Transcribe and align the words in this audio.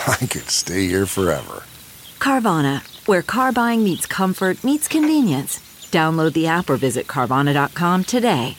I 0.06 0.26
could 0.26 0.48
stay 0.50 0.86
here 0.86 1.06
forever. 1.06 1.62
Carvana, 2.18 2.82
where 3.06 3.22
car 3.22 3.52
buying 3.52 3.82
meets 3.84 4.06
comfort, 4.06 4.62
meets 4.64 4.88
convenience. 4.88 5.58
Download 5.90 6.32
the 6.32 6.46
app 6.46 6.70
or 6.70 6.76
visit 6.76 7.06
Carvana.com 7.06 8.04
today. 8.04 8.56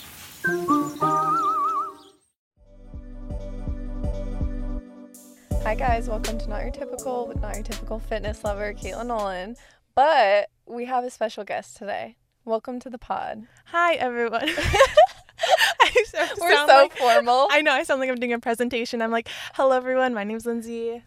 Hi 5.63 5.75
guys, 5.75 6.09
welcome 6.09 6.37
to 6.39 6.47
Not 6.49 6.63
Your 6.63 6.71
Typical 6.71 7.27
with 7.27 7.39
Not 7.39 7.53
Your 7.55 7.63
Typical 7.63 7.99
Fitness 7.99 8.43
Lover, 8.43 8.73
Katelynn 8.73 9.07
Nolan. 9.07 9.55
But 9.95 10.49
we 10.65 10.85
have 10.85 11.03
a 11.03 11.09
special 11.11 11.43
guest 11.43 11.77
today. 11.77 12.15
Welcome 12.45 12.79
to 12.79 12.89
the 12.89 12.97
pod. 12.97 13.43
Hi, 13.65 13.93
everyone. 13.95 14.49
I 15.81 16.03
so- 16.07 16.25
We're 16.41 16.51
sound 16.55 16.69
so 16.69 16.75
like- 16.75 16.97
formal. 16.97 17.47
I 17.51 17.61
know. 17.61 17.71
I 17.71 17.83
sound 17.83 17.99
like 17.99 18.09
I'm 18.09 18.15
doing 18.15 18.33
a 18.33 18.39
presentation. 18.39 19.01
I'm 19.01 19.11
like, 19.11 19.27
hello, 19.53 19.75
everyone. 19.77 20.13
My 20.15 20.23
name's 20.23 20.45
Lindsay. 20.45 21.03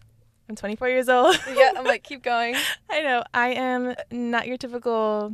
I'm 0.47 0.55
24 0.55 0.89
years 0.89 1.09
old. 1.09 1.37
yeah, 1.55 1.71
I'm 1.75 1.85
like, 1.85 2.03
keep 2.09 2.21
going. 2.23 2.55
I 2.89 3.01
know. 3.01 3.23
I 3.33 3.49
am 3.49 3.95
not 4.11 4.47
your 4.47 4.57
typical. 4.57 5.33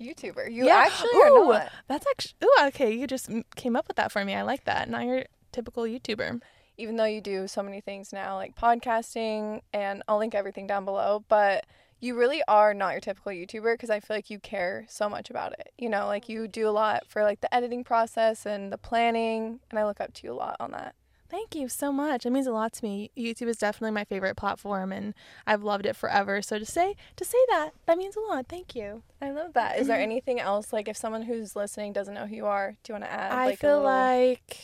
YouTuber. 0.00 0.52
You 0.52 0.66
Yeah. 0.66 0.84
actually 0.86 1.10
are 1.22 1.28
not. 1.44 1.72
That's 1.86 2.06
actually. 2.10 2.34
Ooh, 2.44 2.66
okay. 2.68 2.92
You 2.92 3.06
just 3.06 3.30
came 3.54 3.76
up 3.76 3.86
with 3.86 3.96
that 3.98 4.10
for 4.10 4.24
me. 4.24 4.34
I 4.34 4.42
like 4.42 4.64
that. 4.64 4.88
Not 4.88 5.04
your 5.04 5.24
typical 5.52 5.84
YouTuber. 5.84 6.40
Even 6.78 6.96
though 6.96 7.04
you 7.04 7.20
do 7.20 7.46
so 7.46 7.62
many 7.62 7.80
things 7.80 8.12
now, 8.12 8.34
like 8.36 8.56
podcasting, 8.56 9.60
and 9.72 10.02
I'll 10.08 10.18
link 10.18 10.34
everything 10.34 10.66
down 10.66 10.84
below, 10.84 11.24
but 11.28 11.66
you 12.00 12.16
really 12.18 12.42
are 12.48 12.74
not 12.74 12.92
your 12.92 13.00
typical 13.00 13.30
YouTuber 13.30 13.74
because 13.74 13.90
I 13.90 14.00
feel 14.00 14.16
like 14.16 14.28
you 14.30 14.40
care 14.40 14.86
so 14.88 15.08
much 15.08 15.30
about 15.30 15.52
it. 15.52 15.72
You 15.78 15.88
know, 15.88 16.06
like 16.06 16.28
you 16.28 16.48
do 16.48 16.68
a 16.68 16.70
lot 16.72 17.02
for 17.06 17.22
like 17.22 17.40
the 17.42 17.54
editing 17.54 17.84
process 17.84 18.44
and 18.44 18.72
the 18.72 18.78
planning, 18.78 19.60
and 19.70 19.78
I 19.78 19.84
look 19.84 20.00
up 20.00 20.14
to 20.14 20.26
you 20.26 20.32
a 20.32 20.34
lot 20.34 20.56
on 20.58 20.72
that. 20.72 20.96
Thank 21.32 21.54
you 21.54 21.66
so 21.66 21.90
much. 21.90 22.26
It 22.26 22.30
means 22.30 22.46
a 22.46 22.52
lot 22.52 22.74
to 22.74 22.84
me. 22.84 23.10
YouTube 23.16 23.48
is 23.48 23.56
definitely 23.56 23.92
my 23.92 24.04
favorite 24.04 24.36
platform, 24.36 24.92
and 24.92 25.14
I've 25.46 25.62
loved 25.62 25.86
it 25.86 25.96
forever. 25.96 26.42
So 26.42 26.58
to 26.58 26.66
say 26.66 26.94
to 27.16 27.24
say 27.24 27.38
that 27.48 27.70
that 27.86 27.96
means 27.96 28.16
a 28.16 28.20
lot. 28.20 28.48
Thank 28.50 28.74
you. 28.74 29.02
I 29.18 29.30
love 29.30 29.54
that. 29.54 29.78
Is 29.78 29.86
there 29.86 29.96
mm-hmm. 29.96 30.02
anything 30.02 30.40
else, 30.40 30.74
like 30.74 30.88
if 30.88 30.96
someone 30.98 31.22
who's 31.22 31.56
listening 31.56 31.94
doesn't 31.94 32.12
know 32.12 32.26
who 32.26 32.36
you 32.36 32.44
are, 32.44 32.76
do 32.82 32.92
you 32.92 32.94
want 32.94 33.04
to 33.04 33.10
add? 33.10 33.32
I 33.32 33.46
like, 33.46 33.58
feel 33.60 33.78
little- 33.78 33.84
like 33.84 34.58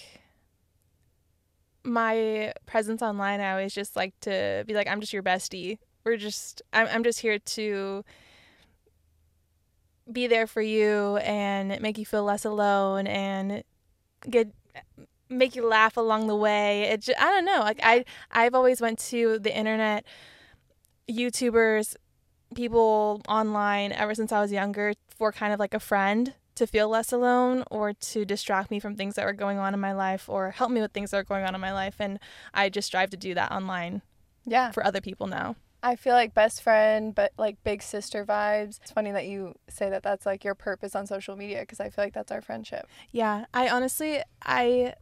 my 1.84 2.53
presence 2.67 3.01
online, 3.01 3.41
I 3.41 3.53
always 3.53 3.73
just 3.73 3.97
like 3.97 4.12
to 4.21 4.65
be 4.67 4.75
like, 4.75 4.89
I'm 4.89 5.01
just 5.01 5.15
your 5.15 5.23
bestie. 5.23 5.78
We're 6.05 6.19
just, 6.19 6.61
I'm, 6.75 6.87
I'm 6.89 7.03
just 7.03 7.21
here 7.21 7.39
to 7.39 8.05
be 10.12 10.27
there 10.27 10.47
for 10.47 10.61
you 10.61 11.17
and 11.17 11.81
make 11.81 11.97
you 11.97 12.05
feel 12.05 12.25
less 12.25 12.45
alone 12.45 13.07
and 13.07 13.62
get 14.28 14.53
make 15.28 15.55
you 15.55 15.66
laugh 15.66 15.97
along 15.97 16.27
the 16.27 16.37
way. 16.37 16.83
It 16.83 17.03
just, 17.03 17.21
I 17.21 17.25
don't 17.25 17.44
know. 17.44 17.61
Like 17.61 17.81
I 17.83 18.05
I've 18.31 18.55
always 18.55 18.81
went 18.81 18.99
to 19.11 19.39
the 19.39 19.56
internet 19.56 20.05
YouTubers, 21.09 21.97
people 22.55 23.22
online 23.28 23.93
ever 23.93 24.15
since 24.15 24.33
I 24.33 24.41
was 24.41 24.53
younger 24.53 24.94
for 25.09 25.33
kind 25.33 25.53
of 25.53 25.61
like 25.61 25.75
a 25.75 25.81
friend 25.81 26.34
to 26.55 26.66
feel 26.66 26.89
less 26.89 27.12
alone 27.12 27.65
or 27.71 27.93
to 27.93 28.25
distract 28.25 28.71
me 28.71 28.81
from 28.81 28.97
things 28.97 29.15
that 29.15 29.25
were 29.25 29.33
going 29.33 29.59
on 29.59 29.75
in 29.75 29.81
my 29.81 29.93
life 29.93 30.28
or 30.28 30.50
help 30.50 30.71
me 30.71 30.81
with 30.81 30.93
things 30.93 31.12
that 31.12 31.19
are 31.19 31.25
going 31.25 31.45
on 31.45 31.55
in 31.55 31.60
my 31.60 31.72
life 31.72 31.97
and 32.00 32.19
I 32.53 32.69
just 32.69 32.87
strive 32.87 33.10
to 33.10 33.16
do 33.16 33.34
that 33.34 33.53
online 33.53 34.03
yeah. 34.45 34.72
for 34.72 34.84
other 34.84 35.00
people 35.00 35.28
now. 35.28 35.56
I 35.81 35.95
feel 35.95 36.15
like 36.15 36.34
best 36.34 36.60
friend, 36.62 37.15
but 37.15 37.33
like 37.39 37.62
big 37.62 37.83
sister 37.83 38.25
vibes. 38.25 38.81
It's 38.83 38.91
funny 38.91 39.12
that 39.12 39.27
you 39.27 39.55
say 39.69 39.89
that 39.91 40.03
that's 40.03 40.27
like 40.27 40.43
your 40.43 40.56
purpose 40.56 40.97
on 40.97 41.06
social 41.06 41.37
media 41.37 41.60
because 41.60 41.78
I 41.78 41.91
feel 41.91 42.05
like 42.05 42.15
that's 42.15 42.33
our 42.33 42.43
friendship. 42.43 42.89
Yeah, 43.12 43.45
I 43.55 43.69
honestly 43.69 44.21
I 44.43 44.95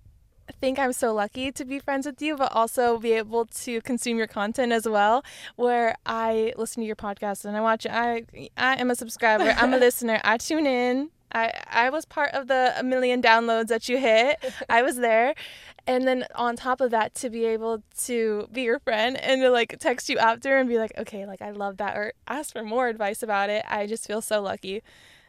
think 0.52 0.78
I'm 0.78 0.92
so 0.92 1.12
lucky 1.12 1.52
to 1.52 1.64
be 1.64 1.78
friends 1.78 2.06
with 2.06 2.20
you, 2.20 2.36
but 2.36 2.52
also 2.52 2.98
be 2.98 3.12
able 3.12 3.46
to 3.46 3.80
consume 3.82 4.18
your 4.18 4.26
content 4.26 4.72
as 4.72 4.88
well. 4.88 5.24
Where 5.56 5.96
I 6.04 6.52
listen 6.56 6.82
to 6.82 6.86
your 6.86 6.96
podcast 6.96 7.44
and 7.44 7.56
I 7.56 7.60
watch 7.60 7.86
it. 7.86 7.92
I 7.92 8.24
I 8.56 8.74
am 8.80 8.90
a 8.90 8.94
subscriber. 8.94 9.54
I'm 9.56 9.74
a 9.74 9.78
listener. 9.86 10.20
I 10.24 10.38
tune 10.38 10.66
in. 10.66 11.10
I 11.32 11.52
I 11.70 11.90
was 11.90 12.04
part 12.04 12.32
of 12.32 12.48
the 12.48 12.74
a 12.78 12.82
million 12.82 13.20
downloads 13.22 13.68
that 13.68 13.88
you 13.88 13.98
hit. 13.98 14.38
I 14.68 14.82
was 14.82 14.96
there. 14.96 15.34
And 15.88 16.06
then 16.06 16.24
on 16.34 16.56
top 16.56 16.80
of 16.80 16.90
that, 16.90 17.14
to 17.16 17.30
be 17.30 17.44
able 17.44 17.84
to 18.06 18.48
be 18.52 18.62
your 18.62 18.80
friend 18.80 19.16
and 19.16 19.40
to 19.42 19.50
like 19.50 19.76
text 19.78 20.08
you 20.08 20.18
after 20.18 20.56
and 20.56 20.68
be 20.68 20.78
like, 20.78 20.92
okay, 20.98 21.26
like 21.26 21.40
I 21.40 21.52
love 21.52 21.76
that, 21.76 21.96
or 21.96 22.12
ask 22.26 22.52
for 22.52 22.64
more 22.64 22.88
advice 22.88 23.22
about 23.22 23.50
it. 23.50 23.64
I 23.68 23.86
just 23.86 24.04
feel 24.04 24.20
so 24.20 24.42
lucky. 24.42 24.82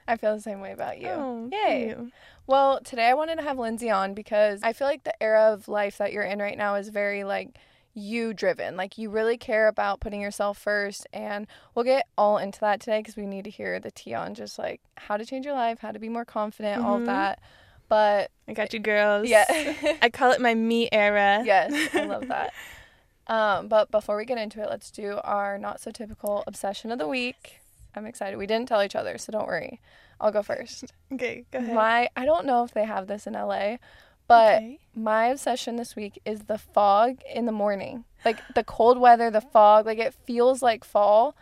I 0.07 0.17
feel 0.17 0.35
the 0.35 0.41
same 0.41 0.61
way 0.61 0.71
about 0.71 0.99
you. 0.99 1.09
Oh, 1.09 1.49
Yay. 1.51 1.89
you. 1.89 2.11
Well, 2.45 2.79
today 2.83 3.07
I 3.07 3.13
wanted 3.13 3.35
to 3.37 3.41
have 3.43 3.59
Lindsay 3.59 3.89
on 3.89 4.13
because 4.13 4.61
I 4.63 4.73
feel 4.73 4.87
like 4.87 5.03
the 5.03 5.21
era 5.21 5.51
of 5.53 5.67
life 5.67 5.97
that 5.97 6.13
you're 6.13 6.23
in 6.23 6.39
right 6.39 6.57
now 6.57 6.75
is 6.75 6.89
very 6.89 7.23
like 7.23 7.57
you 7.93 8.33
driven. 8.33 8.77
Like 8.77 8.97
you 8.97 9.09
really 9.09 9.37
care 9.37 9.67
about 9.67 9.99
putting 9.99 10.21
yourself 10.21 10.57
first 10.57 11.07
and 11.11 11.47
we'll 11.75 11.83
get 11.85 12.07
all 12.17 12.37
into 12.37 12.59
that 12.61 12.79
today 12.79 12.99
because 12.99 13.17
we 13.17 13.25
need 13.25 13.43
to 13.45 13.49
hear 13.49 13.79
the 13.79 13.91
tea 13.91 14.13
on 14.13 14.33
just 14.35 14.57
like 14.57 14.79
how 14.95 15.17
to 15.17 15.25
change 15.25 15.45
your 15.45 15.55
life, 15.55 15.79
how 15.79 15.91
to 15.91 15.99
be 15.99 16.07
more 16.09 16.23
confident, 16.25 16.81
all 16.83 16.97
of 16.97 17.05
that. 17.07 17.39
But 17.89 18.31
I 18.47 18.53
got 18.53 18.73
you, 18.73 18.79
girls. 18.79 19.27
yeah. 19.27 19.45
I 20.01 20.09
call 20.09 20.31
it 20.31 20.39
my 20.41 20.53
me 20.53 20.87
era. 20.91 21.41
yes, 21.43 21.73
I 21.95 22.03
love 22.05 22.27
that. 22.29 22.53
Um, 23.27 23.67
but 23.67 23.91
before 23.91 24.15
we 24.15 24.25
get 24.25 24.37
into 24.37 24.61
it, 24.61 24.69
let's 24.69 24.89
do 24.91 25.19
our 25.23 25.57
not 25.57 25.81
so 25.81 25.91
typical 25.91 26.43
obsession 26.47 26.91
of 26.91 26.99
the 26.99 27.07
week. 27.07 27.59
I'm 27.95 28.05
excited. 28.05 28.37
We 28.37 28.47
didn't 28.47 28.67
tell 28.67 28.83
each 28.83 28.95
other, 28.95 29.17
so 29.17 29.31
don't 29.31 29.47
worry. 29.47 29.79
I'll 30.19 30.31
go 30.31 30.43
first. 30.43 30.93
Okay, 31.13 31.45
go 31.51 31.59
ahead. 31.59 31.73
My 31.73 32.09
I 32.17 32.25
don't 32.25 32.45
know 32.45 32.63
if 32.65 32.73
they 32.73 32.83
have 32.83 33.07
this 33.07 33.27
in 33.27 33.33
LA, 33.33 33.77
but 34.27 34.55
Okay. 34.57 34.79
my 34.93 35.27
obsession 35.27 35.77
this 35.77 35.95
week 35.95 36.19
is 36.25 36.41
the 36.41 36.57
fog 36.57 37.19
in 37.33 37.45
the 37.45 37.51
morning. 37.53 38.03
Like 38.25 38.41
the 38.53 38.63
cold 38.65 38.99
weather, 38.99 39.31
the 39.31 39.39
fog, 39.41 39.85
like 39.85 39.99
it 39.99 40.13
feels 40.13 40.61
like 40.61 40.83
fall. 40.83 41.35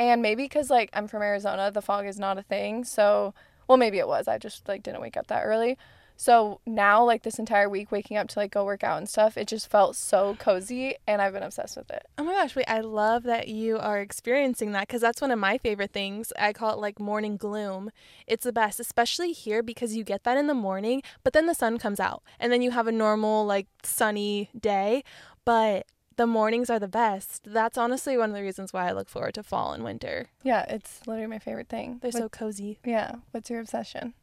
And 0.00 0.20
maybe 0.22 0.48
cuz 0.48 0.70
like 0.70 0.90
I'm 0.92 1.06
from 1.06 1.22
Arizona, 1.22 1.70
the 1.70 1.82
fog 1.82 2.06
is 2.06 2.18
not 2.18 2.36
a 2.36 2.42
thing. 2.42 2.82
So, 2.84 3.32
well 3.68 3.78
maybe 3.78 3.98
it 3.98 4.08
was. 4.08 4.26
I 4.26 4.38
just 4.38 4.66
like 4.66 4.82
didn't 4.82 5.00
wake 5.02 5.16
up 5.16 5.28
that 5.28 5.44
early. 5.44 5.78
So 6.16 6.60
now 6.66 7.04
like 7.04 7.22
this 7.22 7.38
entire 7.38 7.68
week 7.68 7.90
waking 7.90 8.16
up 8.16 8.28
to 8.28 8.38
like 8.38 8.52
go 8.52 8.64
work 8.64 8.84
out 8.84 8.98
and 8.98 9.08
stuff, 9.08 9.36
it 9.36 9.48
just 9.48 9.68
felt 9.68 9.96
so 9.96 10.36
cozy 10.38 10.94
and 11.06 11.20
I've 11.20 11.32
been 11.32 11.42
obsessed 11.42 11.76
with 11.76 11.90
it. 11.90 12.06
Oh 12.18 12.24
my 12.24 12.32
gosh, 12.32 12.54
wait, 12.54 12.66
I 12.68 12.80
love 12.80 13.24
that 13.24 13.48
you 13.48 13.78
are 13.78 13.98
experiencing 14.00 14.72
that 14.72 14.86
because 14.86 15.00
that's 15.00 15.20
one 15.20 15.30
of 15.32 15.38
my 15.38 15.58
favorite 15.58 15.90
things. 15.92 16.32
I 16.38 16.52
call 16.52 16.72
it 16.72 16.78
like 16.78 17.00
morning 17.00 17.36
gloom. 17.36 17.90
It's 18.26 18.44
the 18.44 18.52
best, 18.52 18.78
especially 18.78 19.32
here 19.32 19.62
because 19.62 19.96
you 19.96 20.04
get 20.04 20.22
that 20.24 20.36
in 20.38 20.46
the 20.46 20.54
morning, 20.54 21.02
but 21.24 21.32
then 21.32 21.46
the 21.46 21.54
sun 21.54 21.78
comes 21.78 21.98
out 21.98 22.22
and 22.38 22.52
then 22.52 22.62
you 22.62 22.70
have 22.70 22.86
a 22.86 22.92
normal, 22.92 23.44
like 23.44 23.66
sunny 23.82 24.50
day. 24.58 25.02
But 25.44 25.86
the 26.16 26.26
mornings 26.26 26.70
are 26.70 26.78
the 26.78 26.86
best. 26.86 27.42
That's 27.44 27.76
honestly 27.78 28.16
one 28.16 28.30
of 28.30 28.36
the 28.36 28.42
reasons 28.42 28.72
why 28.72 28.86
I 28.88 28.92
look 28.92 29.08
forward 29.08 29.34
to 29.34 29.42
fall 29.42 29.72
and 29.72 29.82
winter. 29.82 30.28
Yeah, 30.44 30.64
it's 30.68 31.00
literally 31.06 31.26
my 31.26 31.38
favorite 31.40 31.68
thing. 31.68 31.98
They're 32.00 32.10
What- 32.12 32.22
so 32.22 32.28
cozy. 32.28 32.78
Yeah, 32.84 33.16
what's 33.32 33.50
your 33.50 33.60
obsession? 33.60 34.14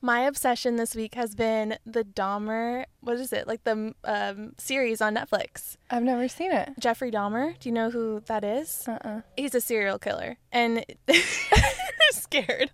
My 0.00 0.20
obsession 0.20 0.76
this 0.76 0.94
week 0.94 1.14
has 1.14 1.34
been 1.34 1.78
the 1.84 2.04
Dahmer, 2.04 2.84
what 3.00 3.16
is 3.16 3.32
it? 3.32 3.48
Like 3.48 3.64
the 3.64 3.94
um, 4.04 4.52
series 4.56 5.00
on 5.00 5.14
Netflix. 5.16 5.76
I've 5.90 6.04
never 6.04 6.28
seen 6.28 6.52
it. 6.52 6.70
Jeffrey 6.78 7.10
Dahmer. 7.10 7.58
Do 7.58 7.68
you 7.68 7.72
know 7.74 7.90
who 7.90 8.22
that 8.26 8.44
is? 8.44 8.84
Uh-uh. 8.86 9.22
He's 9.36 9.54
a 9.54 9.60
serial 9.60 9.98
killer. 9.98 10.36
And 10.52 10.84
scared. 12.12 12.70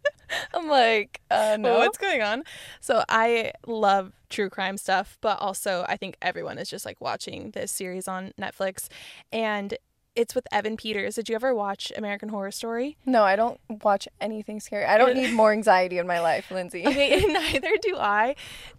I'm 0.52 0.68
like, 0.68 1.20
uh 1.30 1.56
no. 1.58 1.70
Well, 1.70 1.78
what's 1.80 1.98
going 1.98 2.22
on? 2.22 2.44
So 2.80 3.04
I 3.08 3.52
love 3.66 4.12
true 4.30 4.50
crime 4.50 4.76
stuff, 4.76 5.16
but 5.20 5.38
also 5.40 5.84
I 5.88 5.96
think 5.96 6.16
everyone 6.20 6.58
is 6.58 6.68
just 6.68 6.84
like 6.84 7.00
watching 7.00 7.52
this 7.52 7.70
series 7.72 8.08
on 8.08 8.32
Netflix. 8.40 8.88
And 9.32 9.76
it's 10.16 10.34
with 10.34 10.46
Evan 10.52 10.76
Peters. 10.76 11.16
Did 11.16 11.28
you 11.28 11.34
ever 11.34 11.54
watch 11.54 11.92
American 11.96 12.28
Horror 12.28 12.50
Story? 12.50 12.96
No, 13.04 13.22
I 13.24 13.36
don't 13.36 13.60
watch 13.82 14.06
anything 14.20 14.60
scary. 14.60 14.84
I 14.84 14.96
don't 14.96 15.14
need 15.14 15.32
more 15.32 15.52
anxiety 15.52 15.98
in 15.98 16.06
my 16.06 16.20
life, 16.20 16.50
Lindsay. 16.50 16.84
Okay, 16.94 17.20
neither 17.26 17.72
do 17.82 17.96
I. 17.96 18.36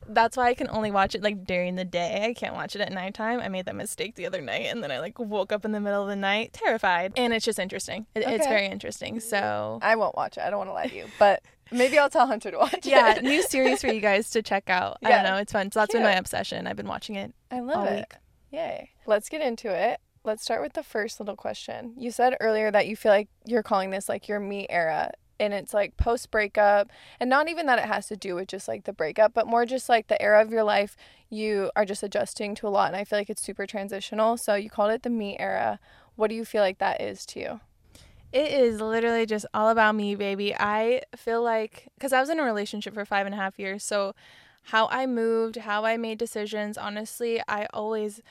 That's 0.07 0.37
why 0.37 0.47
I 0.47 0.53
can 0.53 0.69
only 0.69 0.91
watch 0.91 1.15
it 1.15 1.21
like 1.23 1.45
during 1.45 1.75
the 1.75 1.83
day. 1.83 2.25
I 2.29 2.33
can't 2.33 2.53
watch 2.53 2.75
it 2.75 2.81
at 2.81 2.91
nighttime. 2.91 3.39
I 3.39 3.49
made 3.49 3.65
that 3.65 3.75
mistake 3.75 4.15
the 4.15 4.25
other 4.25 4.41
night 4.41 4.67
and 4.67 4.81
then 4.81 4.91
I 4.91 4.99
like 4.99 5.19
woke 5.19 5.51
up 5.51 5.65
in 5.65 5.71
the 5.71 5.79
middle 5.81 6.01
of 6.03 6.07
the 6.07 6.15
night 6.15 6.53
terrified. 6.53 7.13
And 7.17 7.33
it's 7.33 7.43
just 7.45 7.59
interesting. 7.59 8.05
It, 8.15 8.23
It's 8.25 8.47
very 8.47 8.67
interesting. 8.67 9.19
So, 9.19 9.79
I 9.81 9.95
won't 9.95 10.15
watch 10.15 10.37
it. 10.37 10.41
I 10.41 10.49
don't 10.49 10.59
want 10.59 10.69
to 10.69 10.73
lie 10.73 10.87
to 10.87 10.95
you, 10.95 11.05
but 11.19 11.41
maybe 11.71 11.97
I'll 11.97 12.09
tell 12.09 12.27
Hunter 12.27 12.51
to 12.51 12.57
watch 12.57 12.85
yeah, 12.85 13.11
it. 13.15 13.23
Yeah, 13.23 13.29
new 13.29 13.41
series 13.41 13.81
for 13.81 13.87
you 13.87 13.99
guys 14.11 14.29
to 14.31 14.41
check 14.41 14.69
out. 14.69 14.97
I 15.03 15.09
Yeah. 15.09 15.23
don't 15.23 15.31
know. 15.33 15.37
It's 15.39 15.51
fun. 15.51 15.71
So 15.71 15.79
that's 15.81 15.93
been 15.93 16.03
my 16.03 16.13
obsession. 16.15 16.67
I've 16.67 16.77
been 16.77 16.87
watching 16.87 17.15
it. 17.15 17.33
I 17.51 17.59
love 17.59 17.87
it. 17.87 17.95
week. 17.97 18.13
Yay. 18.51 18.91
Let's 19.05 19.27
get 19.27 19.41
into 19.41 19.69
it. 19.69 19.99
Let's 20.25 20.41
start 20.41 20.63
with 20.63 20.73
the 20.73 20.81
first 20.81 21.19
little 21.19 21.35
question. 21.35 21.93
You 21.97 22.09
said 22.09 22.35
earlier 22.41 22.71
that 22.71 22.87
you 22.87 22.95
feel 22.95 23.11
like 23.11 23.29
you're 23.45 23.61
calling 23.61 23.91
this 23.91 24.09
like 24.09 24.27
your 24.27 24.39
me 24.39 24.65
era. 24.71 25.11
And 25.39 25.53
it's 25.53 25.73
like 25.73 25.97
post 25.97 26.31
breakup, 26.31 26.89
and 27.19 27.29
not 27.29 27.49
even 27.49 27.65
that 27.65 27.77
it 27.77 27.85
has 27.85 28.07
to 28.07 28.15
do 28.15 28.35
with 28.35 28.47
just 28.47 28.69
like 28.69 28.85
the 28.85 28.93
breakup, 28.93 29.33
but 29.33 29.45
more 29.47 29.65
just 29.65 29.89
like 29.89 30.07
the 30.07 30.19
era 30.21 30.41
of 30.41 30.49
your 30.49 30.63
life 30.63 30.95
you 31.29 31.69
are 31.75 31.83
just 31.83 32.03
adjusting 32.03 32.55
to 32.55 32.67
a 32.67 32.69
lot. 32.69 32.87
And 32.87 32.95
I 32.95 33.03
feel 33.03 33.19
like 33.19 33.29
it's 33.29 33.41
super 33.41 33.67
transitional. 33.67 34.37
So 34.37 34.55
you 34.55 34.69
called 34.69 34.93
it 34.93 35.03
the 35.03 35.09
me 35.09 35.37
era. 35.37 35.79
What 36.15 36.29
do 36.29 36.35
you 36.35 36.45
feel 36.45 36.61
like 36.61 36.77
that 36.79 37.01
is 37.01 37.25
to 37.27 37.39
you? 37.39 37.59
It 38.31 38.51
is 38.51 38.79
literally 38.79 39.25
just 39.25 39.45
all 39.53 39.69
about 39.69 39.93
me, 39.95 40.15
baby. 40.15 40.55
I 40.55 41.01
feel 41.15 41.43
like, 41.43 41.89
because 41.95 42.13
I 42.13 42.21
was 42.21 42.29
in 42.29 42.39
a 42.39 42.43
relationship 42.43 42.93
for 42.93 43.05
five 43.05 43.25
and 43.25 43.35
a 43.35 43.37
half 43.37 43.59
years, 43.59 43.83
so 43.83 44.15
how 44.63 44.87
I 44.87 45.05
moved, 45.05 45.57
how 45.57 45.83
I 45.83 45.97
made 45.97 46.17
decisions, 46.17 46.77
honestly, 46.77 47.41
I 47.47 47.67
always 47.73 48.21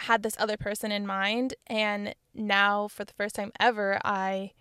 had 0.00 0.22
this 0.22 0.36
other 0.38 0.56
person 0.56 0.92
in 0.92 1.06
mind. 1.06 1.54
And 1.66 2.14
now, 2.34 2.88
for 2.88 3.04
the 3.04 3.12
first 3.14 3.34
time 3.34 3.52
ever, 3.58 3.98
I 4.04 4.52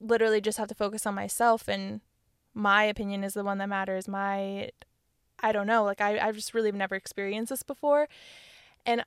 literally 0.00 0.40
just 0.40 0.58
have 0.58 0.68
to 0.68 0.74
focus 0.74 1.06
on 1.06 1.14
myself, 1.14 1.68
and 1.68 2.00
my 2.54 2.84
opinion 2.84 3.24
is 3.24 3.34
the 3.34 3.44
one 3.44 3.58
that 3.58 3.68
matters. 3.68 4.06
My, 4.06 4.70
I 5.40 5.52
don't 5.52 5.66
know, 5.66 5.84
like, 5.84 6.00
I, 6.00 6.18
I've 6.18 6.36
just 6.36 6.54
really 6.54 6.72
never 6.72 6.94
experienced 6.94 7.50
this 7.50 7.62
before. 7.62 8.08
And 8.86 9.04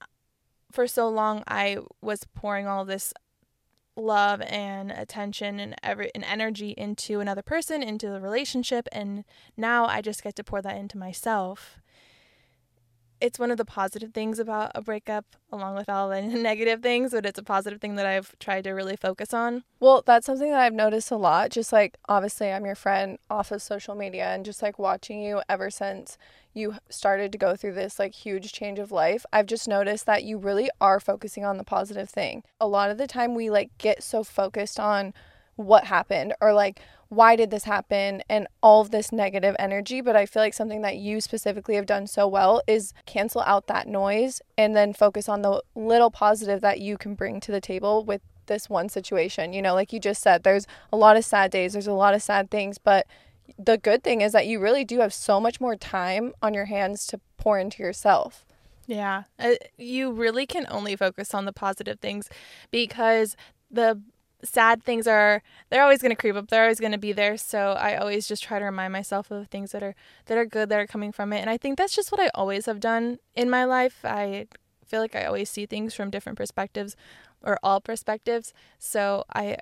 for 0.71 0.87
so 0.87 1.09
long, 1.09 1.43
I 1.47 1.77
was 2.01 2.25
pouring 2.35 2.67
all 2.67 2.85
this 2.85 3.13
love 3.95 4.41
and 4.41 4.91
attention 4.91 5.59
and 5.59 5.75
every 5.83 6.09
and 6.15 6.23
energy 6.23 6.73
into 6.77 7.19
another 7.19 7.41
person, 7.41 7.83
into 7.83 8.09
the 8.09 8.21
relationship, 8.21 8.87
and 8.91 9.25
now 9.57 9.85
I 9.85 10.01
just 10.01 10.23
get 10.23 10.35
to 10.37 10.43
pour 10.43 10.61
that 10.61 10.77
into 10.77 10.97
myself. 10.97 11.79
It's 13.21 13.37
one 13.37 13.51
of 13.51 13.57
the 13.57 13.65
positive 13.65 14.13
things 14.13 14.39
about 14.39 14.71
a 14.73 14.81
breakup, 14.81 15.25
along 15.51 15.75
with 15.75 15.87
all 15.87 16.09
the 16.09 16.21
negative 16.21 16.81
things, 16.81 17.11
but 17.11 17.25
it's 17.25 17.37
a 17.37 17.43
positive 17.43 17.79
thing 17.79 17.95
that 17.95 18.05
I've 18.07 18.37
tried 18.39 18.63
to 18.63 18.71
really 18.71 18.95
focus 18.95 19.31
on. 19.31 19.63
Well, 19.79 20.03
that's 20.03 20.25
something 20.25 20.49
that 20.49 20.59
I've 20.59 20.73
noticed 20.73 21.11
a 21.11 21.17
lot. 21.17 21.51
Just 21.51 21.71
like 21.71 21.97
obviously, 22.09 22.51
I'm 22.51 22.65
your 22.65 22.75
friend 22.75 23.19
off 23.29 23.51
of 23.51 23.61
social 23.61 23.93
media, 23.93 24.25
and 24.25 24.43
just 24.43 24.63
like 24.63 24.79
watching 24.79 25.21
you 25.21 25.41
ever 25.47 25.69
since 25.69 26.17
you 26.53 26.75
started 26.89 27.31
to 27.31 27.37
go 27.37 27.55
through 27.55 27.73
this 27.73 27.99
like 27.99 28.13
huge 28.13 28.51
change 28.51 28.79
of 28.79 28.91
life, 28.91 29.23
I've 29.31 29.45
just 29.45 29.67
noticed 29.67 30.07
that 30.07 30.23
you 30.23 30.39
really 30.39 30.69
are 30.81 30.99
focusing 30.99 31.45
on 31.45 31.57
the 31.57 31.63
positive 31.63 32.09
thing. 32.09 32.43
A 32.59 32.67
lot 32.67 32.89
of 32.89 32.97
the 32.97 33.07
time, 33.07 33.35
we 33.35 33.51
like 33.51 33.69
get 33.77 34.01
so 34.01 34.23
focused 34.23 34.79
on 34.79 35.13
what 35.55 35.85
happened 35.85 36.33
or 36.41 36.53
like 36.53 36.79
why 37.11 37.35
did 37.35 37.51
this 37.51 37.65
happen 37.65 38.23
and 38.29 38.47
all 38.63 38.79
of 38.79 38.91
this 38.91 39.11
negative 39.11 39.53
energy 39.59 39.99
but 39.99 40.15
i 40.15 40.25
feel 40.25 40.41
like 40.41 40.53
something 40.53 40.81
that 40.81 40.95
you 40.95 41.19
specifically 41.19 41.75
have 41.75 41.85
done 41.85 42.07
so 42.07 42.25
well 42.25 42.61
is 42.67 42.93
cancel 43.05 43.41
out 43.41 43.67
that 43.67 43.85
noise 43.85 44.41
and 44.57 44.77
then 44.77 44.93
focus 44.93 45.27
on 45.27 45.41
the 45.41 45.61
little 45.75 46.09
positive 46.09 46.61
that 46.61 46.79
you 46.79 46.97
can 46.97 47.13
bring 47.13 47.41
to 47.41 47.51
the 47.51 47.59
table 47.59 48.05
with 48.05 48.21
this 48.47 48.69
one 48.69 48.89
situation. 48.89 49.53
You 49.53 49.61
know 49.61 49.73
like 49.73 49.93
you 49.93 49.99
just 49.99 50.21
said 50.21 50.43
there's 50.43 50.67
a 50.91 50.97
lot 50.97 51.17
of 51.17 51.23
sad 51.23 51.51
days 51.51 51.73
there's 51.73 51.87
a 51.87 51.93
lot 51.93 52.13
of 52.13 52.21
sad 52.21 52.49
things 52.49 52.77
but 52.77 53.07
the 53.57 53.77
good 53.77 54.03
thing 54.03 54.21
is 54.21 54.31
that 54.31 54.47
you 54.47 54.59
really 54.59 54.85
do 54.85 54.99
have 54.99 55.13
so 55.13 55.39
much 55.39 55.59
more 55.59 55.75
time 55.75 56.33
on 56.41 56.53
your 56.53 56.65
hands 56.65 57.05
to 57.07 57.19
pour 57.37 57.59
into 57.59 57.83
yourself. 57.83 58.45
Yeah, 58.87 59.23
uh, 59.39 59.51
you 59.77 60.11
really 60.11 60.45
can 60.45 60.65
only 60.69 60.95
focus 60.95 61.33
on 61.33 61.45
the 61.45 61.53
positive 61.53 61.99
things 61.99 62.29
because 62.71 63.35
the 63.69 64.01
sad 64.43 64.83
things 64.83 65.07
are 65.07 65.41
they're 65.69 65.83
always 65.83 66.01
going 66.01 66.11
to 66.11 66.15
creep 66.15 66.35
up 66.35 66.47
they're 66.49 66.63
always 66.63 66.79
going 66.79 66.91
to 66.91 66.97
be 66.97 67.11
there. 67.11 67.37
So 67.37 67.73
i 67.73 67.95
always 67.95 68.27
just 68.27 68.43
try 68.43 68.59
to 68.59 68.65
remind 68.65 68.93
myself 68.93 69.31
of 69.31 69.47
things 69.47 69.71
that 69.71 69.83
are 69.83 69.95
that 70.25 70.37
are 70.37 70.45
good 70.45 70.69
that 70.69 70.79
are 70.79 70.87
coming 70.87 71.11
from 71.11 71.33
it. 71.33 71.39
And 71.39 71.49
i 71.49 71.57
think 71.57 71.77
that's 71.77 71.95
just 71.95 72.11
what 72.11 72.21
i 72.21 72.29
always 72.33 72.65
have 72.65 72.79
done 72.79 73.19
in 73.35 73.49
my 73.49 73.65
life. 73.65 73.99
I 74.03 74.47
feel 74.85 74.99
like 74.99 75.15
i 75.15 75.25
always 75.25 75.49
see 75.49 75.65
things 75.65 75.93
from 75.93 76.09
different 76.09 76.37
perspectives 76.37 76.95
or 77.41 77.57
all 77.63 77.81
perspectives. 77.81 78.53
So 78.79 79.23
i 79.33 79.57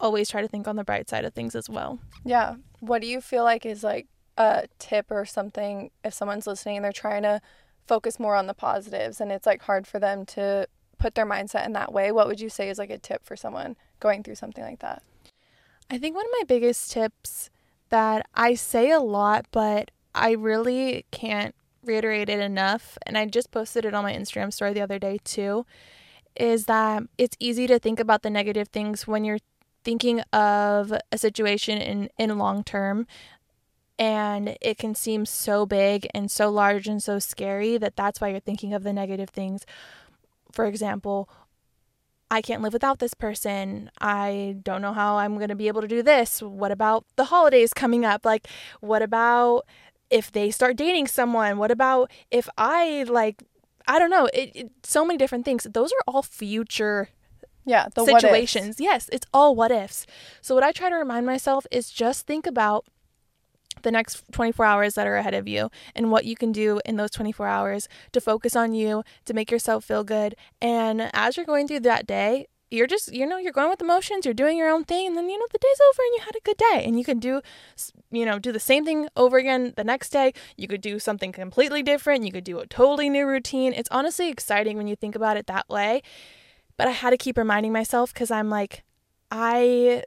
always 0.00 0.28
try 0.28 0.40
to 0.40 0.48
think 0.48 0.68
on 0.68 0.76
the 0.76 0.84
bright 0.84 1.08
side 1.08 1.24
of 1.24 1.34
things 1.34 1.54
as 1.54 1.68
well. 1.68 1.98
Yeah. 2.24 2.56
What 2.80 3.02
do 3.02 3.08
you 3.08 3.20
feel 3.20 3.44
like 3.44 3.66
is 3.66 3.82
like 3.82 4.06
a 4.36 4.68
tip 4.78 5.10
or 5.10 5.24
something 5.24 5.90
if 6.04 6.14
someone's 6.14 6.46
listening 6.46 6.76
and 6.76 6.84
they're 6.84 6.92
trying 6.92 7.22
to 7.22 7.40
focus 7.86 8.20
more 8.20 8.36
on 8.36 8.46
the 8.46 8.54
positives 8.54 9.20
and 9.20 9.32
it's 9.32 9.46
like 9.46 9.62
hard 9.62 9.86
for 9.86 9.98
them 9.98 10.24
to 10.24 10.68
put 10.98 11.14
their 11.14 11.26
mindset 11.26 11.66
in 11.66 11.72
that 11.72 11.92
way? 11.92 12.12
What 12.12 12.26
would 12.26 12.40
you 12.40 12.48
say 12.48 12.68
is 12.68 12.78
like 12.78 12.90
a 12.90 12.98
tip 12.98 13.24
for 13.24 13.36
someone 13.36 13.76
going 14.00 14.22
through 14.22 14.36
something 14.36 14.64
like 14.64 14.80
that? 14.80 15.02
I 15.90 15.98
think 15.98 16.14
one 16.14 16.26
of 16.26 16.32
my 16.38 16.44
biggest 16.46 16.90
tips 16.90 17.50
that 17.88 18.26
I 18.34 18.54
say 18.54 18.90
a 18.90 19.00
lot, 19.00 19.46
but 19.50 19.90
I 20.14 20.32
really 20.32 21.06
can't 21.10 21.54
reiterate 21.84 22.28
it 22.28 22.40
enough, 22.40 22.98
and 23.06 23.16
I 23.16 23.24
just 23.26 23.50
posted 23.50 23.84
it 23.84 23.94
on 23.94 24.04
my 24.04 24.12
Instagram 24.12 24.52
story 24.52 24.74
the 24.74 24.82
other 24.82 24.98
day 24.98 25.18
too, 25.24 25.64
is 26.36 26.66
that 26.66 27.04
it's 27.16 27.36
easy 27.40 27.66
to 27.66 27.78
think 27.78 27.98
about 27.98 28.22
the 28.22 28.30
negative 28.30 28.68
things 28.68 29.06
when 29.06 29.24
you're 29.24 29.38
thinking 29.84 30.20
of 30.32 30.92
a 31.10 31.16
situation 31.16 31.78
in, 31.78 32.10
in 32.18 32.36
long 32.36 32.62
term. 32.62 33.06
And 33.98 34.56
it 34.60 34.78
can 34.78 34.94
seem 34.94 35.26
so 35.26 35.66
big 35.66 36.06
and 36.14 36.30
so 36.30 36.50
large 36.50 36.86
and 36.86 37.02
so 37.02 37.18
scary 37.18 37.78
that 37.78 37.96
that's 37.96 38.20
why 38.20 38.28
you're 38.28 38.38
thinking 38.38 38.72
of 38.72 38.84
the 38.84 38.92
negative 38.92 39.30
things. 39.30 39.66
For 40.58 40.66
example, 40.66 41.28
I 42.32 42.42
can't 42.42 42.62
live 42.62 42.72
without 42.72 42.98
this 42.98 43.14
person. 43.14 43.92
I 44.00 44.56
don't 44.64 44.82
know 44.82 44.92
how 44.92 45.18
I'm 45.18 45.36
going 45.36 45.50
to 45.50 45.54
be 45.54 45.68
able 45.68 45.82
to 45.82 45.86
do 45.86 46.02
this. 46.02 46.42
What 46.42 46.72
about 46.72 47.04
the 47.14 47.26
holidays 47.26 47.72
coming 47.72 48.04
up? 48.04 48.24
Like, 48.24 48.48
what 48.80 49.00
about 49.00 49.62
if 50.10 50.32
they 50.32 50.50
start 50.50 50.76
dating 50.76 51.06
someone? 51.06 51.58
What 51.58 51.70
about 51.70 52.10
if 52.32 52.48
I, 52.58 53.04
like, 53.08 53.44
I 53.86 54.00
don't 54.00 54.10
know, 54.10 54.26
it, 54.34 54.50
it, 54.60 54.70
so 54.82 55.04
many 55.04 55.16
different 55.16 55.44
things. 55.44 55.62
Those 55.70 55.92
are 55.92 56.02
all 56.08 56.24
future 56.24 57.10
Yeah, 57.64 57.86
the 57.94 58.02
what 58.02 58.14
ifs. 58.14 58.22
situations. 58.22 58.80
Yes, 58.80 59.08
it's 59.12 59.28
all 59.32 59.54
what 59.54 59.70
ifs. 59.70 60.06
So, 60.40 60.56
what 60.56 60.64
I 60.64 60.72
try 60.72 60.90
to 60.90 60.96
remind 60.96 61.24
myself 61.24 61.66
is 61.70 61.88
just 61.88 62.26
think 62.26 62.48
about 62.48 62.84
the 63.88 63.92
next 63.92 64.22
24 64.32 64.66
hours 64.66 64.94
that 64.94 65.06
are 65.06 65.16
ahead 65.16 65.32
of 65.32 65.48
you 65.48 65.70
and 65.94 66.10
what 66.10 66.26
you 66.26 66.36
can 66.36 66.52
do 66.52 66.78
in 66.84 66.96
those 66.96 67.10
24 67.10 67.48
hours 67.48 67.88
to 68.12 68.20
focus 68.20 68.54
on 68.54 68.74
you, 68.74 69.02
to 69.24 69.32
make 69.32 69.50
yourself 69.50 69.82
feel 69.82 70.04
good. 70.04 70.34
And 70.60 71.10
as 71.14 71.36
you're 71.36 71.46
going 71.46 71.66
through 71.66 71.80
that 71.80 72.06
day, 72.06 72.48
you're 72.70 72.86
just, 72.86 73.14
you 73.14 73.24
know, 73.24 73.38
you're 73.38 73.52
going 73.52 73.70
with 73.70 73.80
emotions, 73.80 74.26
you're 74.26 74.34
doing 74.34 74.58
your 74.58 74.68
own 74.68 74.84
thing, 74.84 75.06
and 75.06 75.16
then, 75.16 75.30
you 75.30 75.38
know, 75.38 75.46
the 75.50 75.58
day's 75.58 75.80
over 75.88 76.02
and 76.02 76.14
you 76.16 76.20
had 76.26 76.36
a 76.36 76.44
good 76.44 76.56
day. 76.58 76.84
And 76.84 76.98
you 76.98 77.04
can 77.04 77.18
do, 77.18 77.40
you 78.10 78.26
know, 78.26 78.38
do 78.38 78.52
the 78.52 78.60
same 78.60 78.84
thing 78.84 79.08
over 79.16 79.38
again 79.38 79.72
the 79.76 79.84
next 79.84 80.10
day. 80.10 80.34
You 80.58 80.68
could 80.68 80.82
do 80.82 80.98
something 80.98 81.32
completely 81.32 81.82
different. 81.82 82.26
You 82.26 82.32
could 82.32 82.44
do 82.44 82.58
a 82.58 82.66
totally 82.66 83.08
new 83.08 83.26
routine. 83.26 83.72
It's 83.72 83.88
honestly 83.90 84.28
exciting 84.28 84.76
when 84.76 84.86
you 84.86 84.96
think 84.96 85.14
about 85.14 85.38
it 85.38 85.46
that 85.46 85.66
way. 85.70 86.02
But 86.76 86.88
I 86.88 86.92
had 86.92 87.10
to 87.10 87.16
keep 87.16 87.38
reminding 87.38 87.72
myself 87.72 88.12
because 88.12 88.30
I'm 88.30 88.50
like, 88.50 88.84
I 89.30 90.04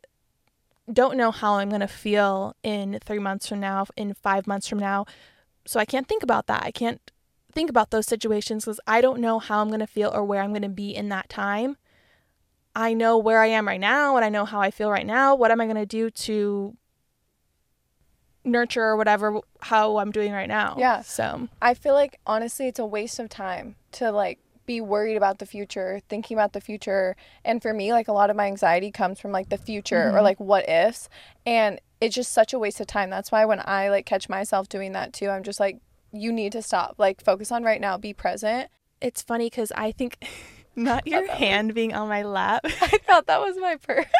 don't 0.92 1.18
know 1.18 1.32
how 1.32 1.56
I'm 1.56 1.70
going 1.70 1.82
to 1.82 1.88
feel 1.88 2.56
in 2.64 3.00
three 3.04 3.20
months 3.20 3.48
from 3.48 3.60
now, 3.60 3.86
in 3.96 4.14
five 4.14 4.48
months 4.48 4.68
from 4.68 4.80
now. 4.80 5.06
So 5.66 5.80
I 5.80 5.86
can't 5.86 6.08
think 6.08 6.24
about 6.24 6.48
that. 6.48 6.64
I 6.64 6.72
can't 6.72 7.12
think 7.52 7.70
about 7.70 7.92
those 7.92 8.08
situations 8.08 8.66
because 8.66 8.80
I 8.88 9.02
don't 9.02 9.20
know 9.20 9.40
how 9.40 9.62
I'm 9.62 9.68
going 9.68 9.80
to 9.82 9.88
feel 9.88 10.12
or 10.14 10.24
where 10.24 10.42
I'm 10.42 10.52
going 10.52 10.62
to 10.62 10.70
be 10.70 10.96
in 10.96 11.10
that 11.10 11.30
time. 11.30 11.78
I 12.76 12.94
know 12.94 13.18
where 13.18 13.42
I 13.42 13.48
am 13.48 13.68
right 13.68 13.80
now 13.80 14.16
and 14.16 14.24
I 14.24 14.30
know 14.30 14.46
how 14.46 14.62
I 14.62 14.72
feel 14.72 14.90
right 14.90 15.06
now. 15.06 15.36
What 15.36 15.52
am 15.52 15.60
I 15.60 15.66
going 15.66 15.76
to 15.76 15.86
do 15.86 16.10
to 16.10 16.78
nurture 18.44 18.84
or 18.84 18.98
whatever 18.98 19.42
how 19.62 19.98
I'm 19.98 20.12
doing 20.12 20.32
right 20.32 20.48
now? 20.48 20.76
Yeah. 20.80 21.02
So, 21.02 21.50
I 21.62 21.74
feel 21.74 21.94
like 21.94 22.20
honestly 22.26 22.68
it's 22.68 22.80
a 22.80 22.86
waste 22.86 23.20
of 23.20 23.30
time 23.30 23.76
to 23.94 24.12
like 24.12 24.40
be 24.72 24.80
worried 24.80 25.18
about 25.18 25.40
the 25.40 25.46
future, 25.46 26.00
thinking 26.08 26.38
about 26.38 26.54
the 26.54 26.62
future. 26.62 27.18
And 27.44 27.62
for 27.62 27.74
me, 27.74 27.92
like 27.92 28.08
a 28.08 28.14
lot 28.14 28.30
of 28.30 28.38
my 28.38 28.48
anxiety 28.48 28.90
comes 28.90 29.20
from 29.20 29.34
like 29.34 29.50
the 29.50 29.58
future 29.58 30.10
or 30.10 30.14
mm-hmm. 30.14 30.24
like 30.24 30.40
what 30.40 30.70
ifs. 30.70 31.10
And 31.46 31.82
it's 32.00 32.16
just 32.16 32.32
such 32.32 32.54
a 32.54 32.60
waste 32.60 32.80
of 32.80 32.88
time. 32.88 33.10
That's 33.10 33.34
why 33.34 33.44
when 33.44 33.62
I 33.66 33.90
like 33.90 34.06
catch 34.06 34.30
myself 34.30 34.70
doing 34.70 34.94
that 34.94 35.12
too, 35.12 35.30
I'm 35.30 35.44
just 35.44 35.60
like, 35.60 35.80
you 36.14 36.32
need 36.32 36.54
to 36.54 36.62
stop. 36.62 36.96
Like 36.98 37.22
focus 37.22 37.52
on 37.52 37.64
right 37.64 37.82
now, 37.82 37.98
be 37.98 38.14
present. 38.14 38.70
it's 39.02 39.22
funny 39.22 39.48
because 39.48 39.74
I 39.76 39.92
think 39.92 40.24
not 40.76 41.06
your 41.06 41.30
hand 41.30 41.74
being 41.74 41.94
on 41.94 42.08
my 42.08 42.24
lap. 42.24 42.62
I 42.66 42.98
thought 43.06 43.28
that 43.28 43.42
was 43.42 43.58
my 43.58 43.76
purse. 43.76 44.06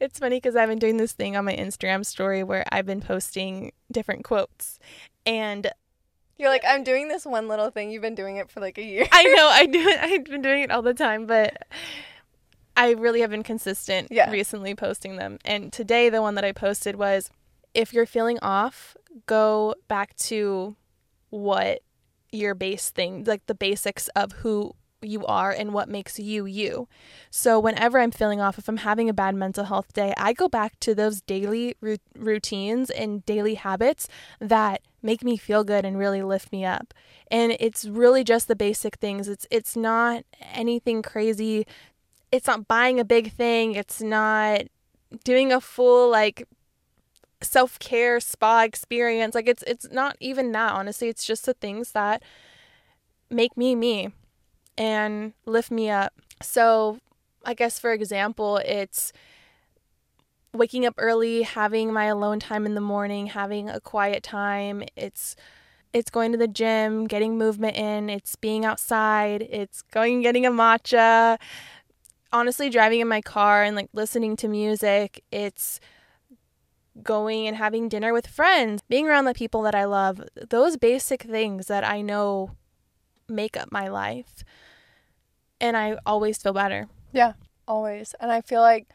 It's 0.00 0.18
funny 0.18 0.36
because 0.36 0.54
I've 0.54 0.68
been 0.68 0.78
doing 0.78 0.96
this 0.96 1.12
thing 1.12 1.36
on 1.36 1.44
my 1.44 1.56
Instagram 1.56 2.06
story 2.06 2.44
where 2.44 2.64
I've 2.70 2.86
been 2.86 3.00
posting 3.00 3.72
different 3.90 4.22
quotes. 4.22 4.78
And 5.26 5.72
You're 6.38 6.48
like, 6.50 6.64
I'm 6.66 6.84
doing 6.84 7.08
this 7.08 7.24
one 7.26 7.48
little 7.48 7.70
thing. 7.70 7.90
You've 7.90 8.02
been 8.02 8.14
doing 8.14 8.36
it 8.36 8.50
for 8.50 8.60
like 8.60 8.78
a 8.78 8.82
year. 8.82 9.06
I 9.10 9.24
know 9.24 9.48
I 9.52 9.66
do 9.66 9.80
it. 9.80 9.98
I've 10.00 10.24
been 10.24 10.42
doing 10.42 10.62
it 10.62 10.70
all 10.70 10.82
the 10.82 10.94
time, 10.94 11.26
but 11.26 11.66
I 12.76 12.92
really 12.92 13.20
have 13.22 13.30
been 13.30 13.42
consistent 13.42 14.08
Yeah. 14.10 14.30
recently 14.30 14.74
posting 14.74 15.16
them. 15.16 15.38
And 15.44 15.72
today, 15.72 16.08
the 16.10 16.22
one 16.22 16.36
that 16.36 16.44
I 16.44 16.52
posted 16.52 16.96
was 16.96 17.30
if 17.74 17.92
you're 17.92 18.06
feeling 18.06 18.38
off, 18.40 18.96
go 19.26 19.74
back 19.88 20.14
to 20.16 20.76
what 21.30 21.80
your 22.30 22.54
base 22.54 22.90
thing, 22.90 23.24
like 23.24 23.46
the 23.46 23.54
basics 23.54 24.08
of 24.14 24.32
who 24.32 24.74
you 25.02 25.24
are 25.26 25.50
and 25.50 25.72
what 25.72 25.88
makes 25.88 26.18
you 26.18 26.46
you. 26.46 26.88
So 27.30 27.60
whenever 27.60 27.98
I'm 27.98 28.10
feeling 28.10 28.40
off, 28.40 28.58
if 28.58 28.68
I'm 28.68 28.78
having 28.78 29.08
a 29.08 29.14
bad 29.14 29.34
mental 29.34 29.64
health 29.64 29.92
day, 29.92 30.12
I 30.16 30.32
go 30.32 30.48
back 30.48 30.78
to 30.80 30.94
those 30.94 31.20
daily 31.20 31.76
routines 32.14 32.90
and 32.90 33.24
daily 33.24 33.54
habits 33.54 34.08
that 34.40 34.82
make 35.02 35.22
me 35.22 35.36
feel 35.36 35.64
good 35.64 35.84
and 35.84 35.98
really 35.98 36.22
lift 36.22 36.50
me 36.50 36.64
up. 36.64 36.92
And 37.30 37.56
it's 37.60 37.84
really 37.84 38.24
just 38.24 38.48
the 38.48 38.56
basic 38.56 38.96
things. 38.96 39.28
It's 39.28 39.46
it's 39.50 39.76
not 39.76 40.24
anything 40.52 41.02
crazy. 41.02 41.66
It's 42.32 42.46
not 42.46 42.68
buying 42.68 42.98
a 42.98 43.04
big 43.04 43.32
thing. 43.32 43.74
It's 43.74 44.02
not 44.02 44.62
doing 45.24 45.52
a 45.52 45.60
full 45.60 46.10
like 46.10 46.46
self-care 47.40 48.18
spa 48.18 48.62
experience. 48.62 49.34
Like 49.34 49.48
it's 49.48 49.62
it's 49.64 49.88
not 49.90 50.16
even 50.20 50.52
that, 50.52 50.72
honestly. 50.72 51.08
It's 51.08 51.24
just 51.24 51.46
the 51.46 51.54
things 51.54 51.92
that 51.92 52.22
make 53.30 53.56
me 53.56 53.74
me 53.74 54.10
and 54.78 55.34
lift 55.44 55.70
me 55.70 55.90
up. 55.90 56.14
So, 56.40 56.98
I 57.44 57.52
guess 57.52 57.78
for 57.78 57.92
example, 57.92 58.58
it's 58.58 59.12
waking 60.54 60.86
up 60.86 60.94
early, 60.96 61.42
having 61.42 61.92
my 61.92 62.04
alone 62.06 62.40
time 62.40 62.64
in 62.64 62.74
the 62.74 62.80
morning, 62.80 63.26
having 63.26 63.68
a 63.68 63.80
quiet 63.80 64.22
time. 64.22 64.82
It's 64.96 65.36
it's 65.92 66.10
going 66.10 66.32
to 66.32 66.38
the 66.38 66.48
gym, 66.48 67.06
getting 67.06 67.38
movement 67.38 67.76
in, 67.76 68.10
it's 68.10 68.36
being 68.36 68.64
outside, 68.64 69.42
it's 69.42 69.82
going 69.82 70.14
and 70.14 70.22
getting 70.22 70.46
a 70.46 70.50
matcha. 70.50 71.38
Honestly, 72.30 72.68
driving 72.68 73.00
in 73.00 73.08
my 73.08 73.22
car 73.22 73.62
and 73.62 73.74
like 73.74 73.88
listening 73.94 74.36
to 74.36 74.48
music, 74.48 75.24
it's 75.32 75.80
going 77.02 77.46
and 77.46 77.56
having 77.56 77.88
dinner 77.88 78.12
with 78.12 78.26
friends, 78.26 78.82
being 78.88 79.08
around 79.08 79.24
the 79.24 79.32
people 79.32 79.62
that 79.62 79.74
I 79.74 79.84
love. 79.84 80.22
Those 80.50 80.76
basic 80.76 81.22
things 81.22 81.66
that 81.68 81.84
I 81.84 82.02
know 82.02 82.50
make 83.28 83.56
up 83.56 83.72
my 83.72 83.88
life. 83.88 84.44
And 85.60 85.76
I 85.76 85.98
always 86.06 86.38
feel 86.38 86.52
better. 86.52 86.88
Yeah, 87.12 87.32
always. 87.66 88.14
And 88.20 88.30
I 88.30 88.40
feel 88.40 88.60
like 88.60 88.88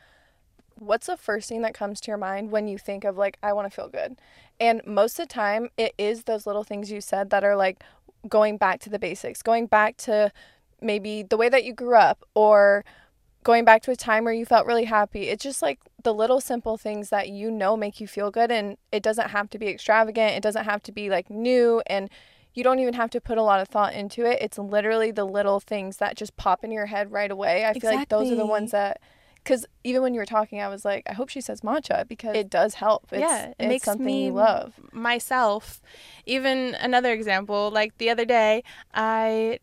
what's 0.75 1.07
the 1.07 1.17
first 1.17 1.49
thing 1.49 1.61
that 1.61 1.73
comes 1.73 2.01
to 2.01 2.11
your 2.11 2.17
mind 2.17 2.51
when 2.51 2.67
you 2.67 2.77
think 2.77 3.03
of 3.03 3.17
like 3.17 3.37
I 3.43 3.53
want 3.53 3.69
to 3.69 3.75
feel 3.75 3.89
good? 3.89 4.17
And 4.59 4.81
most 4.85 5.19
of 5.19 5.27
the 5.27 5.33
time 5.33 5.69
it 5.77 5.93
is 5.97 6.23
those 6.23 6.47
little 6.47 6.63
things 6.63 6.91
you 6.91 7.01
said 7.01 7.29
that 7.29 7.43
are 7.43 7.55
like 7.55 7.83
going 8.27 8.57
back 8.57 8.79
to 8.81 8.89
the 8.89 8.99
basics, 8.99 9.41
going 9.41 9.67
back 9.67 9.97
to 9.97 10.31
maybe 10.81 11.23
the 11.23 11.37
way 11.37 11.49
that 11.49 11.63
you 11.63 11.73
grew 11.73 11.95
up 11.95 12.25
or 12.35 12.83
going 13.43 13.65
back 13.65 13.81
to 13.83 13.91
a 13.91 13.95
time 13.95 14.23
where 14.23 14.33
you 14.33 14.45
felt 14.45 14.65
really 14.65 14.85
happy. 14.85 15.23
It's 15.23 15.43
just 15.43 15.61
like 15.61 15.79
the 16.03 16.13
little 16.13 16.39
simple 16.39 16.77
things 16.77 17.09
that 17.09 17.29
you 17.29 17.51
know 17.51 17.75
make 17.75 17.99
you 17.99 18.07
feel 18.07 18.31
good 18.31 18.51
and 18.51 18.77
it 18.91 19.03
doesn't 19.03 19.29
have 19.29 19.49
to 19.51 19.59
be 19.59 19.67
extravagant. 19.67 20.33
It 20.33 20.43
doesn't 20.43 20.65
have 20.65 20.81
to 20.83 20.91
be 20.91 21.09
like 21.09 21.29
new 21.29 21.81
and 21.87 22.09
you 22.53 22.63
don't 22.63 22.79
even 22.79 22.93
have 22.93 23.09
to 23.11 23.21
put 23.21 23.37
a 23.37 23.43
lot 23.43 23.59
of 23.59 23.67
thought 23.67 23.93
into 23.93 24.25
it. 24.25 24.39
It's 24.41 24.57
literally 24.57 25.11
the 25.11 25.25
little 25.25 25.59
things 25.59 25.97
that 25.97 26.15
just 26.15 26.35
pop 26.37 26.63
in 26.63 26.71
your 26.71 26.85
head 26.87 27.11
right 27.11 27.31
away. 27.31 27.65
I 27.65 27.73
feel 27.73 27.93
like 27.93 28.09
those 28.09 28.31
are 28.31 28.35
the 28.35 28.45
ones 28.45 28.71
that 28.71 29.01
because 29.43 29.65
even 29.83 30.01
when 30.01 30.13
you 30.13 30.19
were 30.19 30.25
talking, 30.25 30.61
I 30.61 30.69
was 30.69 30.85
like, 30.85 31.03
I 31.05 31.13
hope 31.13 31.27
she 31.29 31.41
says 31.41 31.61
matcha 31.61 32.07
because 32.07 32.35
it 32.35 32.49
does 32.49 32.75
help. 32.75 33.07
It's, 33.11 33.19
yeah, 33.19 33.47
it 33.47 33.55
it's 33.59 33.67
makes 33.67 33.83
something 33.83 34.05
me 34.05 34.25
you 34.27 34.31
love. 34.31 34.79
myself. 34.93 35.81
Even 36.25 36.75
another 36.75 37.11
example, 37.11 37.69
like 37.71 37.97
the 37.97 38.09
other 38.09 38.25
day, 38.25 38.63
I 38.93 39.59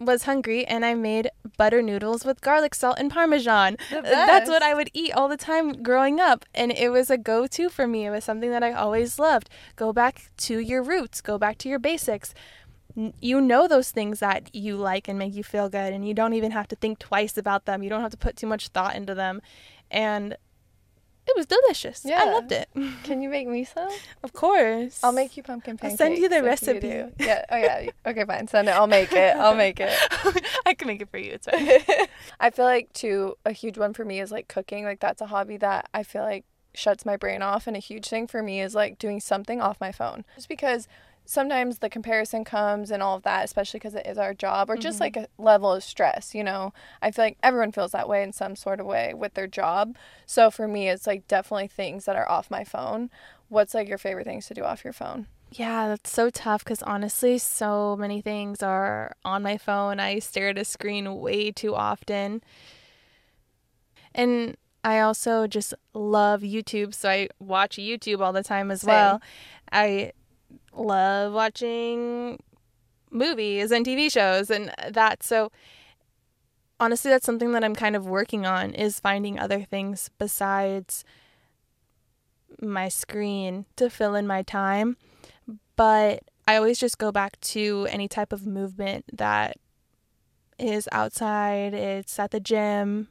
was 0.00 0.24
hungry 0.24 0.66
and 0.66 0.84
I 0.84 0.94
made 0.94 1.30
butter 1.58 1.82
noodles 1.82 2.24
with 2.24 2.40
garlic 2.40 2.74
salt 2.74 2.96
and 2.98 3.10
parmesan. 3.10 3.76
Uh, 3.92 4.00
that's 4.02 4.48
what. 4.48 4.62
I 4.62 4.74
would 4.74 4.90
eat 4.92 5.12
all 5.12 5.28
the 5.28 5.36
time 5.36 5.82
growing 5.82 6.20
up 6.20 6.44
and 6.54 6.70
it 6.72 6.90
was 6.90 7.10
a 7.10 7.18
go-to 7.18 7.68
for 7.68 7.86
me. 7.86 8.06
It 8.06 8.10
was 8.10 8.24
something 8.24 8.50
that 8.50 8.62
I 8.62 8.72
always 8.72 9.18
loved. 9.18 9.48
Go 9.76 9.92
back 9.92 10.30
to 10.38 10.58
your 10.58 10.82
roots, 10.82 11.20
go 11.20 11.38
back 11.38 11.58
to 11.58 11.68
your 11.68 11.78
basics. 11.78 12.34
You 13.20 13.40
know 13.40 13.68
those 13.68 13.90
things 13.90 14.20
that 14.20 14.54
you 14.54 14.76
like 14.76 15.08
and 15.08 15.18
make 15.18 15.34
you 15.34 15.44
feel 15.44 15.68
good 15.68 15.92
and 15.92 16.06
you 16.06 16.14
don't 16.14 16.34
even 16.34 16.50
have 16.50 16.68
to 16.68 16.76
think 16.76 16.98
twice 16.98 17.36
about 17.38 17.64
them. 17.64 17.82
You 17.82 17.90
don't 17.90 18.02
have 18.02 18.10
to 18.10 18.16
put 18.16 18.36
too 18.36 18.46
much 18.46 18.68
thought 18.68 18.96
into 18.96 19.14
them. 19.14 19.40
And 19.90 20.36
it 21.30 21.36
was 21.36 21.46
delicious. 21.46 22.02
Yeah. 22.04 22.20
I 22.22 22.32
loved 22.32 22.52
it. 22.52 22.68
Can 23.04 23.22
you 23.22 23.28
make 23.28 23.48
me 23.48 23.64
some? 23.64 23.90
Of 24.22 24.32
course. 24.32 25.00
I'll 25.02 25.12
make 25.12 25.36
you 25.36 25.42
pumpkin 25.42 25.78
pancakes. 25.78 26.00
I'll 26.00 26.06
send 26.06 26.18
you 26.18 26.28
the 26.28 26.42
recipe. 26.42 26.80
do. 26.80 27.12
Yeah. 27.18 27.44
Oh 27.50 27.56
yeah. 27.56 27.90
Okay, 28.06 28.24
fine. 28.24 28.48
Send 28.48 28.68
it. 28.68 28.72
I'll 28.72 28.86
make 28.86 29.12
it. 29.12 29.36
I'll 29.36 29.54
make 29.56 29.80
it. 29.80 29.92
I 30.66 30.74
can 30.74 30.88
make 30.88 31.00
it 31.00 31.10
for 31.10 31.18
you. 31.18 31.32
It's 31.32 31.46
fine. 31.46 32.06
I 32.40 32.50
feel 32.50 32.64
like 32.64 32.92
too 32.92 33.36
a 33.44 33.52
huge 33.52 33.78
one 33.78 33.92
for 33.94 34.04
me 34.04 34.20
is 34.20 34.30
like 34.30 34.48
cooking. 34.48 34.84
Like 34.84 35.00
that's 35.00 35.20
a 35.20 35.26
hobby 35.26 35.56
that 35.58 35.88
I 35.94 36.02
feel 36.02 36.22
like 36.22 36.44
shuts 36.74 37.04
my 37.04 37.16
brain 37.16 37.42
off 37.42 37.66
and 37.66 37.76
a 37.76 37.80
huge 37.80 38.08
thing 38.08 38.26
for 38.26 38.42
me 38.42 38.60
is 38.60 38.74
like 38.74 38.98
doing 38.98 39.20
something 39.20 39.60
off 39.60 39.80
my 39.80 39.92
phone. 39.92 40.24
Just 40.36 40.48
because 40.48 40.86
sometimes 41.30 41.78
the 41.78 41.88
comparison 41.88 42.42
comes 42.42 42.90
and 42.90 43.04
all 43.04 43.16
of 43.16 43.22
that, 43.22 43.44
especially 43.44 43.78
because 43.78 43.94
it 43.94 44.04
is 44.04 44.18
our 44.18 44.34
job 44.34 44.68
or 44.68 44.76
just 44.76 44.96
mm-hmm. 44.96 45.04
like 45.04 45.16
a 45.16 45.28
level 45.38 45.72
of 45.72 45.84
stress, 45.84 46.34
you 46.34 46.42
know. 46.42 46.72
I 47.00 47.12
feel 47.12 47.24
like 47.24 47.38
everyone 47.40 47.70
feels 47.70 47.92
that 47.92 48.08
way 48.08 48.24
in 48.24 48.32
some 48.32 48.56
sort 48.56 48.80
of 48.80 48.86
way 48.86 49.14
with 49.14 49.34
their 49.34 49.46
job. 49.46 49.94
So 50.26 50.50
for 50.50 50.66
me 50.66 50.88
it's 50.88 51.06
like 51.06 51.28
definitely 51.28 51.68
things 51.68 52.04
that 52.06 52.16
are 52.16 52.28
off 52.28 52.50
my 52.50 52.64
phone. 52.64 53.10
What's 53.48 53.74
like 53.74 53.88
your 53.88 53.96
favorite 53.96 54.26
things 54.26 54.48
to 54.48 54.54
do 54.54 54.64
off 54.64 54.82
your 54.82 54.92
phone? 54.92 55.28
yeah, 55.52 55.88
that's 55.88 56.10
so 56.12 56.30
tough 56.30 56.62
because 56.62 56.82
honestly, 56.82 57.36
so 57.38 57.96
many 57.96 58.20
things 58.20 58.62
are 58.62 59.16
on 59.24 59.42
my 59.42 59.56
phone. 59.56 59.98
I 59.98 60.20
stare 60.20 60.48
at 60.48 60.58
a 60.58 60.64
screen 60.64 61.18
way 61.18 61.50
too 61.50 61.74
often. 61.74 62.40
And 64.14 64.56
I 64.84 65.00
also 65.00 65.48
just 65.48 65.74
love 65.92 66.42
YouTube, 66.42 66.94
so 66.94 67.08
I 67.08 67.28
watch 67.40 67.76
YouTube 67.76 68.20
all 68.20 68.32
the 68.32 68.44
time 68.44 68.70
as 68.70 68.82
Same. 68.82 68.94
well. 68.94 69.22
I 69.72 70.12
love 70.74 71.32
watching 71.32 72.38
movies 73.10 73.70
and 73.70 73.84
TV 73.84 74.10
shows 74.10 74.50
and 74.50 74.72
that. 74.88 75.22
So 75.22 75.50
honestly, 76.78 77.10
that's 77.10 77.26
something 77.26 77.52
that 77.52 77.64
I'm 77.64 77.74
kind 77.74 77.96
of 77.96 78.06
working 78.06 78.46
on 78.46 78.72
is 78.72 79.00
finding 79.00 79.38
other 79.38 79.62
things 79.62 80.10
besides 80.18 81.04
my 82.60 82.88
screen 82.88 83.66
to 83.76 83.90
fill 83.90 84.14
in 84.14 84.26
my 84.26 84.42
time. 84.42 84.96
But 85.76 86.22
I 86.46 86.56
always 86.56 86.78
just 86.78 86.98
go 86.98 87.12
back 87.12 87.40
to 87.40 87.86
any 87.90 88.08
type 88.08 88.32
of 88.32 88.46
movement 88.46 89.04
that 89.12 89.56
is 90.58 90.88
outside, 90.92 91.74
it's 91.74 92.18
at 92.18 92.32
the 92.32 92.40
gym. 92.40 93.08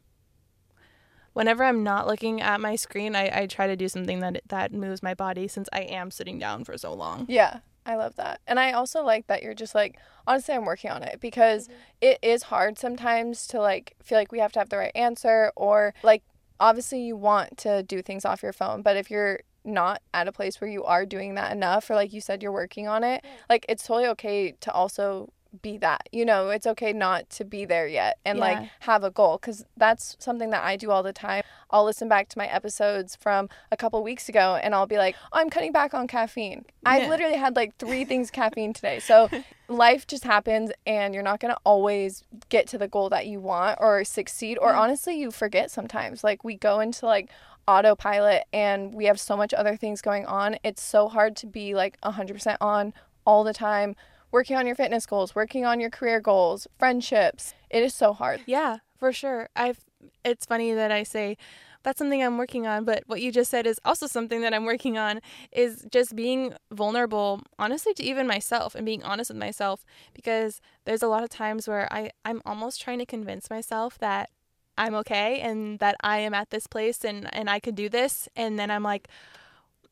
Whenever 1.34 1.64
I'm 1.64 1.84
not 1.84 2.08
looking 2.08 2.42
at 2.42 2.60
my 2.60 2.76
screen, 2.76 3.16
I, 3.16 3.42
I 3.42 3.46
try 3.48 3.68
to 3.68 3.76
do 3.76 3.88
something 3.88 4.20
that 4.20 4.42
that 4.48 4.74
moves 4.74 5.04
my 5.04 5.14
body 5.14 5.48
since 5.48 5.70
I 5.72 5.82
am 5.82 6.12
sitting 6.12 6.40
down 6.40 6.64
for 6.64 6.78
so 6.78 6.94
long. 6.94 7.26
Yeah, 7.30 7.60
I 7.86 7.96
love 7.96 8.16
that. 8.18 8.42
And 8.48 8.60
I 8.60 8.72
also 8.72 9.04
like 9.04 9.28
that 9.28 9.42
you're 9.42 9.54
just 9.54 9.76
like, 9.76 9.98
honestly, 10.28 10.54
I'm 10.54 10.66
working 10.66 10.92
on 10.92 11.04
it 11.04 11.20
because 11.20 11.68
mm-hmm. 11.68 11.78
it 12.02 12.20
is 12.22 12.44
hard 12.44 12.78
sometimes 12.78 13.48
to 13.48 13.60
like 13.60 13.96
feel 14.02 14.18
like 14.18 14.32
we 14.32 14.40
have 14.40 14.52
to 14.54 14.60
have 14.60 14.70
the 14.70 14.78
right 14.78 14.92
answer 14.96 15.52
or 15.56 15.94
like 16.04 16.24
obviously 16.60 17.02
you 17.02 17.16
want 17.16 17.58
to 17.58 17.84
do 17.84 18.02
things 18.02 18.26
off 18.26 18.44
your 18.44 18.54
phone, 18.54 18.82
but 18.82 18.98
if 18.98 19.10
you're 19.10 19.40
not 19.66 20.02
at 20.14 20.28
a 20.28 20.32
place 20.32 20.60
where 20.60 20.70
you 20.70 20.84
are 20.84 21.06
doing 21.06 21.36
that 21.36 21.52
enough 21.52 21.90
or 21.90 21.96
like 21.96 22.14
you 22.14 22.22
said 22.22 22.42
you're 22.42 22.52
working 22.52 22.88
on 22.88 23.04
it, 23.04 23.24
like 23.50 23.66
it's 23.70 23.86
totally 23.86 24.08
okay 24.08 24.54
to 24.60 24.72
also 24.72 25.32
be 25.62 25.78
that. 25.78 26.08
You 26.12 26.26
know, 26.26 26.50
it's 26.50 26.68
okay 26.68 26.94
not 26.94 27.30
to 27.32 27.46
be 27.46 27.66
there 27.66 27.88
yet 27.88 28.18
and 28.26 28.38
Yeah. 28.38 28.44
like 28.44 28.70
have 28.82 29.04
a 29.04 29.12
goal 29.12 29.38
cuz 29.38 29.66
that's 29.78 30.16
something 30.20 30.50
that 30.52 30.64
I 30.64 30.76
do 30.76 30.92
all 30.92 31.04
the 31.04 31.14
time. 31.14 31.44
I'll 31.72 31.84
listen 31.84 32.08
back 32.08 32.30
to 32.30 32.38
my 32.38 32.48
episodes 32.48 33.16
from 33.16 33.50
a 33.72 33.78
couple 33.78 34.02
weeks 34.04 34.30
ago 34.30 34.60
and 34.62 34.74
I'll 34.74 34.88
be 34.88 34.98
like, 34.98 35.16
oh, 35.32 35.40
I'm 35.40 35.50
cutting 35.50 35.72
back 35.72 35.94
on 35.94 36.08
caffeine. 36.08 36.66
I've 36.86 37.10
literally 37.10 37.38
had 37.38 37.56
like 37.56 37.76
three 37.78 38.06
things 38.06 38.32
caffeine 38.32 38.74
today. 38.74 39.00
So 39.00 39.30
life 39.68 40.08
just 40.08 40.24
happens 40.24 40.72
and 40.86 41.14
you're 41.14 41.24
not 41.24 41.40
going 41.40 41.54
to 41.54 41.60
always 41.64 42.24
get 42.50 42.68
to 42.70 42.78
the 42.78 42.88
goal 42.88 43.10
that 43.10 43.28
you 43.28 43.40
want 43.40 43.78
or 43.80 44.04
succeed. 44.04 44.58
Or 44.60 44.72
mm. 44.74 44.78
honestly, 44.78 45.20
you 45.20 45.32
forget 45.32 45.70
sometimes. 45.70 46.24
Like 46.24 46.44
we 46.44 46.56
go 46.56 46.80
into 46.80 47.06
like 47.06 47.30
autopilot 47.68 48.44
and 48.52 48.94
we 48.96 49.06
have 49.06 49.20
so 49.20 49.38
much 49.38 49.54
other 49.54 49.76
things 49.76 50.02
going 50.02 50.26
on. 50.26 50.58
It's 50.64 50.82
so 50.82 51.08
hard 51.08 51.36
to 51.38 51.48
be 51.48 51.76
like 51.76 52.00
100% 52.02 52.58
on 52.60 52.94
all 53.26 53.44
the 53.44 53.54
time. 53.54 53.96
Working 54.32 54.58
on 54.58 54.68
your 54.68 54.76
fitness 54.76 55.06
goals, 55.06 55.34
working 55.34 55.66
on 55.66 55.80
your 55.80 55.90
career 55.90 56.20
goals, 56.20 56.68
friendships. 56.78 57.54
It 57.70 57.84
is 57.84 57.94
so 57.94 58.14
hard. 58.14 58.42
Yeah, 58.46 58.78
for 58.98 59.12
sure. 59.12 59.50
I've 59.56 59.80
it's 60.24 60.46
funny 60.46 60.74
that 60.74 60.92
I 60.92 61.04
say 61.04 61.38
that's 61.84 61.98
something 61.98 62.22
I'm 62.22 62.38
working 62.38 62.68
on, 62.68 62.84
but 62.84 63.04
what 63.08 63.22
you 63.22 63.32
just 63.32 63.50
said 63.50 63.66
is 63.66 63.80
also 63.86 64.06
something 64.06 64.42
that 64.42 64.54
I'm 64.54 64.66
working 64.66 64.98
on 64.98 65.22
is 65.52 65.86
just 65.92 66.16
being 66.16 66.54
vulnerable, 66.72 67.42
honestly, 67.58 67.94
to 67.94 68.04
even 68.04 68.28
myself 68.28 68.76
and 68.76 68.86
being 68.86 69.02
honest 69.04 69.30
with 69.30 69.38
myself 69.38 69.86
because 70.14 70.60
there's 70.86 71.04
a 71.04 71.08
lot 71.08 71.24
of 71.24 71.30
times 71.30 71.68
where 71.68 71.92
I 71.92 72.12
I'm 72.26 72.42
almost 72.46 72.82
trying 72.82 73.00
to 73.00 73.06
convince 73.06 73.50
myself 73.50 73.98
that 74.00 74.30
I'm 74.78 74.94
okay 74.96 75.40
and 75.40 75.80
that 75.80 75.96
I 76.02 76.20
am 76.20 76.34
at 76.34 76.50
this 76.50 76.68
place 76.68 77.04
and 77.04 77.34
and 77.34 77.50
I 77.50 77.60
could 77.60 77.76
do 77.76 77.90
this 77.90 78.28
and 78.36 78.60
then 78.60 78.70
I'm 78.72 78.84
like 78.84 79.08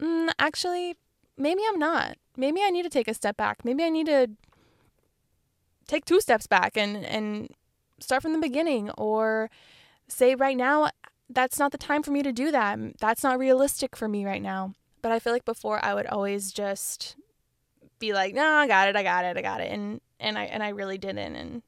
mm, 0.01 0.29
actually 0.39 0.96
maybe 1.38 1.62
I'm 1.67 1.79
not. 1.79 2.17
Maybe 2.36 2.62
I 2.63 2.70
need 2.70 2.84
to 2.84 2.89
take 2.89 3.08
a 3.08 3.13
step 3.13 3.38
back. 3.38 3.63
Maybe 3.63 3.84
I 3.84 3.89
need 3.89 4.08
to 4.08 4.29
take 5.88 6.06
two 6.06 6.20
steps 6.20 6.48
back 6.48 6.77
and 6.77 7.06
and 7.06 7.50
start 8.00 8.22
from 8.22 8.34
the 8.34 8.39
beginning 8.39 8.89
or 8.91 9.50
say 10.08 10.36
right 10.36 10.58
now 10.58 10.89
that's 11.29 11.60
not 11.60 11.72
the 11.72 11.77
time 11.77 12.03
for 12.03 12.12
me 12.12 12.24
to 12.24 12.32
do 12.32 12.51
that. 12.51 12.79
That's 13.00 13.24
not 13.24 13.39
realistic 13.39 13.96
for 13.96 14.08
me 14.08 14.25
right 14.25 14.41
now. 14.41 14.74
But 15.01 15.12
I 15.12 15.20
feel 15.20 15.34
like 15.34 15.46
before 15.46 15.84
I 15.84 15.94
would 15.94 16.08
always 16.08 16.51
just 16.51 17.15
be 18.00 18.13
like, 18.13 18.34
"No, 18.34 18.46
I 18.46 18.67
got 18.67 18.88
it. 18.88 18.96
I 18.96 19.03
got 19.03 19.25
it. 19.25 19.38
I 19.38 19.41
got 19.41 19.62
it." 19.62 19.72
And 19.72 20.01
and 20.20 20.38
I 20.38 20.46
and 20.46 20.63
I 20.63 20.70
really 20.70 20.98
didn't 20.98 21.36
and 21.36 21.62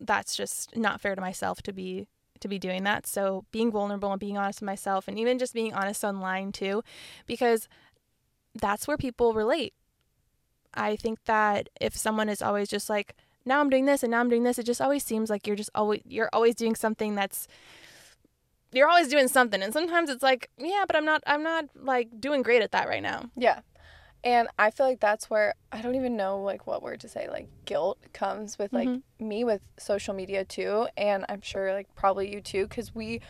that's 0.00 0.36
just 0.36 0.76
not 0.76 1.00
fair 1.00 1.14
to 1.14 1.20
myself 1.20 1.62
to 1.62 1.72
be 1.72 2.06
to 2.40 2.48
be 2.48 2.58
doing 2.58 2.82
that. 2.84 3.06
So 3.06 3.44
being 3.52 3.70
vulnerable 3.70 4.10
and 4.10 4.20
being 4.20 4.36
honest 4.36 4.60
with 4.60 4.66
myself 4.66 5.08
and 5.08 5.18
even 5.18 5.38
just 5.38 5.54
being 5.54 5.72
honest 5.72 6.04
online 6.04 6.52
too 6.52 6.82
because 7.26 7.68
that's 8.54 8.86
where 8.86 8.96
people 8.96 9.34
relate. 9.34 9.74
I 10.74 10.96
think 10.96 11.24
that 11.24 11.68
if 11.80 11.96
someone 11.96 12.28
is 12.28 12.42
always 12.42 12.68
just 12.68 12.88
like, 12.88 13.14
now 13.44 13.60
I'm 13.60 13.70
doing 13.70 13.86
this 13.86 14.02
and 14.02 14.10
now 14.10 14.20
I'm 14.20 14.30
doing 14.30 14.44
this, 14.44 14.58
it 14.58 14.66
just 14.66 14.80
always 14.80 15.04
seems 15.04 15.30
like 15.30 15.46
you're 15.46 15.56
just 15.56 15.70
always 15.74 16.00
you're 16.06 16.30
always 16.32 16.54
doing 16.54 16.74
something 16.74 17.14
that's 17.14 17.48
you're 18.72 18.88
always 18.88 19.08
doing 19.08 19.28
something 19.28 19.62
and 19.62 19.72
sometimes 19.72 20.08
it's 20.08 20.22
like, 20.22 20.48
yeah, 20.58 20.84
but 20.86 20.96
I'm 20.96 21.04
not 21.04 21.22
I'm 21.26 21.42
not 21.42 21.66
like 21.74 22.20
doing 22.20 22.42
great 22.42 22.62
at 22.62 22.72
that 22.72 22.88
right 22.88 23.02
now. 23.02 23.30
Yeah. 23.36 23.60
And 24.24 24.46
I 24.56 24.70
feel 24.70 24.86
like 24.86 25.00
that's 25.00 25.28
where 25.28 25.54
I 25.72 25.82
don't 25.82 25.96
even 25.96 26.16
know 26.16 26.40
like 26.40 26.66
what 26.66 26.82
word 26.82 27.00
to 27.00 27.08
say. 27.08 27.28
Like 27.28 27.48
guilt 27.64 27.98
comes 28.12 28.58
with 28.58 28.72
like 28.72 28.88
mm-hmm. 28.88 29.28
me 29.28 29.42
with 29.42 29.60
social 29.78 30.14
media 30.14 30.44
too, 30.44 30.86
and 30.96 31.24
I'm 31.28 31.40
sure 31.40 31.72
like 31.72 31.92
probably 31.96 32.32
you 32.32 32.40
too, 32.40 32.68
because 32.68 32.94
we 32.94 33.20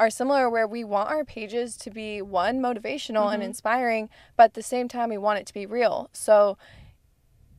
are 0.00 0.08
similar 0.08 0.48
where 0.48 0.66
we 0.66 0.82
want 0.82 1.10
our 1.10 1.24
pages 1.24 1.76
to 1.76 1.90
be 1.90 2.22
one 2.22 2.58
motivational 2.58 3.26
mm-hmm. 3.26 3.34
and 3.34 3.42
inspiring, 3.42 4.08
but 4.34 4.44
at 4.44 4.54
the 4.54 4.62
same 4.62 4.88
time 4.88 5.10
we 5.10 5.18
want 5.18 5.38
it 5.38 5.46
to 5.46 5.52
be 5.52 5.66
real. 5.66 6.08
So 6.14 6.56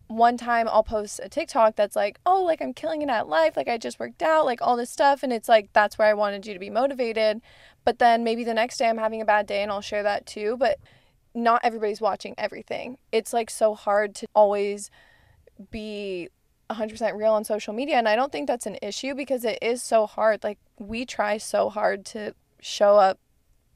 one 0.08 0.38
time 0.38 0.68
I'll 0.68 0.84
post 0.84 1.20
a 1.24 1.30
TikTok 1.30 1.76
that's 1.76 1.96
like, 1.96 2.20
oh, 2.26 2.44
like 2.44 2.60
I'm 2.60 2.74
killing 2.74 3.04
it 3.04 3.10
at 3.10 3.30
life, 3.30 3.56
like 3.56 3.68
I 3.68 3.78
just 3.78 4.00
worked 4.00 4.24
out, 4.24 4.46
like 4.46 4.60
all 4.60 4.76
this 4.76 4.90
stuff. 4.90 5.22
And 5.22 5.32
it's 5.32 5.48
like, 5.48 5.70
that's 5.72 6.00
where 6.00 6.08
I 6.08 6.16
wanted 6.16 6.48
you 6.48 6.54
to 6.56 6.60
be 6.60 6.72
motivated. 6.72 7.42
But 7.86 8.00
then 8.00 8.24
maybe 8.24 8.44
the 8.44 8.56
next 8.56 8.78
day 8.78 8.90
I'm 8.90 8.98
having 8.98 9.22
a 9.22 9.26
bad 9.26 9.46
day 9.46 9.62
and 9.62 9.72
I'll 9.72 9.80
share 9.80 10.04
that 10.04 10.26
too. 10.26 10.58
But 10.58 10.80
not 11.36 11.62
everybody's 11.64 12.02
watching 12.02 12.34
everything. 12.40 12.98
It's 13.12 13.34
like 13.34 13.52
so 13.52 13.76
hard 13.76 14.16
to 14.16 14.28
always 14.34 14.90
be 15.70 16.30
100% 16.74 17.16
real 17.18 17.34
on 17.34 17.44
social 17.44 17.74
media. 17.74 17.96
And 17.98 18.08
I 18.08 18.16
don't 18.16 18.32
think 18.32 18.48
that's 18.48 18.66
an 18.66 18.78
issue 18.82 19.14
because 19.14 19.46
it 19.46 19.60
is 19.62 19.82
so 19.82 20.06
hard. 20.06 20.44
Like, 20.44 20.60
we 20.80 21.06
try 21.06 21.38
so 21.38 21.70
hard 21.70 22.06
to 22.08 22.34
show 22.60 22.98
up 22.98 23.20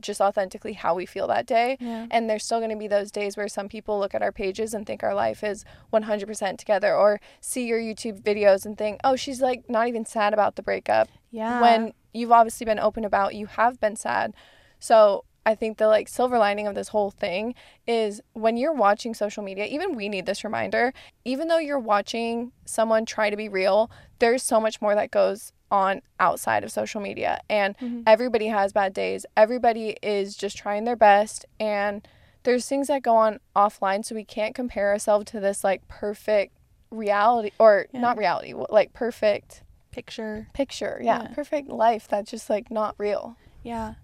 just 0.02 0.22
authentically 0.22 0.74
how 0.74 0.94
we 0.94 1.06
feel 1.06 1.28
that 1.28 1.46
day. 1.46 1.78
Yeah. 1.80 2.08
And 2.12 2.30
there's 2.30 2.44
still 2.44 2.60
going 2.60 2.72
to 2.72 2.75
be 2.75 2.88
those 2.88 3.12
days 3.12 3.38
where 3.38 3.48
some 3.48 3.70
people 3.70 4.00
look 4.00 4.14
at 4.14 4.22
our 4.22 4.32
pages 4.32 4.74
and 4.74 4.86
think 4.86 5.04
our 5.04 5.14
life 5.14 5.44
is 5.44 5.66
100% 5.94 6.58
together 6.58 6.96
or 6.96 7.20
see 7.42 7.66
your 7.66 7.80
YouTube 7.80 8.22
videos 8.22 8.66
and 8.66 8.78
think, 8.78 9.00
"Oh, 9.04 9.16
she's 9.16 9.42
like 9.42 9.70
not 9.70 9.88
even 9.88 10.06
sad 10.06 10.34
about 10.34 10.56
the 10.56 10.64
breakup." 10.64 11.08
Yeah. 11.32 11.62
When 11.62 11.94
you've 12.14 12.32
obviously 12.32 12.66
been 12.66 12.80
open 12.80 13.06
about 13.06 13.36
you 13.36 13.46
have 13.46 13.80
been 13.80 13.96
sad. 13.96 14.34
So, 14.80 15.24
I 15.46 15.56
think 15.56 15.78
the 15.78 15.88
like 15.88 16.08
silver 16.08 16.40
lining 16.40 16.68
of 16.68 16.75
this 16.75 16.88
whole 16.88 17.12
thing 17.12 17.54
is 17.88 18.22
when 18.34 18.58
you're 18.58 18.74
watching 18.74 19.14
social 19.14 19.44
media, 19.44 19.66
even 19.66 19.96
we 19.96 20.10
need 20.10 20.25
this 20.25 20.44
reminder, 20.44 20.94
even 21.24 21.48
though 21.48 21.60
you're 21.60 21.80
watching 21.80 22.52
someone 22.66 23.06
try 23.06 23.30
to 23.30 23.38
be 23.38 23.48
real, 23.48 23.92
there's 24.20 24.42
so 24.42 24.60
much 24.60 24.82
more 24.82 24.96
that 24.96 25.12
goes 25.12 25.54
on 25.70 26.02
outside 26.20 26.64
of 26.64 26.72
social 26.72 27.00
media. 27.00 27.42
And 27.48 27.78
mm-hmm. 27.78 28.02
everybody 28.08 28.48
has 28.48 28.74
bad 28.74 28.94
days. 28.94 29.25
Everybody 29.38 29.98
is 30.02 30.36
just 30.36 30.58
trying 30.58 30.86
their 30.86 30.96
best 30.96 31.46
and 31.60 32.08
there's 32.44 32.68
things 32.68 32.88
that 32.88 33.04
go 33.04 33.16
on 33.16 33.40
offline 33.56 34.06
so 34.06 34.16
we 34.16 34.24
can't 34.24 34.56
compare 34.56 34.90
ourselves 34.90 35.25
to 35.32 35.40
this 35.40 35.64
like 35.64 35.88
perfect 35.88 36.56
reality 36.92 37.52
or 37.60 37.88
yeah. 37.92 38.00
not 38.00 38.18
reality, 38.18 38.54
like 38.70 38.94
perfect 38.94 39.64
picture. 39.92 40.48
Picture. 40.54 41.00
Yeah, 41.04 41.24
yeah, 41.24 41.28
perfect 41.34 41.70
life 41.70 42.08
that's 42.08 42.32
just 42.32 42.50
like 42.50 42.72
not 42.72 42.96
real. 42.98 43.36
Yeah. 43.64 43.96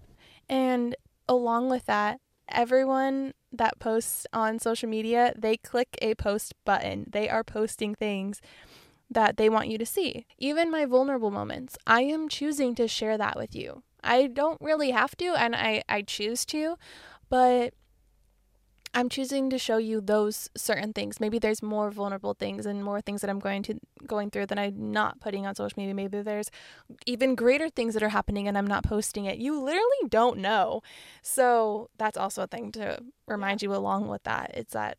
And 0.48 0.96
along 1.32 1.70
with 1.70 1.86
that, 1.86 2.20
everyone 2.48 3.32
that 3.52 3.78
posts 3.78 4.26
on 4.32 4.58
social 4.58 4.88
media, 4.88 5.32
they 5.36 5.56
click 5.56 5.96
a 6.00 6.14
post 6.14 6.54
button. 6.64 7.06
They 7.10 7.28
are 7.28 7.44
posting 7.44 7.94
things 7.94 8.40
that 9.10 9.36
they 9.36 9.48
want 9.48 9.68
you 9.68 9.78
to 9.78 9.86
see. 9.86 10.26
Even 10.38 10.70
my 10.70 10.84
vulnerable 10.84 11.30
moments, 11.30 11.76
I 11.86 12.02
am 12.02 12.28
choosing 12.28 12.74
to 12.76 12.88
share 12.88 13.18
that 13.18 13.36
with 13.36 13.54
you. 13.54 13.82
I 14.02 14.26
don't 14.26 14.60
really 14.60 14.90
have 14.90 15.16
to, 15.18 15.34
and 15.34 15.54
I, 15.54 15.82
I 15.88 16.02
choose 16.02 16.44
to, 16.46 16.76
but 17.28 17.74
I'm 18.94 19.08
choosing 19.08 19.48
to 19.50 19.58
show 19.58 19.78
you 19.78 20.02
those 20.02 20.50
certain 20.54 20.92
things. 20.92 21.18
Maybe 21.18 21.38
there's 21.38 21.62
more 21.62 21.90
vulnerable 21.90 22.34
things 22.34 22.66
and 22.66 22.84
more 22.84 23.00
things 23.00 23.22
that 23.22 23.30
I'm 23.30 23.38
going 23.38 23.62
to 23.64 23.80
going 24.06 24.30
through 24.30 24.46
that 24.46 24.58
I'm 24.58 24.92
not 24.92 25.18
putting 25.20 25.46
on 25.46 25.54
social 25.54 25.78
media. 25.78 25.94
Maybe 25.94 26.20
there's 26.20 26.50
even 27.06 27.34
greater 27.34 27.70
things 27.70 27.94
that 27.94 28.02
are 28.02 28.10
happening 28.10 28.48
and 28.48 28.58
I'm 28.58 28.66
not 28.66 28.84
posting 28.84 29.24
it. 29.24 29.38
You 29.38 29.58
literally 29.58 30.08
don't 30.08 30.38
know. 30.38 30.82
So 31.22 31.88
that's 31.96 32.18
also 32.18 32.42
a 32.42 32.46
thing 32.46 32.70
to 32.72 32.98
remind 33.26 33.62
you 33.62 33.74
along 33.74 34.08
with 34.08 34.24
that. 34.24 34.50
It's 34.54 34.74
that 34.74 34.98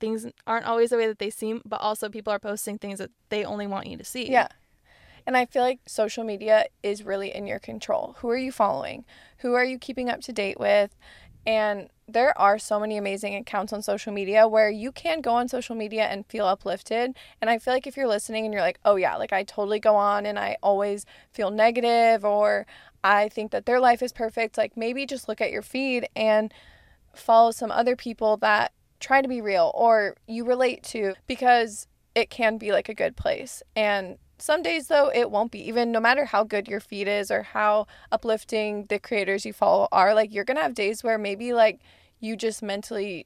things 0.00 0.26
aren't 0.46 0.66
always 0.66 0.90
the 0.90 0.96
way 0.96 1.06
that 1.06 1.20
they 1.20 1.30
seem, 1.30 1.62
but 1.64 1.80
also 1.80 2.08
people 2.08 2.32
are 2.32 2.40
posting 2.40 2.78
things 2.78 2.98
that 2.98 3.10
they 3.28 3.44
only 3.44 3.68
want 3.68 3.86
you 3.86 3.96
to 3.96 4.04
see. 4.04 4.28
Yeah. 4.30 4.48
And 5.26 5.36
I 5.36 5.46
feel 5.46 5.62
like 5.62 5.80
social 5.86 6.22
media 6.22 6.66
is 6.82 7.02
really 7.02 7.34
in 7.34 7.46
your 7.46 7.58
control. 7.58 8.16
Who 8.18 8.28
are 8.28 8.36
you 8.36 8.52
following? 8.52 9.04
Who 9.38 9.54
are 9.54 9.64
you 9.64 9.78
keeping 9.78 10.10
up 10.10 10.20
to 10.22 10.32
date 10.32 10.60
with? 10.60 10.94
And 11.46 11.88
there 12.06 12.38
are 12.38 12.58
so 12.58 12.78
many 12.78 12.96
amazing 12.96 13.34
accounts 13.34 13.72
on 13.72 13.82
social 13.82 14.12
media 14.12 14.46
where 14.46 14.70
you 14.70 14.92
can 14.92 15.20
go 15.20 15.32
on 15.32 15.48
social 15.48 15.74
media 15.74 16.04
and 16.04 16.26
feel 16.26 16.46
uplifted. 16.46 17.16
And 17.40 17.50
I 17.50 17.58
feel 17.58 17.72
like 17.72 17.86
if 17.86 17.96
you're 17.96 18.08
listening 18.08 18.44
and 18.44 18.52
you're 18.52 18.62
like, 18.62 18.78
oh, 18.84 18.96
yeah, 18.96 19.16
like 19.16 19.32
I 19.32 19.42
totally 19.42 19.80
go 19.80 19.96
on 19.96 20.26
and 20.26 20.38
I 20.38 20.56
always 20.62 21.06
feel 21.32 21.50
negative 21.50 22.24
or 22.24 22.66
I 23.02 23.28
think 23.28 23.52
that 23.52 23.66
their 23.66 23.80
life 23.80 24.02
is 24.02 24.12
perfect, 24.12 24.58
like 24.58 24.76
maybe 24.76 25.06
just 25.06 25.28
look 25.28 25.40
at 25.40 25.50
your 25.50 25.62
feed 25.62 26.08
and 26.14 26.52
follow 27.14 27.50
some 27.50 27.70
other 27.70 27.96
people 27.96 28.36
that 28.38 28.72
try 29.00 29.20
to 29.22 29.28
be 29.28 29.40
real 29.40 29.70
or 29.74 30.16
you 30.26 30.44
relate 30.44 30.82
to 30.82 31.14
because 31.26 31.86
it 32.14 32.30
can 32.30 32.58
be 32.58 32.72
like 32.72 32.88
a 32.88 32.94
good 32.94 33.16
place. 33.16 33.62
And 33.74 34.18
some 34.44 34.62
days, 34.62 34.88
though, 34.88 35.08
it 35.08 35.30
won't 35.30 35.50
be. 35.50 35.66
Even 35.66 35.90
no 35.90 36.00
matter 36.00 36.26
how 36.26 36.44
good 36.44 36.68
your 36.68 36.78
feed 36.78 37.08
is 37.08 37.30
or 37.30 37.44
how 37.44 37.86
uplifting 38.12 38.84
the 38.90 38.98
creators 38.98 39.46
you 39.46 39.54
follow 39.54 39.88
are, 39.90 40.12
like 40.12 40.34
you're 40.34 40.44
going 40.44 40.58
to 40.58 40.62
have 40.62 40.74
days 40.74 41.02
where 41.02 41.16
maybe 41.16 41.54
like 41.54 41.80
you 42.20 42.36
just 42.36 42.62
mentally 42.62 43.24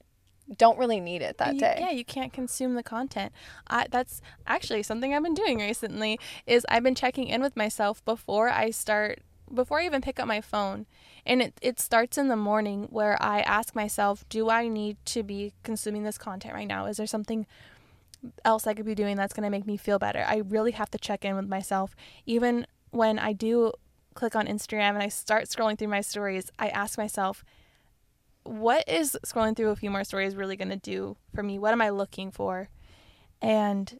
don't 0.57 0.79
really 0.79 1.01
need 1.01 1.21
it 1.21 1.37
that 1.37 1.55
you, 1.55 1.59
day. 1.59 1.75
Yeah, 1.81 1.89
you 1.89 2.05
can't 2.05 2.31
consume 2.31 2.75
the 2.75 2.83
content. 2.83 3.33
I, 3.67 3.87
that's 3.91 4.21
actually 4.47 4.81
something 4.81 5.13
I've 5.13 5.21
been 5.21 5.33
doing 5.33 5.59
recently 5.59 6.17
is 6.47 6.65
I've 6.69 6.83
been 6.83 6.95
checking 6.95 7.27
in 7.27 7.41
with 7.41 7.57
myself 7.57 8.03
before 8.05 8.47
I 8.47 8.69
start 8.69 9.19
before 9.53 9.81
I 9.81 9.85
even 9.87 9.99
pick 9.99 10.21
up 10.21 10.27
my 10.27 10.39
phone. 10.39 10.85
And 11.25 11.41
it, 11.41 11.53
it 11.61 11.81
starts 11.81 12.17
in 12.17 12.29
the 12.29 12.37
morning 12.37 12.87
where 12.91 13.21
I 13.21 13.41
ask 13.41 13.75
myself, 13.75 14.23
do 14.29 14.49
I 14.49 14.69
need 14.69 14.95
to 15.07 15.21
be 15.21 15.51
consuming 15.63 16.03
this 16.03 16.17
content 16.17 16.53
right 16.53 16.67
now? 16.67 16.85
Is 16.85 16.95
there 16.95 17.07
something 17.07 17.45
else 18.43 18.67
I 18.67 18.73
could 18.73 18.85
be 18.85 18.95
doing 18.95 19.15
that's 19.15 19.33
going 19.33 19.43
to 19.43 19.49
make 19.49 19.65
me 19.65 19.77
feel 19.77 19.99
better. 19.99 20.23
I 20.27 20.37
really 20.37 20.71
have 20.71 20.91
to 20.91 20.97
check 20.97 21.23
in 21.23 21.35
with 21.35 21.47
myself. 21.47 21.95
Even 22.25 22.67
when 22.91 23.19
I 23.19 23.33
do 23.33 23.71
click 24.13 24.35
on 24.35 24.47
Instagram 24.47 24.89
and 24.89 25.03
I 25.03 25.09
start 25.09 25.45
scrolling 25.45 25.77
through 25.77 25.87
my 25.87 26.01
stories, 26.01 26.51
I 26.59 26.69
ask 26.69 26.97
myself, 26.97 27.43
what 28.43 28.87
is 28.87 29.17
scrolling 29.25 29.55
through 29.55 29.69
a 29.69 29.75
few 29.75 29.89
more 29.89 30.03
stories 30.03 30.35
really 30.35 30.57
going 30.57 30.69
to 30.69 30.77
do 30.77 31.17
for 31.33 31.43
me? 31.43 31.59
What 31.59 31.73
am 31.73 31.81
I 31.81 31.89
looking 31.89 32.31
for? 32.31 32.69
And 33.41 33.99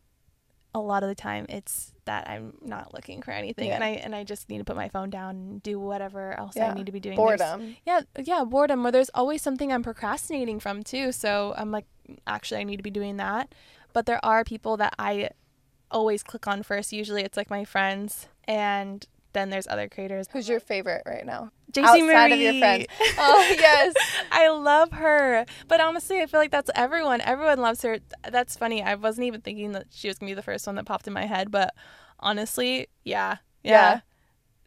a 0.75 0.79
lot 0.79 1.01
of 1.01 1.09
the 1.09 1.15
time 1.15 1.45
it's 1.49 1.93
that 2.05 2.29
I'm 2.29 2.53
not 2.61 2.93
looking 2.93 3.21
for 3.21 3.31
anything 3.31 3.67
yeah. 3.67 3.75
and 3.75 3.83
I 3.83 3.89
and 3.89 4.15
I 4.15 4.23
just 4.23 4.49
need 4.49 4.59
to 4.59 4.63
put 4.63 4.75
my 4.75 4.87
phone 4.87 5.09
down 5.09 5.35
and 5.35 5.63
do 5.63 5.79
whatever 5.79 6.37
else 6.37 6.55
yeah. 6.55 6.69
I 6.69 6.73
need 6.73 6.85
to 6.85 6.91
be 6.91 6.99
doing. 6.99 7.15
Boredom. 7.15 7.75
There's, 7.85 8.05
yeah, 8.15 8.23
yeah, 8.23 8.43
boredom 8.43 8.83
where 8.83 8.91
there's 8.91 9.09
always 9.13 9.41
something 9.41 9.71
I'm 9.71 9.83
procrastinating 9.83 10.59
from 10.59 10.83
too. 10.83 11.11
So 11.11 11.53
I'm 11.57 11.71
like 11.71 11.85
actually 12.27 12.61
I 12.61 12.63
need 12.63 12.77
to 12.77 12.83
be 12.83 12.91
doing 12.91 13.17
that. 13.17 13.53
But 13.93 14.05
there 14.05 14.23
are 14.23 14.43
people 14.43 14.77
that 14.77 14.93
I 14.99 15.29
always 15.91 16.23
click 16.23 16.47
on 16.47 16.63
first. 16.63 16.93
Usually 16.93 17.23
it's 17.23 17.37
like 17.37 17.49
my 17.49 17.65
friends 17.65 18.27
and 18.45 19.05
then 19.33 19.49
there's 19.49 19.67
other 19.67 19.87
creators. 19.87 20.27
Who's 20.31 20.49
your 20.49 20.59
favorite 20.59 21.03
right 21.05 21.25
now? 21.25 21.51
JC 21.71 21.83
Outside 21.83 22.01
Marie. 22.01 22.33
of 22.33 22.39
your 22.39 22.59
friends. 22.59 22.85
Oh 23.17 23.55
yes. 23.57 23.93
I 24.31 24.49
love 24.49 24.91
her. 24.93 25.45
But 25.67 25.81
honestly 25.81 26.21
I 26.21 26.25
feel 26.25 26.39
like 26.39 26.51
that's 26.51 26.71
everyone. 26.75 27.21
Everyone 27.21 27.59
loves 27.59 27.81
her. 27.83 27.99
That's 28.29 28.55
funny. 28.55 28.81
I 28.83 28.95
wasn't 28.95 29.25
even 29.27 29.41
thinking 29.41 29.71
that 29.73 29.87
she 29.91 30.07
was 30.07 30.17
gonna 30.17 30.31
be 30.31 30.35
the 30.35 30.41
first 30.41 30.65
one 30.67 30.75
that 30.75 30.85
popped 30.85 31.07
in 31.07 31.13
my 31.13 31.25
head, 31.25 31.51
but 31.51 31.73
honestly, 32.19 32.87
yeah. 33.03 33.37
Yeah. 33.63 33.71
yeah. 33.71 33.99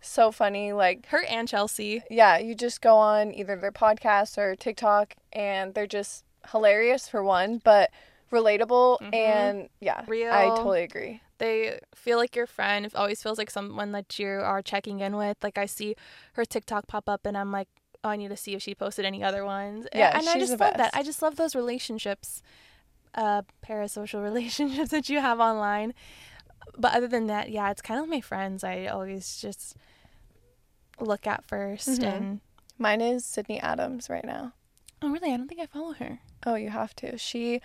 So 0.01 0.31
funny. 0.33 0.73
Like 0.73 1.07
her 1.07 1.25
and 1.25 1.49
Chelsea. 1.49 2.03
Yeah, 2.11 2.39
you 2.39 2.55
just 2.55 2.81
go 2.81 2.97
on 2.97 3.33
either 3.35 3.57
their 3.57 3.73
podcast 3.73 4.39
or 4.39 4.55
TikTok 4.57 5.15
and 5.33 5.75
they're 5.75 5.87
just 5.87 6.25
hilarious 6.51 7.09
for 7.09 7.23
one, 7.23 7.61
but 7.65 7.91
relatable 8.33 8.99
mm-hmm. 9.01 9.15
and 9.15 9.69
yeah 9.81 10.05
real 10.09 10.33
i 10.33 10.47
totally 10.49 10.83
agree 10.83 11.21
they 11.39 11.79
feel 11.95 12.17
like 12.19 12.35
your 12.35 12.47
friend 12.47 12.87
it 12.87 12.95
always 12.95 13.23
feels 13.23 13.37
like 13.37 13.51
someone 13.51 13.93
that 13.93 14.19
you 14.19 14.27
are 14.27 14.63
checking 14.63 15.01
in 15.01 15.17
with 15.17 15.37
like 15.43 15.59
i 15.59 15.67
see 15.67 15.95
her 16.33 16.45
tiktok 16.45 16.87
pop 16.87 17.09
up 17.09 17.27
and 17.27 17.37
i'm 17.37 17.53
like 17.53 17.69
oh, 18.05 18.09
I 18.11 18.17
need 18.17 18.29
to 18.29 18.37
see 18.37 18.55
if 18.55 18.63
she 18.63 18.75
posted 18.75 19.05
any 19.05 19.23
other 19.23 19.45
ones. 19.45 19.87
Yeah, 19.95 20.17
and 20.17 20.29
I 20.29 20.39
just 20.39 20.59
the 20.59 20.65
love 20.65 20.77
that. 20.77 20.91
I 20.95 21.03
just 21.03 21.23
love 21.23 21.37
those 21.37 21.55
relationships, 21.55 22.43
uh, 23.15 23.43
parasocial 23.67 24.23
relationships 24.31 24.91
that 24.91 25.09
you 25.09 25.21
have 25.21 25.41
online. 25.41 25.95
But 26.79 26.95
other 26.95 27.09
than 27.09 27.27
that, 27.27 27.51
yeah, 27.51 27.71
it's 27.71 27.83
kind 27.83 28.01
of 28.01 28.09
my 28.09 28.21
friends. 28.21 28.65
I 28.65 28.87
always 28.87 29.41
just 29.41 29.77
look 31.01 31.27
at 31.27 31.47
1st 31.47 32.01
Mhm. 32.01 32.05
and 32.05 32.41
Mine 32.79 33.01
is 33.01 33.25
Sydney 33.25 33.61
Adams 33.61 34.09
right 34.09 34.25
now. 34.25 34.55
oh, 35.03 35.11
really? 35.11 35.33
I 35.33 35.37
don't 35.37 35.49
think 35.49 35.61
I 35.61 35.67
follow 35.67 35.93
her. 35.95 36.21
Oh, 36.47 36.55
you 36.55 36.71
have 36.71 36.95
to. 36.97 37.19
She 37.19 37.61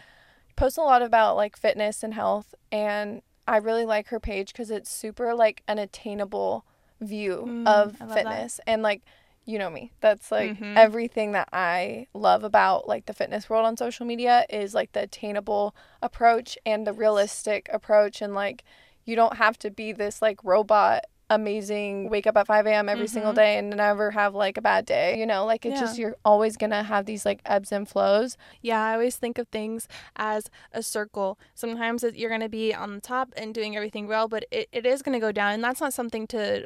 posts 0.58 0.78
a 0.78 0.82
lot 0.82 1.02
about 1.02 1.38
like 1.38 1.56
fitness 1.56 2.04
and 2.04 2.13
health, 2.13 2.54
and 2.74 3.22
I 3.48 3.58
really 3.58 3.86
like 3.86 4.08
her 4.10 4.20
page 4.20 4.52
because 4.52 4.70
it's 4.70 4.91
super 4.91 5.34
like 5.34 5.63
an 5.70 5.78
attainable 5.80 6.65
view 7.00 7.46
Mm, 7.48 7.65
of 7.65 7.91
love 7.91 8.00
that. 8.10 8.13
fitness 8.13 8.60
and 8.67 8.82
like 8.82 9.04
you 9.46 9.60
know 9.60 9.70
me 9.70 9.93
that's 10.02 10.32
like 10.32 10.58
Mhm. 10.58 10.76
everything 10.76 11.32
that 11.32 11.48
i 11.54 12.08
love 12.13 12.43
about 12.43 12.88
like 12.88 13.06
the 13.06 13.13
fitness 13.13 13.48
world 13.50 13.65
on 13.67 13.78
social 13.78 14.04
media 14.06 14.46
is 14.50 14.74
like 14.74 14.91
the 14.93 15.04
attainable 15.04 15.76
approach 16.02 16.58
and 16.65 16.88
the 16.88 16.91
realistic 16.91 17.70
approach 17.72 18.20
and 18.22 18.34
like 18.34 18.63
you 19.06 19.15
don't 19.15 19.38
have 19.38 19.58
to 19.60 19.70
be 19.70 19.91
this 19.93 20.22
like 20.22 20.43
robot 20.43 21.06
amazing 21.30 22.10
wake 22.10 22.26
up 22.26 22.38
at 22.38 22.48
5 22.48 22.66
a.m 22.66 22.88
every 22.88 23.08
single 23.08 23.34
Mhm. 23.34 23.36
day 23.36 23.58
and 23.58 23.70
never 23.72 24.12
have 24.12 24.34
like 24.34 24.58
a 24.58 24.62
bad 24.62 24.86
day 24.86 25.20
you 25.20 25.26
know 25.26 25.46
like 25.46 25.66
it's 25.66 25.80
just 25.80 25.98
you're 26.00 26.16
always 26.24 26.56
gonna 26.56 26.84
have 26.84 27.06
these 27.06 27.26
like 27.26 27.42
ebbs 27.46 27.72
and 27.72 27.88
flows 27.90 28.38
Yeah, 28.62 28.82
I 28.82 28.94
always 28.94 29.18
think 29.18 29.38
of 29.38 29.48
things 29.50 29.88
as 30.16 30.50
a 30.72 30.82
circle. 30.82 31.38
Sometimes 31.54 32.04
it- 32.04 32.16
you're 32.16 32.30
to 32.42 32.50
be 32.50 32.74
on 32.74 32.96
the 32.96 33.02
top 33.02 33.34
and 33.38 33.54
doing 33.54 33.76
everything 33.76 34.08
well, 34.08 34.28
but 34.28 34.46
it, 34.52 34.68
it 34.72 34.86
is 34.86 35.02
to 35.20 35.20
go 35.28 35.32
down. 35.32 35.54
And 35.54 35.63
that's 35.63 35.80
not 35.82 35.94
something 35.94 36.28
to 36.28 36.66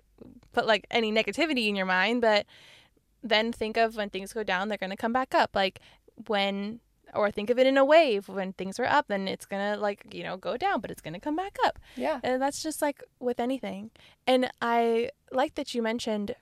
put 0.53 0.65
like 0.67 0.85
any 0.91 1.11
negativity 1.11 1.67
in 1.67 1.75
your 1.75 1.85
mind, 1.85 2.21
but 2.21 2.45
then 3.23 3.51
think 3.51 3.77
of 3.77 3.95
when 3.95 4.09
things 4.09 4.33
go 4.33 4.43
down, 4.43 4.67
they're 4.67 4.77
to 4.91 4.95
come 4.97 5.13
back 5.13 5.33
up. 5.35 5.51
Like 5.55 5.79
when, 6.27 6.79
or 7.13 7.31
think 7.31 7.49
of 7.49 7.59
it 7.59 7.67
in 7.67 7.77
a 7.77 7.85
wave. 7.85 8.27
When 8.27 8.53
things 8.53 8.79
are 8.79 8.85
up, 8.85 9.07
then 9.07 9.27
it's 9.27 9.45
going 9.45 9.73
to 9.73 9.79
like, 9.79 10.05
you 10.11 10.23
know, 10.23 10.37
go 10.37 10.57
down, 10.57 10.81
but 10.81 10.91
it's 10.91 11.01
going 11.01 11.13
to 11.13 11.19
come 11.19 11.35
back 11.35 11.57
up. 11.65 11.79
yeah 11.95 12.19
And 12.23 12.41
that's 12.41 12.63
just 12.63 12.81
like 12.81 13.03
with 13.19 13.39
anything. 13.39 13.91
And 14.27 14.49
I 14.61 15.11
like 15.31 15.55
that 15.55 15.73
you 15.73 15.81
mentioned 15.81 16.35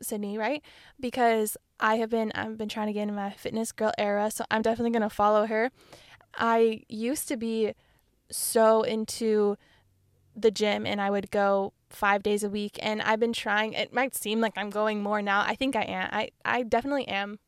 Sydney, 0.00 0.38
right? 0.38 0.62
Because 1.00 1.56
I 1.80 1.96
have 1.96 2.10
been 2.10 2.32
I've 2.34 2.56
been 2.58 2.68
trying 2.68 2.86
to 2.88 2.92
get 2.92 3.08
in 3.08 3.14
my 3.14 3.30
fitness 3.30 3.72
girl 3.72 3.92
era, 3.98 4.30
so 4.30 4.44
I'm 4.50 4.62
definitely 4.62 4.90
gonna 4.90 5.10
follow 5.10 5.46
her. 5.46 5.70
I 6.36 6.82
used 6.88 7.28
to 7.28 7.36
be 7.36 7.74
so 8.30 8.82
into 8.82 9.56
the 10.36 10.50
gym 10.50 10.84
and 10.86 11.00
I 11.00 11.10
would 11.10 11.30
go 11.30 11.72
five 11.88 12.22
days 12.22 12.42
a 12.42 12.50
week 12.50 12.78
and 12.82 13.00
I've 13.00 13.20
been 13.20 13.32
trying 13.32 13.72
it 13.72 13.92
might 13.92 14.16
seem 14.16 14.40
like 14.40 14.54
I'm 14.56 14.70
going 14.70 15.02
more 15.02 15.22
now. 15.22 15.42
I 15.42 15.54
think 15.54 15.76
I 15.76 15.82
am. 15.82 16.08
I, 16.12 16.30
I 16.44 16.62
definitely 16.64 17.06
am. 17.06 17.38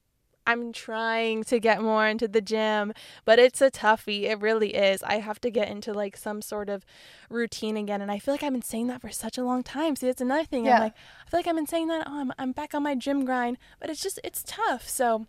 I'm 0.46 0.72
trying 0.72 1.42
to 1.44 1.58
get 1.58 1.82
more 1.82 2.06
into 2.06 2.28
the 2.28 2.40
gym, 2.40 2.92
but 3.24 3.38
it's 3.38 3.60
a 3.60 3.70
toughie. 3.70 4.22
It 4.30 4.40
really 4.40 4.74
is. 4.74 5.02
I 5.02 5.16
have 5.18 5.40
to 5.40 5.50
get 5.50 5.68
into 5.68 5.92
like 5.92 6.16
some 6.16 6.40
sort 6.40 6.68
of 6.68 6.84
routine 7.28 7.76
again. 7.76 8.00
And 8.00 8.10
I 8.12 8.18
feel 8.18 8.32
like 8.32 8.42
I've 8.42 8.52
been 8.52 8.62
saying 8.62 8.86
that 8.86 9.00
for 9.00 9.10
such 9.10 9.36
a 9.38 9.44
long 9.44 9.62
time. 9.62 9.96
See, 9.96 10.06
that's 10.06 10.20
another 10.20 10.44
thing. 10.44 10.66
Yeah. 10.66 10.74
I'm 10.76 10.80
like, 10.82 10.94
I 11.26 11.30
feel 11.30 11.38
like 11.40 11.46
I've 11.48 11.56
been 11.56 11.66
saying 11.66 11.88
that. 11.88 12.06
Oh, 12.08 12.20
I'm, 12.20 12.32
I'm 12.38 12.52
back 12.52 12.74
on 12.74 12.82
my 12.84 12.94
gym 12.94 13.24
grind, 13.24 13.58
but 13.80 13.90
it's 13.90 14.02
just, 14.02 14.20
it's 14.22 14.44
tough. 14.46 14.88
So 14.88 15.26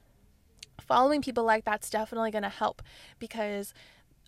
following 0.80 1.22
people 1.22 1.44
like 1.44 1.66
that's 1.66 1.90
definitely 1.90 2.32
going 2.32 2.44
to 2.44 2.50
help 2.50 2.82
because 3.20 3.74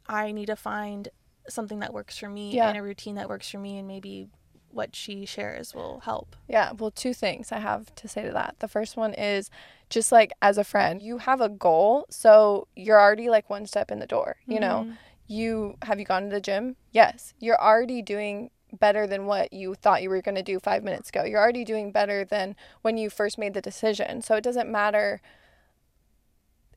I 0.08 0.32
need 0.32 0.48
to 0.48 0.56
find 0.56 1.08
something 1.48 1.80
that 1.80 1.94
works 1.94 2.18
for 2.18 2.30
me 2.30 2.54
Yeah. 2.54 2.68
and 2.70 2.78
a 2.78 2.82
routine 2.84 3.16
that 3.16 3.30
works 3.30 3.50
for 3.50 3.60
me. 3.60 3.78
And 3.78 3.88
maybe 3.88 4.28
what 4.72 4.96
she 4.96 5.26
shares 5.26 5.74
will 5.74 6.02
help. 6.02 6.36
Yeah, 6.48 6.72
well, 6.72 6.92
two 6.92 7.14
things 7.14 7.52
I 7.52 7.60
have 7.60 7.94
to 7.96 8.08
say 8.08 8.24
to 8.24 8.32
that. 8.32 8.56
The 8.60 8.68
first 8.68 8.98
one 8.98 9.14
is 9.14 9.50
just 9.90 10.12
like 10.12 10.32
as 10.42 10.58
a 10.58 10.64
friend, 10.64 11.02
you 11.02 11.20
have 11.20 11.42
a 11.42 11.50
goal, 11.50 12.06
so 12.10 12.68
you're 12.76 13.00
already 13.00 13.30
like 13.30 13.50
one 13.50 13.66
step 13.66 13.92
in 13.92 14.00
the 14.00 14.08
door, 14.08 14.38
you 14.48 14.60
know. 14.60 14.86
Mhm. 14.88 14.98
You 15.28 15.78
have 15.84 16.00
you 16.00 16.06
gone 16.06 16.24
to 16.24 16.30
the 16.30 16.42
gym? 16.42 16.76
Yes. 16.92 17.34
You're 17.40 17.62
already 17.62 18.02
doing 18.02 18.50
better 18.80 19.08
than 19.08 19.26
what 19.26 19.52
you 19.54 19.76
thought 19.76 20.02
you 20.04 20.10
were 20.10 20.22
going 20.22 20.36
to 20.36 20.44
do 20.44 20.60
5 20.60 20.84
minutes 20.84 21.10
ago. 21.10 21.24
You're 21.24 21.42
already 21.42 21.64
doing 21.64 21.92
better 21.92 22.24
than 22.24 22.56
when 22.82 22.98
you 22.98 23.10
first 23.10 23.38
made 23.38 23.54
the 23.54 23.62
decision. 23.62 24.22
So 24.22 24.36
it 24.36 24.44
doesn't 24.44 24.72
matter 24.72 25.22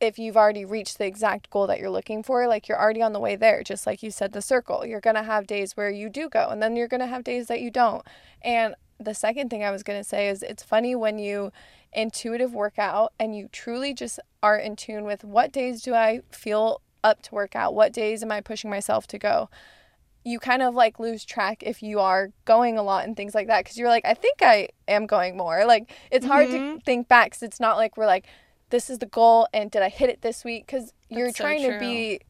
if 0.03 0.19
you've 0.19 0.37
already 0.37 0.65
reached 0.65 0.99
the 0.99 1.07
exact 1.07 1.49
goal 1.49 1.69
that 1.69 1.79
you're 1.79 1.89
looking 1.89 2.25
for, 2.25 2.49
like 2.49 2.69
you're 2.69 2.81
already 2.81 3.01
on 3.01 3.13
the 3.13 3.21
way 3.21 3.37
there. 3.37 3.63
Just 3.63 3.87
like 3.87 4.03
you 4.03 4.11
said, 4.11 4.33
the 4.33 4.43
circle. 4.43 4.85
You're 4.85 5.01
going 5.01 5.15
to 5.15 5.23
have 5.23 5.47
days 5.47 5.77
where 5.77 5.91
you 5.91 6.11
do 6.11 6.29
go, 6.29 6.49
and 6.49 6.61
then 6.61 6.75
you're 6.75 6.89
going 6.89 7.01
to 7.01 7.07
have 7.07 7.23
days 7.23 7.47
that 7.47 7.61
you 7.61 7.71
don't. 7.71 8.05
And 8.43 8.75
the 8.99 9.15
second 9.15 9.49
thing 9.49 9.63
I 9.63 9.71
was 9.71 9.85
going 9.85 10.01
to 10.01 10.09
say 10.09 10.29
is 10.29 10.43
it's 10.43 10.65
funny 10.65 10.97
when 10.97 11.19
you 11.19 11.53
intuitive 11.93 12.53
workout 12.53 13.13
and 13.21 13.37
you 13.37 13.49
truly 13.53 13.95
just 13.95 14.19
are 14.43 14.57
in 14.59 14.75
tune 14.75 15.05
with 15.05 15.23
what 15.23 15.53
days 15.53 15.83
do 15.83 15.95
I 15.95 16.23
feel 16.31 16.81
up 17.05 17.23
to 17.23 17.35
work 17.35 17.55
out? 17.55 17.75
What 17.75 17.93
days 17.93 18.23
am 18.25 18.33
I 18.33 18.41
pushing 18.41 18.71
myself 18.71 19.07
to 19.09 19.19
go? 19.19 19.51
You 20.25 20.39
kind 20.41 20.63
of 20.63 20.75
like 20.75 20.99
lose 20.99 21.25
track 21.25 21.63
if 21.63 21.83
you 21.83 22.01
are 22.01 22.31
going 22.45 22.77
a 22.77 22.83
lot 22.83 23.05
and 23.05 23.17
things 23.17 23.35
like 23.35 23.47
that 23.49 23.65
because 23.65 23.77
you're 23.79 23.89
like, 23.89 24.05
I 24.05 24.15
think 24.15 24.39
I 24.41 24.69
am 24.89 25.07
going 25.07 25.37
more. 25.37 25.65
Like, 25.65 25.93
it's 26.11 26.27
hard 26.27 26.51
to 26.51 26.59
Mhm. 26.59 26.85
think 26.85 27.09
back 27.09 27.27
because 27.31 27.43
it's 27.43 27.61
not 27.61 27.77
like 27.77 27.97
we're 27.97 28.07
like, 28.07 28.27
this 28.73 28.91
is 28.91 28.99
the 28.99 29.07
goal 29.07 29.47
and 29.53 29.71
did 29.71 29.83
I 29.83 29.89
hit 29.91 30.11
it 30.11 30.23
this 30.23 30.45
week? 30.45 30.67
Because 30.67 30.93
you're 31.09 31.31
so 31.31 31.45
trying 31.45 31.63
to 31.63 31.79
be 31.79 32.21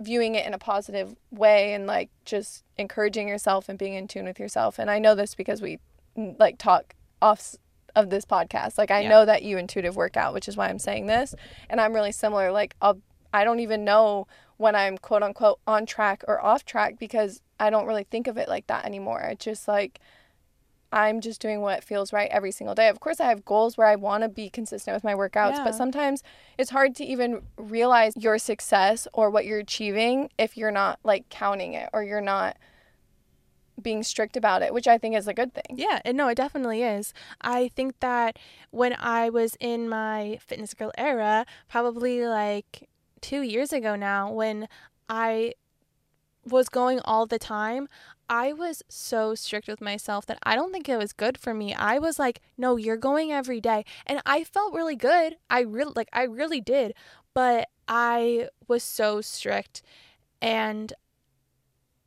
viewing 0.00 0.34
it 0.34 0.46
in 0.46 0.54
a 0.54 0.58
positive 0.58 1.14
way 1.30 1.74
and 1.74 1.86
like 1.86 2.08
just 2.24 2.64
encouraging 2.78 3.28
yourself 3.28 3.68
and 3.68 3.78
being 3.78 3.92
in 3.94 4.08
tune 4.08 4.24
with 4.24 4.40
yourself. 4.40 4.78
And 4.78 4.90
I 4.90 4.98
know 4.98 5.14
this 5.14 5.34
because 5.34 5.60
we 5.60 5.78
like 6.16 6.56
talk 6.56 6.94
off 7.20 7.54
of 7.94 8.08
this 8.08 8.24
podcast. 8.24 8.78
Like 8.78 8.90
I 8.90 9.00
Yeah. 9.02 9.10
know 9.10 9.24
that 9.26 9.42
you 9.42 9.58
intuitive 9.58 9.94
workout, 9.94 10.32
which 10.32 10.48
is 10.48 10.56
why 10.56 10.68
I'm 10.70 10.78
saying 10.78 11.06
this. 11.06 11.34
And 11.68 11.80
I'm 11.80 11.92
really 11.92 12.12
similar. 12.12 12.50
Like 12.50 12.74
I'll 12.80 12.98
I 13.32 13.44
don't 13.44 13.60
even 13.60 13.84
know 13.84 14.26
when 14.56 14.74
I'm 14.74 14.96
quote 14.98 15.22
unquote 15.22 15.60
on 15.66 15.84
track 15.86 16.24
or 16.26 16.42
off 16.42 16.64
track 16.64 16.98
because 16.98 17.42
I 17.60 17.68
don't 17.68 17.86
really 17.86 18.04
think 18.04 18.26
of 18.26 18.38
it 18.38 18.48
like 18.48 18.66
that 18.68 18.86
anymore. 18.86 19.20
It's 19.20 19.44
just 19.44 19.68
like 19.68 20.00
I'm 20.92 21.20
just 21.20 21.40
doing 21.40 21.60
what 21.60 21.84
feels 21.84 22.12
right 22.12 22.28
every 22.32 22.50
single 22.50 22.74
day. 22.74 22.88
Of 22.88 23.00
course, 23.00 23.20
I 23.20 23.28
have 23.28 23.44
goals 23.44 23.76
where 23.76 23.86
I 23.86 23.96
want 23.96 24.22
to 24.24 24.28
be 24.28 24.50
consistent 24.50 24.94
with 24.94 25.04
my 25.04 25.14
workouts, 25.14 25.56
Yeah. 25.56 25.64
but 25.64 25.74
sometimes 25.74 26.22
it's 26.58 26.70
hard 26.70 26.94
to 26.96 27.04
even 27.04 27.42
realize 27.56 28.12
your 28.16 28.38
success 28.38 29.06
or 29.12 29.30
what 29.30 29.44
you're 29.46 29.60
achieving 29.60 30.30
if 30.38 30.56
you're 30.56 30.72
not 30.72 30.98
like 31.04 31.28
counting 31.28 31.74
it 31.74 31.88
or 31.92 32.02
you're 32.02 32.20
not 32.20 32.56
being 33.80 34.02
strict 34.02 34.36
about 34.36 34.62
it, 34.62 34.74
which 34.74 34.86
I 34.86 34.98
think 34.98 35.16
is 35.16 35.26
a 35.26 35.32
good 35.32 35.54
thing. 35.54 35.76
Yeah, 35.76 36.00
and 36.04 36.16
no, 36.16 36.28
it 36.28 36.34
definitely 36.34 36.82
is. 36.82 37.14
I 37.40 37.68
think 37.68 37.98
that 38.00 38.38
when 38.70 38.94
I 38.98 39.30
was 39.30 39.56
in 39.58 39.88
my 39.88 40.38
fitness 40.46 40.74
girl 40.74 40.92
era, 40.98 41.46
probably 41.68 42.26
like 42.26 42.88
two 43.22 43.40
years 43.42 43.72
ago 43.72 43.96
now, 43.96 44.30
when 44.32 44.68
I 45.08 45.54
was 46.48 46.68
going 46.68 47.00
all 47.04 47.26
the 47.26 47.38
time, 47.38 47.88
I 48.28 48.52
was 48.52 48.82
so 48.88 49.34
strict 49.34 49.68
with 49.68 49.80
myself 49.80 50.26
that 50.26 50.38
I 50.42 50.54
don't 50.54 50.72
think 50.72 50.88
it 50.88 50.96
was 50.96 51.12
good 51.12 51.36
for 51.36 51.52
me. 51.52 51.74
I 51.74 51.98
was 51.98 52.18
like, 52.18 52.40
no, 52.56 52.76
you're 52.76 52.96
going 52.96 53.32
every 53.32 53.60
day. 53.60 53.84
And 54.06 54.20
I 54.24 54.44
felt 54.44 54.72
really 54.72 54.96
good. 54.96 55.36
I 55.48 55.60
really, 55.60 55.92
like, 55.96 56.08
I 56.12 56.22
really 56.22 56.60
did. 56.60 56.94
But 57.34 57.68
I 57.88 58.48
was 58.68 58.82
so 58.82 59.20
strict. 59.20 59.82
And 60.40 60.92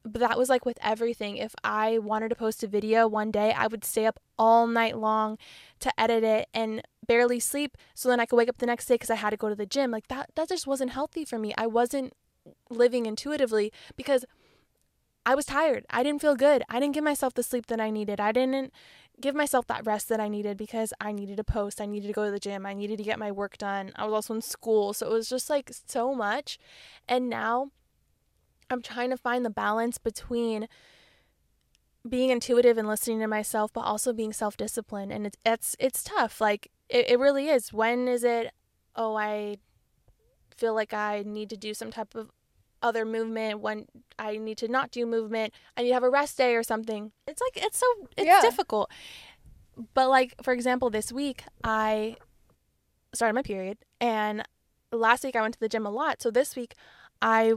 that 0.06 0.38
was 0.38 0.50
like 0.50 0.66
with 0.66 0.78
everything. 0.82 1.38
If 1.38 1.56
I 1.64 1.98
wanted 1.98 2.30
to 2.30 2.36
post 2.36 2.64
a 2.64 2.68
video 2.68 3.08
one 3.08 3.32
day, 3.32 3.54
I 3.54 3.68
would 3.68 3.86
stay 3.86 4.06
up 4.06 4.20
all 4.38 4.68
night 4.68 4.98
long 4.98 5.38
to 5.80 5.92
edit 6.00 6.24
it 6.24 6.48
and 6.54 6.82
barely 7.06 7.40
sleep 7.40 7.78
so 7.94 8.10
then 8.10 8.20
I 8.20 8.26
could 8.26 8.36
wake 8.36 8.50
up 8.50 8.58
the 8.58 8.66
next 8.66 8.86
day 8.86 8.96
because 8.96 9.10
I 9.10 9.16
had 9.16 9.30
to 9.30 9.38
go 9.38 9.50
to 9.50 9.56
the 9.56 9.66
gym. 9.66 9.92
Like 9.92 10.08
that 10.08 10.30
that 10.36 10.50
just 10.50 10.68
wasn't 10.68 10.92
healthy 10.92 11.26
for 11.26 11.40
me. 11.40 11.54
I 11.58 11.68
wasn't 11.68 12.14
living 12.70 13.06
intuitively 13.06 13.72
because 13.96 14.26
I 15.26 15.36
was 15.36 15.46
tired. 15.46 15.86
I 15.90 16.04
didn't 16.04 16.22
feel 16.22 16.36
good. 16.36 16.64
I 16.70 16.80
didn't 16.80 16.96
give 16.96 17.04
myself 17.04 17.34
the 17.34 17.44
sleep 17.44 17.68
that 17.68 17.80
I 17.80 17.90
needed. 17.90 18.20
I 18.20 18.32
didn't 18.32 18.74
give 19.22 19.36
myself 19.36 19.68
that 19.68 19.86
rest 19.86 20.10
that 20.10 20.20
I 20.20 20.28
needed 20.28 20.58
because 20.58 20.94
I 21.00 21.12
needed 21.12 21.38
to 21.38 21.44
post. 21.44 21.80
I 21.80 21.86
needed 21.86 22.08
to 22.08 22.14
go 22.14 22.26
to 22.26 22.32
the 22.32 22.40
gym. 22.40 22.66
I 22.66 22.74
needed 22.74 22.98
to 22.98 23.04
get 23.04 23.20
my 23.20 23.32
work 23.32 23.58
done. 23.58 23.92
I 23.96 24.06
was 24.06 24.14
also 24.14 24.34
in 24.34 24.42
school. 24.42 24.94
So 24.94 25.08
it 25.08 25.14
was 25.14 25.30
just 25.30 25.50
like 25.50 25.72
so 25.88 26.14
much. 26.14 26.60
And 27.08 27.30
now 27.30 27.72
I'm 28.70 28.82
trying 28.82 29.12
to 29.12 29.18
find 29.18 29.46
the 29.46 29.50
balance 29.50 29.98
between 29.98 30.68
being 32.08 32.30
intuitive 32.30 32.78
and 32.78 32.88
listening 32.88 33.20
to 33.20 33.28
myself, 33.28 33.72
but 33.72 33.82
also 33.82 34.12
being 34.12 34.34
self 34.34 34.58
disciplined. 34.58 35.14
And 35.14 35.26
it's 35.26 35.38
it's 35.46 35.76
it's 35.80 36.04
tough. 36.04 36.42
Like 36.42 36.70
it, 36.90 37.12
it 37.12 37.20
really 37.20 37.48
is. 37.48 37.72
When 37.72 38.08
is 38.10 38.26
it, 38.26 38.52
oh, 38.96 39.16
I 39.16 39.58
feel 40.58 40.74
like 40.74 40.94
I 40.94 41.24
need 41.26 41.50
to 41.50 41.58
do 41.58 41.74
some 41.74 41.92
type 41.92 42.16
of 42.16 42.32
other 42.82 43.06
movement 43.06 43.62
when 43.62 43.88
I 44.20 44.38
need 44.38 44.58
to 44.60 44.68
not 44.68 44.92
do 44.92 45.06
movement. 45.06 45.54
I 45.78 45.84
need 45.84 45.90
to 45.90 45.94
have 45.94 46.04
a 46.04 46.10
rest 46.10 46.38
day 46.38 46.56
or 46.56 46.64
something. 46.64 47.12
It's 47.28 47.42
like 47.42 47.64
it's 47.66 47.78
so 47.80 47.86
it's 48.18 48.26
Yeah. 48.28 48.42
difficult. 48.42 48.90
But 49.94 50.10
like 50.10 50.36
for 50.44 50.54
example, 50.54 50.90
this 50.90 51.12
week 51.12 51.44
I 51.64 52.18
started 53.14 53.34
my 53.36 53.42
period 53.44 53.78
and 54.02 54.44
last 54.92 55.24
week 55.24 55.36
I 55.36 55.42
went 55.42 55.54
to 55.56 55.60
the 55.60 55.70
gym 55.70 55.86
a 55.86 55.90
lot. 55.92 56.22
So 56.22 56.30
this 56.30 56.56
week 56.56 56.76
I 57.22 57.54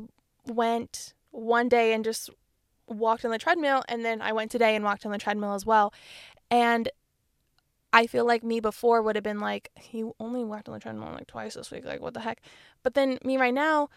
went 0.47 1.13
one 1.31 1.69
day 1.69 1.93
and 1.93 2.05
just 2.05 2.31
walked 2.87 3.25
on 3.25 3.31
the 3.33 3.39
treadmill 3.39 3.83
and 3.89 4.05
then 4.05 4.23
I 4.23 4.33
went 4.33 4.51
today 4.51 4.77
and 4.77 4.85
walked 4.85 5.05
on 5.05 5.13
the 5.13 5.19
treadmill 5.19 5.55
as 5.55 5.67
well. 5.67 5.93
And 6.51 6.89
I 7.97 8.07
feel 8.07 8.27
like 8.27 8.45
me 8.45 8.61
before 8.61 9.01
would 9.01 9.17
have 9.17 9.25
been 9.25 9.41
like, 9.41 9.71
he 9.75 10.05
only 10.21 10.45
walked 10.45 10.69
on 10.69 10.75
the 10.75 10.81
treadmill 10.81 11.13
like 11.15 11.27
twice 11.27 11.55
this 11.55 11.71
week. 11.71 11.87
Like, 11.87 12.03
what 12.03 12.13
the 12.13 12.21
heck? 12.21 12.43
But 12.83 12.93
then 12.93 13.19
me 13.25 13.39
right 13.39 13.55
now, 13.55 13.89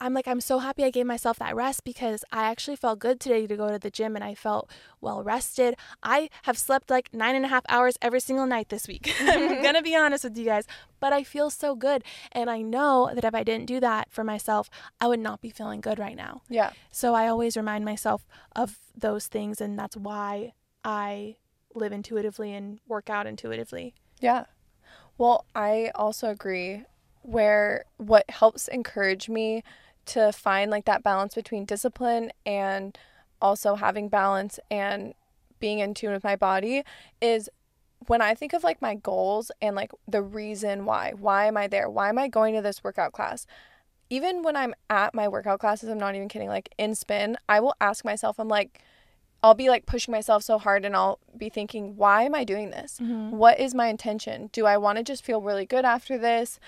I'm 0.00 0.14
like, 0.14 0.28
I'm 0.28 0.40
so 0.40 0.60
happy 0.60 0.84
I 0.84 0.90
gave 0.90 1.06
myself 1.06 1.40
that 1.40 1.56
rest 1.56 1.82
because 1.82 2.24
I 2.30 2.44
actually 2.44 2.76
felt 2.76 3.00
good 3.00 3.18
today 3.18 3.48
to 3.48 3.56
go 3.56 3.68
to 3.72 3.80
the 3.80 3.90
gym 3.90 4.14
and 4.14 4.24
I 4.24 4.36
felt 4.36 4.70
well 5.00 5.24
rested. 5.24 5.74
I 6.04 6.30
have 6.42 6.56
slept 6.56 6.88
like 6.88 7.12
nine 7.12 7.34
and 7.34 7.44
a 7.44 7.48
half 7.48 7.64
hours 7.68 7.98
every 8.00 8.20
single 8.20 8.46
night 8.46 8.68
this 8.68 8.86
week. 8.86 9.12
I'm 9.20 9.40
mm-hmm. 9.40 9.62
going 9.62 9.74
to 9.74 9.82
be 9.82 9.96
honest 9.96 10.22
with 10.22 10.38
you 10.38 10.44
guys, 10.44 10.68
but 11.00 11.12
I 11.12 11.24
feel 11.24 11.50
so 11.50 11.74
good. 11.74 12.04
And 12.30 12.48
I 12.48 12.62
know 12.62 13.10
that 13.12 13.24
if 13.24 13.34
I 13.34 13.42
didn't 13.42 13.66
do 13.66 13.80
that 13.80 14.08
for 14.08 14.22
myself, 14.22 14.70
I 15.00 15.08
would 15.08 15.20
not 15.20 15.40
be 15.40 15.50
feeling 15.50 15.80
good 15.80 15.98
right 15.98 16.16
now. 16.16 16.42
Yeah. 16.48 16.70
So 16.92 17.14
I 17.14 17.26
always 17.26 17.56
remind 17.56 17.84
myself 17.84 18.24
of 18.54 18.78
those 18.96 19.26
things. 19.26 19.60
And 19.60 19.76
that's 19.76 19.96
why 19.96 20.52
I 20.84 21.38
live 21.74 21.92
intuitively 21.92 22.54
and 22.54 22.78
work 22.86 23.10
out 23.10 23.26
intuitively. 23.26 23.94
Yeah. 24.20 24.44
Well, 25.18 25.44
I 25.54 25.90
also 25.94 26.30
agree 26.30 26.84
where 27.22 27.84
what 27.98 28.28
helps 28.30 28.68
encourage 28.68 29.28
me 29.28 29.62
to 30.06 30.32
find 30.32 30.70
like 30.70 30.84
that 30.86 31.02
balance 31.02 31.34
between 31.34 31.64
discipline 31.64 32.32
and 32.44 32.98
also 33.40 33.76
having 33.76 34.08
balance 34.08 34.58
and 34.70 35.14
being 35.60 35.78
in 35.78 35.94
tune 35.94 36.12
with 36.12 36.24
my 36.24 36.36
body 36.36 36.82
is 37.20 37.48
when 38.08 38.20
I 38.20 38.34
think 38.34 38.52
of 38.52 38.64
like 38.64 38.82
my 38.82 38.96
goals 38.96 39.52
and 39.60 39.76
like 39.76 39.92
the 40.08 40.22
reason 40.22 40.84
why, 40.84 41.12
why 41.16 41.46
am 41.46 41.56
I 41.56 41.68
there? 41.68 41.88
Why 41.88 42.08
am 42.08 42.18
I 42.18 42.28
going 42.28 42.54
to 42.54 42.62
this 42.62 42.82
workout 42.82 43.12
class? 43.12 43.46
Even 44.10 44.42
when 44.42 44.56
I'm 44.56 44.74
at 44.90 45.14
my 45.14 45.28
workout 45.28 45.60
classes, 45.60 45.88
I'm 45.88 45.98
not 45.98 46.14
even 46.14 46.28
kidding, 46.28 46.48
like 46.48 46.74
in 46.78 46.94
spin, 46.94 47.36
I 47.48 47.60
will 47.60 47.74
ask 47.80 48.04
myself, 48.04 48.38
I'm 48.38 48.48
like, 48.48 48.80
I'll 49.42 49.54
be 49.54 49.68
like 49.68 49.86
pushing 49.86 50.12
myself 50.12 50.42
so 50.44 50.58
hard 50.58 50.84
and 50.84 50.94
I'll 50.94 51.18
be 51.36 51.48
thinking, 51.48 51.96
why 51.96 52.22
am 52.22 52.34
I 52.34 52.44
doing 52.44 52.70
this? 52.70 52.98
Mm-hmm. 53.02 53.30
What 53.36 53.58
is 53.58 53.74
my 53.74 53.88
intention? 53.88 54.50
Do 54.52 54.66
I 54.66 54.76
want 54.76 54.98
to 54.98 55.04
just 55.04 55.24
feel 55.24 55.40
really 55.42 55.66
good 55.66 55.84
after 55.84 56.16
this? 56.18 56.58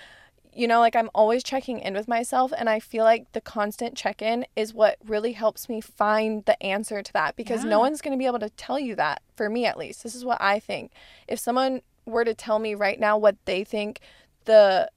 you 0.57 0.69
know, 0.69 0.79
like 0.79 0.95
I'm 0.95 1.09
always 1.13 1.43
checking 1.43 1.79
in 1.79 1.95
with 1.95 2.07
myself. 2.07 2.53
And 2.57 2.69
I 2.69 2.79
feel 2.79 3.03
like 3.03 3.29
the 3.33 3.41
constant 3.41 3.97
check 3.97 4.21
in 4.21 4.45
is 4.55 4.73
what 4.73 4.95
really 5.05 5.33
helps 5.33 5.67
me 5.67 5.81
find 5.81 6.45
the 6.45 6.61
answer 6.63 7.03
to 7.03 7.11
that 7.11 7.35
because 7.35 7.65
Yeah. 7.65 7.71
no 7.71 7.79
one's 7.81 7.99
going 8.01 8.13
to 8.13 8.17
be 8.17 8.25
able 8.25 8.39
to 8.39 8.49
tell 8.51 8.79
you 8.79 8.95
that, 8.95 9.21
for 9.35 9.49
me 9.49 9.65
at 9.65 9.77
least. 9.77 10.01
This 10.03 10.15
is 10.15 10.23
what 10.23 10.41
I 10.41 10.59
think. 10.61 10.93
If 11.27 11.39
someone 11.39 11.81
were 12.05 12.23
to 12.23 12.33
tell 12.33 12.59
me 12.59 12.73
right 12.73 12.97
now 12.97 13.17
what 13.17 13.35
they 13.43 13.65
think 13.65 13.99
the 14.45 14.89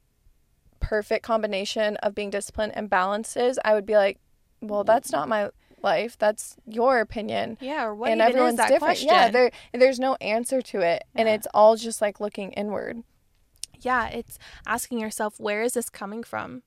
perfect 0.78 1.24
combination 1.24 1.96
of 1.96 2.14
being 2.14 2.30
disciplined 2.30 2.76
and 2.76 2.88
balanced 2.88 3.36
is, 3.36 3.58
I 3.64 3.74
would 3.74 3.86
be 3.86 3.96
like, 3.96 4.20
well, 4.60 4.84
that's 4.84 5.10
not 5.10 5.28
my 5.28 5.50
life. 5.82 6.16
That's 6.18 6.56
your 6.66 7.00
opinion 7.00 7.58
Yeah, 7.60 7.84
or 7.86 7.94
what 7.94 8.10
and 8.10 8.20
even 8.20 8.28
everyone's 8.30 8.52
is 8.54 8.56
that 8.58 8.68
different. 8.68 8.80
question? 8.98 9.08
Yeah, 9.08 9.30
there 9.30 9.50
there's 9.72 9.98
no 10.00 10.14
answer 10.20 10.60
to 10.62 10.80
it, 10.80 11.04
and 11.14 11.28
it's 11.28 11.46
all 11.54 11.76
just 11.76 12.00
like 12.00 12.20
looking 12.20 12.52
inward. 12.52 13.02
yeah, 13.80 14.08
it's 14.08 14.38
asking 14.66 14.98
yourself, 14.98 15.38
where 15.38 15.62
is 15.62 15.74
this 15.74 15.88
coming 15.88 16.22
from? 16.24 16.62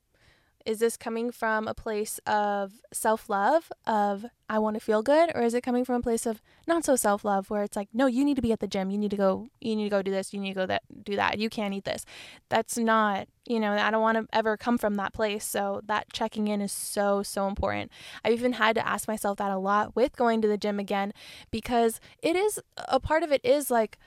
Is 0.64 0.78
this 0.78 0.96
coming 0.96 1.30
from 1.30 1.66
a 1.66 1.74
place 1.74 2.20
of 2.26 2.72
self 2.92 3.28
love, 3.28 3.72
of 3.86 4.26
I 4.48 4.58
want 4.58 4.74
to 4.74 4.80
feel 4.80 5.02
good, 5.02 5.30
or 5.34 5.42
is 5.42 5.54
it 5.54 5.62
coming 5.62 5.84
from 5.84 5.96
a 5.96 6.00
place 6.00 6.26
of 6.26 6.40
not 6.66 6.84
so 6.84 6.96
self 6.96 7.24
love, 7.24 7.50
where 7.50 7.62
it's 7.62 7.76
like, 7.76 7.88
no, 7.92 8.06
you 8.06 8.24
need 8.24 8.36
to 8.36 8.42
be 8.42 8.52
at 8.52 8.60
the 8.60 8.66
gym, 8.66 8.90
you 8.90 8.98
need 8.98 9.10
to 9.10 9.16
go, 9.16 9.48
you 9.60 9.74
need 9.74 9.84
to 9.84 9.90
go 9.90 10.02
do 10.02 10.10
this, 10.10 10.32
you 10.32 10.40
need 10.40 10.50
to 10.50 10.60
go 10.60 10.66
that 10.66 10.82
do 11.04 11.16
that, 11.16 11.38
you 11.38 11.48
can't 11.50 11.74
eat 11.74 11.84
this. 11.84 12.04
That's 12.48 12.76
not, 12.76 13.28
you 13.46 13.58
know, 13.58 13.72
I 13.72 13.90
don't 13.90 14.02
want 14.02 14.18
to 14.18 14.26
ever 14.36 14.56
come 14.56 14.78
from 14.78 14.94
that 14.96 15.12
place. 15.12 15.44
So 15.44 15.80
that 15.86 16.12
checking 16.12 16.48
in 16.48 16.60
is 16.60 16.72
so 16.72 17.22
so 17.22 17.48
important. 17.48 17.90
I've 18.24 18.34
even 18.34 18.54
had 18.54 18.74
to 18.76 18.86
ask 18.86 19.08
myself 19.08 19.38
that 19.38 19.50
a 19.50 19.58
lot 19.58 19.96
with 19.96 20.16
going 20.16 20.42
to 20.42 20.48
the 20.48 20.58
gym 20.58 20.78
again, 20.78 21.12
because 21.50 22.00
it 22.22 22.36
is 22.36 22.60
a 22.88 23.00
part 23.00 23.22
of 23.22 23.32
it 23.32 23.44
is 23.44 23.70
like 23.70 23.98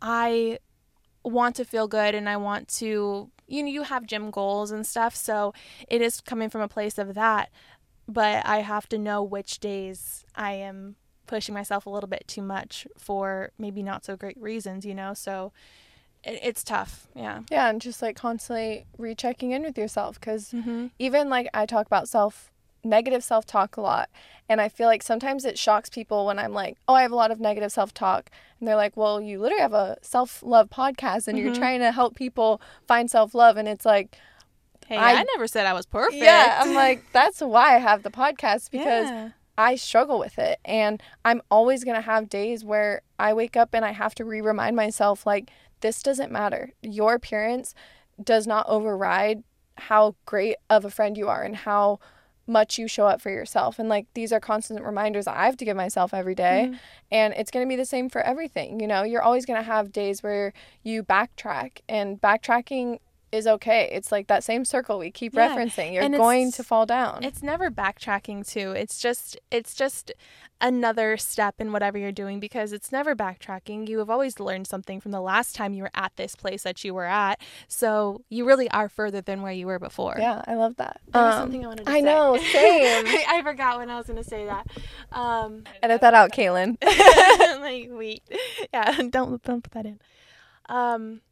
I 0.00 0.58
want 1.24 1.56
to 1.56 1.64
feel 1.64 1.86
good 1.86 2.14
and 2.14 2.28
I 2.28 2.36
want 2.36 2.68
to 2.68 3.30
you 3.52 3.62
know 3.62 3.68
you 3.68 3.82
have 3.82 4.06
gym 4.06 4.30
goals 4.30 4.70
and 4.70 4.86
stuff 4.86 5.14
so 5.14 5.52
it 5.88 6.00
is 6.00 6.20
coming 6.20 6.48
from 6.48 6.60
a 6.60 6.68
place 6.68 6.98
of 6.98 7.14
that. 7.14 7.50
But 8.08 8.44
I 8.44 8.58
have 8.58 8.88
to 8.88 8.98
know 8.98 9.22
which 9.22 9.60
days 9.60 10.24
I 10.34 10.52
am 10.54 10.96
pushing 11.26 11.54
myself 11.54 11.86
a 11.86 11.90
little 11.90 12.08
bit 12.08 12.24
too 12.26 12.42
much 12.42 12.86
for 12.98 13.52
maybe 13.58 13.82
not 13.82 14.04
so 14.04 14.16
great 14.16 14.40
reasons 14.40 14.84
you 14.84 14.94
know? 14.94 15.14
So 15.14 15.52
it, 16.24 16.40
it's 16.42 16.64
tough. 16.64 17.08
Yeah. 17.14 17.40
Yeah, 17.50 17.68
and 17.68 17.80
just 17.80 18.02
like 18.02 18.16
constantly 18.16 18.86
rechecking 18.98 19.52
in 19.52 19.62
with 19.62 19.76
yourself 19.78 20.18
because 20.18 20.50
mm-hmm. 20.50 20.86
even 20.98 21.28
like 21.28 21.48
I 21.52 21.66
talk 21.66 21.86
about 21.86 22.08
self 22.08 22.51
negative 22.84 23.22
self 23.24 23.46
talk 23.46 23.76
a 23.76 23.80
lot, 23.80 24.10
and 24.48 24.60
I 24.60 24.68
feel 24.68 24.86
like 24.88 25.02
sometimes 25.02 25.44
it 25.44 25.58
shocks 25.58 25.88
people 25.88 26.26
when 26.26 26.38
I'm 26.38 26.52
like, 26.52 26.76
oh, 26.88 26.94
I 26.94 27.02
have 27.02 27.12
a 27.12 27.16
lot 27.16 27.30
of 27.30 27.40
negative 27.40 27.72
self 27.72 27.92
talk, 27.94 28.30
and 28.58 28.66
they're 28.68 28.76
like, 28.76 28.96
well, 28.96 29.20
you 29.20 29.38
literally 29.40 29.62
have 29.62 29.72
a 29.74 29.96
self 30.02 30.42
love 30.42 30.68
podcast, 30.70 31.28
and 31.28 31.38
you're 31.38 31.50
Mhm. 31.50 31.58
trying 31.58 31.80
to 31.80 31.92
help 31.92 32.14
people 32.14 32.60
find 32.86 33.10
self 33.10 33.34
love, 33.34 33.56
and 33.56 33.68
it's 33.68 33.84
like, 33.86 34.16
hey 34.86 34.96
I- 34.96 35.14
I, 35.20 35.24
never 35.34 35.46
said 35.46 35.66
I 35.66 35.72
was 35.72 35.86
perfect 35.86 36.22
yeah, 36.22 36.60
I'm 36.62 36.74
like, 36.74 37.02
that's 37.12 37.40
why 37.40 37.76
I 37.76 37.78
have 37.78 38.02
the 38.02 38.10
podcast 38.10 38.70
because 38.70 39.08
Yeah. 39.08 39.28
I 39.56 39.76
struggle 39.76 40.18
with 40.18 40.38
it. 40.38 40.58
And 40.64 41.00
I'm 41.26 41.42
always 41.50 41.84
going 41.84 41.94
to 41.94 42.00
have 42.02 42.28
days 42.30 42.64
where 42.64 43.02
I 43.18 43.32
wake 43.34 43.54
up 43.56 43.74
and 43.74 43.84
I 43.84 43.92
have 43.92 44.14
to 44.16 44.24
re 44.24 44.40
remind 44.40 44.74
myself, 44.76 45.24
like, 45.26 45.50
this 45.82 46.02
doesn't 46.02 46.32
matter. 46.32 46.72
Your 46.82 47.14
appearance 47.14 47.74
does 48.22 48.46
not 48.46 48.66
override 48.68 49.44
how 49.76 50.14
great 50.26 50.56
of 50.70 50.84
a 50.84 50.90
friend 50.90 51.16
you 51.18 51.28
are 51.28 51.42
and 51.42 51.54
how 51.56 52.00
much 52.52 52.78
you 52.78 52.86
show 52.86 53.06
up 53.06 53.20
for 53.20 53.30
yourself. 53.30 53.78
And 53.78 53.88
like, 53.88 54.06
these 54.14 54.32
are 54.32 54.40
constant 54.40 54.84
reminders 54.84 55.26
I 55.26 55.46
have 55.46 55.56
to 55.56 55.64
give 55.64 55.76
myself 55.76 56.12
every 56.14 56.34
day. 56.34 56.68
Mhm. 56.70 56.78
And 57.10 57.34
it's 57.34 57.50
going 57.50 57.66
to 57.66 57.68
be 57.68 57.76
the 57.76 57.84
same 57.84 58.08
for 58.08 58.20
everything. 58.20 58.78
You 58.80 58.86
know, 58.86 59.02
you're 59.02 59.22
always 59.22 59.46
going 59.46 59.58
to 59.58 59.64
have 59.64 59.92
days 59.92 60.22
where 60.22 60.52
you 60.82 61.02
backtrack, 61.02 61.80
and 61.88 62.20
backtracking 62.20 62.98
is 63.32 63.46
okay. 63.46 63.88
It's 63.90 64.12
like 64.12 64.26
that 64.28 64.44
same 64.44 64.64
circle 64.64 64.98
we 64.98 65.10
keep 65.10 65.34
Yeah, 65.34 65.56
referencing. 65.56 65.92
You're 65.94 66.08
going 66.08 66.52
to 66.52 66.62
fall 66.62 66.86
down. 66.86 67.24
It's 67.24 67.42
never 67.42 67.70
backtracking 67.70 68.46
too. 68.46 68.72
It's 68.72 68.98
just 69.00 69.38
it's 69.50 69.74
just 69.74 70.12
another 70.60 71.16
step 71.16 71.56
in 71.58 71.72
whatever 71.72 71.98
you're 71.98 72.12
doing 72.12 72.38
because 72.38 72.72
it's 72.72 72.92
never 72.92 73.16
backtracking. 73.16 73.88
You 73.88 73.98
have 73.98 74.08
always 74.10 74.38
learned 74.38 74.66
something 74.68 75.00
from 75.00 75.10
the 75.10 75.20
last 75.20 75.56
time 75.56 75.72
you 75.74 75.82
were 75.82 75.90
at 75.94 76.12
this 76.16 76.36
place 76.36 76.62
that 76.62 76.84
you 76.84 76.94
were 76.94 77.06
at. 77.06 77.40
So 77.66 78.22
you 78.28 78.44
really 78.46 78.70
are 78.70 78.88
further 78.88 79.20
than 79.20 79.42
where 79.42 79.50
you 79.52 79.66
were 79.66 79.80
before. 79.80 80.16
Yeah, 80.18 80.42
I 80.46 80.54
love 80.54 80.76
that. 80.76 81.00
There 81.08 81.22
was 81.22 81.34
Um, 81.34 81.40
something 81.42 81.64
I 81.64 81.68
wanted 81.68 81.86
to 81.86 81.90
I 81.90 81.94
say. 81.94 82.02
know, 82.02 82.36
same. 82.52 83.06
I, 83.06 83.24
I 83.38 83.42
forgot 83.42 83.78
when 83.78 83.90
I 83.90 83.96
was 83.96 84.06
going 84.06 84.22
to 84.22 84.28
say 84.28 84.44
that. 84.46 84.66
Um, 85.10 85.64
Edit 85.82 86.00
that 86.02 86.14
out, 86.14 86.30
Kaylin. 86.32 86.76
like 87.60 87.88
wait, 87.90 88.22
yeah, 88.72 89.02
don't 89.10 89.42
don't 89.42 89.62
put 89.64 89.72
that 89.72 89.86
in. 89.86 89.98
Um, 90.68 91.22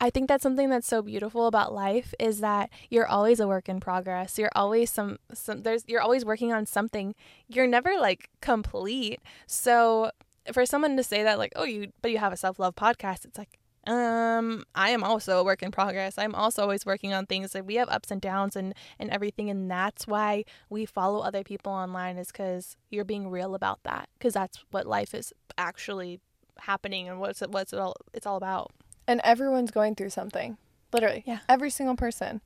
I 0.00 0.10
think 0.10 0.28
that's 0.28 0.42
something 0.42 0.68
that's 0.68 0.86
so 0.86 1.00
beautiful 1.00 1.46
about 1.46 1.72
life 1.72 2.12
is 2.20 2.40
that 2.40 2.70
you're 2.90 3.06
always 3.06 3.40
a 3.40 3.48
work 3.48 3.68
in 3.68 3.80
progress. 3.80 4.38
You're 4.38 4.50
always 4.54 4.90
some 4.90 5.18
some 5.32 5.62
there's 5.62 5.84
you're 5.86 6.02
always 6.02 6.24
working 6.24 6.52
on 6.52 6.66
something. 6.66 7.14
You're 7.48 7.66
never 7.66 7.98
like 7.98 8.28
complete. 8.42 9.20
So 9.46 10.10
for 10.52 10.66
someone 10.66 10.96
to 10.98 11.02
say 11.02 11.22
that 11.22 11.38
like, 11.38 11.52
"Oh, 11.56 11.64
you 11.64 11.92
but 12.02 12.10
you 12.10 12.18
have 12.18 12.32
a 12.32 12.36
self-love 12.36 12.76
podcast." 12.76 13.24
It's 13.24 13.38
like, 13.38 13.58
um, 13.86 14.64
I 14.74 14.90
am 14.90 15.02
also 15.02 15.38
a 15.38 15.44
work 15.44 15.62
in 15.62 15.70
progress. 15.70 16.18
I'm 16.18 16.34
also 16.34 16.62
always 16.62 16.84
working 16.84 17.14
on 17.14 17.24
things. 17.26 17.54
Like 17.54 17.66
we 17.66 17.76
have 17.76 17.88
ups 17.88 18.10
and 18.10 18.20
downs 18.20 18.54
and 18.54 18.74
and 18.98 19.10
everything 19.10 19.48
and 19.48 19.70
that's 19.70 20.06
why 20.06 20.44
we 20.68 20.84
follow 20.84 21.20
other 21.20 21.42
people 21.42 21.72
online 21.72 22.18
is 22.18 22.30
cuz 22.32 22.76
you're 22.90 23.04
being 23.04 23.30
real 23.30 23.54
about 23.54 23.80
that 23.84 24.10
cuz 24.20 24.34
that's 24.34 24.62
what 24.72 24.86
life 24.86 25.14
is 25.14 25.32
actually 25.56 26.20
happening 26.60 27.08
and 27.08 27.18
what's 27.20 27.40
what's 27.40 27.72
it 27.72 27.78
all 27.78 27.94
it's 28.12 28.26
all 28.26 28.36
about. 28.36 28.72
And 29.06 29.20
everyone's 29.24 29.70
going 29.70 29.94
through 29.94 30.10
something. 30.10 30.56
Literally. 30.92 31.22
Yeah. 31.26 31.40
Every 31.48 31.70
single 31.70 31.96
person. 31.96 32.40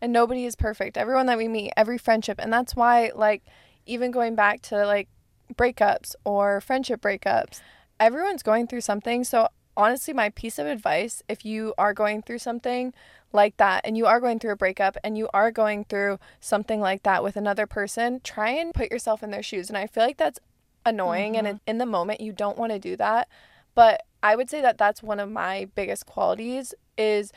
And 0.00 0.12
nobody 0.12 0.44
is 0.44 0.56
perfect. 0.56 0.96
Everyone 0.96 1.26
that 1.26 1.38
we 1.38 1.48
meet, 1.48 1.72
every 1.76 1.98
friendship. 1.98 2.40
And 2.42 2.52
that's 2.52 2.74
why, 2.74 3.12
like, 3.14 3.42
even 3.86 4.10
going 4.10 4.34
back 4.34 4.60
to 4.62 4.86
like 4.86 5.08
breakups 5.54 6.14
or 6.24 6.60
friendship 6.60 7.00
breakups, 7.00 7.60
everyone's 8.00 8.42
going 8.42 8.66
through 8.66 8.80
something. 8.80 9.24
So, 9.24 9.48
honestly, 9.76 10.12
my 10.12 10.30
piece 10.30 10.58
of 10.58 10.66
advice 10.66 11.22
if 11.28 11.44
you 11.44 11.74
are 11.78 11.94
going 11.94 12.22
through 12.22 12.38
something 12.38 12.92
like 13.32 13.56
that 13.56 13.80
and 13.84 13.96
you 13.96 14.06
are 14.06 14.20
going 14.20 14.38
through 14.38 14.52
a 14.52 14.56
breakup 14.56 14.96
and 15.02 15.16
you 15.16 15.28
are 15.32 15.50
going 15.50 15.84
through 15.84 16.18
something 16.40 16.80
like 16.80 17.02
that 17.04 17.22
with 17.22 17.36
another 17.36 17.66
person, 17.66 18.20
try 18.22 18.50
and 18.50 18.74
put 18.74 18.90
yourself 18.90 19.22
in 19.22 19.30
their 19.30 19.42
shoes. 19.42 19.68
And 19.68 19.78
I 19.78 19.86
feel 19.86 20.04
like 20.04 20.18
that's 20.18 20.40
annoying 20.84 21.36
and 21.36 21.46
mm-hmm. 21.46 21.56
in- 21.66 21.74
in 21.74 21.78
the 21.78 21.86
moment 21.86 22.20
you 22.20 22.32
don't 22.32 22.58
want 22.58 22.72
to 22.72 22.78
do 22.78 22.96
that. 22.96 23.28
But 23.74 24.02
I 24.22 24.36
would 24.36 24.48
say 24.48 24.60
that 24.60 24.78
that's 24.78 25.02
one 25.02 25.20
of 25.20 25.30
my 25.30 25.68
biggest 25.74 26.06
qualities 26.06 26.74
is 26.96 27.32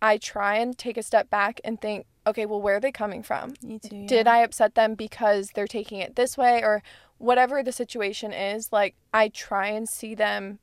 I 0.00 0.18
try 0.18 0.56
and 0.56 0.76
take 0.76 0.96
a 0.96 1.02
step 1.02 1.30
back 1.30 1.60
and 1.64 1.80
think, 1.80 2.06
okay, 2.26 2.46
well, 2.46 2.60
where 2.60 2.76
are 2.76 2.80
they 2.80 2.92
coming 2.92 3.22
from? 3.22 3.54
Me 3.62 3.78
too. 3.78 4.06
Did 4.06 4.26
I 4.26 4.38
upset 4.38 4.74
them 4.74 4.94
because 4.94 5.50
they're 5.54 5.66
taking 5.66 6.00
it 6.00 6.16
this 6.16 6.36
way 6.36 6.62
or 6.62 6.82
whatever 7.18 7.62
the 7.62 7.72
situation 7.72 8.32
is? 8.32 8.72
Like 8.72 8.94
I 9.12 9.28
try 9.28 9.68
and 9.68 9.88
see 9.88 10.14
them 10.14 10.58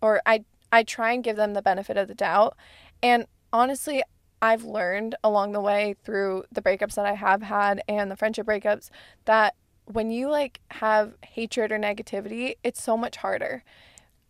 or 0.00 0.20
I 0.26 0.44
I 0.70 0.82
try 0.82 1.12
and 1.12 1.24
give 1.24 1.36
them 1.36 1.54
the 1.54 1.62
benefit 1.62 1.96
of 1.96 2.08
the 2.08 2.14
doubt. 2.14 2.56
And 3.02 3.26
honestly, 3.52 4.02
I've 4.40 4.64
learned 4.64 5.14
along 5.24 5.52
the 5.52 5.60
way 5.60 5.96
through 6.04 6.44
the 6.52 6.62
breakups 6.62 6.94
that 6.94 7.06
I 7.06 7.14
have 7.14 7.42
had 7.42 7.82
and 7.88 8.10
the 8.10 8.16
friendship 8.16 8.46
breakups 8.46 8.90
that 9.24 9.54
when 9.86 10.10
you 10.10 10.28
like 10.28 10.60
have 10.72 11.14
hatred 11.24 11.72
or 11.72 11.78
negativity, 11.78 12.56
it's 12.62 12.82
so 12.82 12.96
much 12.96 13.16
harder. 13.16 13.64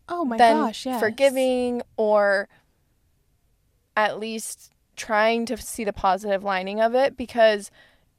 Oh 0.09 0.25
my 0.25 0.37
than 0.39 0.57
gosh, 0.57 0.87
yes. 0.87 1.01
forgiving 1.01 1.83
or 1.97 2.49
at 3.97 4.19
least 4.19 4.73
trying 4.97 5.47
to 5.47 5.57
see 5.57 5.85
the 5.85 5.93
positive 5.93 6.43
lining 6.43 6.81
of 6.81 6.95
it 6.95 7.17
because 7.17 7.71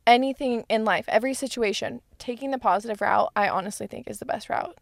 anything 0.05 0.65
in 0.69 0.83
life, 0.85 1.05
every 1.07 1.33
situation, 1.33 2.01
taking 2.17 2.51
the 2.51 2.57
positive 2.57 3.01
route, 3.01 3.31
I 3.35 3.49
honestly 3.49 3.87
think 3.87 4.09
is 4.09 4.19
the 4.19 4.25
best 4.25 4.49
route. 4.49 4.77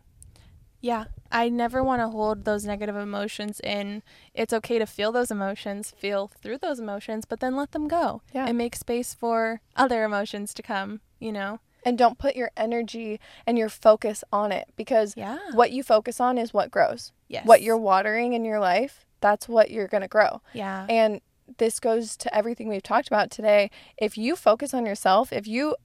Yeah, 0.80 1.06
I 1.32 1.50
never 1.50 1.84
want 1.84 2.02
to 2.02 2.10
hold 2.10 2.46
those 2.46 2.64
negative 2.66 2.96
emotions 2.96 3.60
in. 3.64 4.04
It's 4.36 4.54
okay 4.54 4.78
to 4.78 4.86
feel 4.86 5.12
those 5.12 5.32
emotions, 5.32 5.92
feel 5.98 6.28
through 6.28 6.60
those 6.60 6.80
emotions, 6.80 7.26
but 7.26 7.40
then 7.40 7.56
let 7.56 7.72
them 7.72 7.88
go 7.88 8.22
Yeah. 8.32 8.46
and 8.48 8.58
make 8.58 8.76
space 8.76 9.14
for 9.16 9.60
other 9.76 10.04
emotions 10.04 10.54
to 10.54 10.62
come, 10.62 11.02
you 11.20 11.32
know? 11.32 11.60
And 11.88 11.98
don't 11.98 12.18
put 12.18 12.36
your 12.36 12.52
energy 12.58 13.20
and 13.46 13.58
your 13.58 13.70
focus 13.70 14.24
on 14.32 14.52
it 14.52 14.68
because 14.76 15.14
Yeah. 15.16 15.38
what 15.54 15.72
you 15.72 15.84
focus 15.84 16.20
on 16.20 16.38
is 16.38 16.54
what 16.54 16.70
grows. 16.70 17.14
Yes. 17.30 17.46
What 17.46 17.62
you're 17.62 17.78
watering 17.78 18.34
in 18.34 18.44
your 18.44 18.60
life, 18.60 19.06
that's 19.22 19.48
what 19.48 19.72
you're 19.72 19.88
going 19.88 20.02
to 20.02 20.08
grow. 20.08 20.42
Yeah. 20.54 20.86
And 20.90 21.22
this 21.58 21.80
goes 21.80 22.18
to 22.18 22.36
everything 22.36 22.68
we've 22.68 22.84
talked 22.84 23.08
about 23.08 23.32
today. 23.32 23.72
If 23.98 24.18
you 24.18 24.36
focus 24.36 24.74
on 24.74 24.86
yourself, 24.86 25.32
if 25.32 25.48
you 25.48 25.76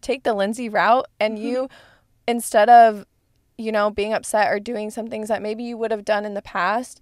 take 0.00 0.22
the 0.22 0.32
Lindsay 0.32 0.68
route 0.68 1.06
and 1.20 1.36
mm-hmm. 1.36 1.46
you, 1.46 1.68
instead 2.26 2.70
of, 2.70 3.04
you 3.58 3.70
know, 3.70 3.90
being 3.90 4.14
upset 4.14 4.50
or 4.50 4.58
doing 4.58 4.90
some 4.90 5.08
things 5.08 5.28
that 5.28 5.42
maybe 5.42 5.62
you 5.62 5.76
would 5.76 5.90
have 5.90 6.06
done 6.06 6.24
in 6.24 6.32
the 6.32 6.40
past 6.40 7.00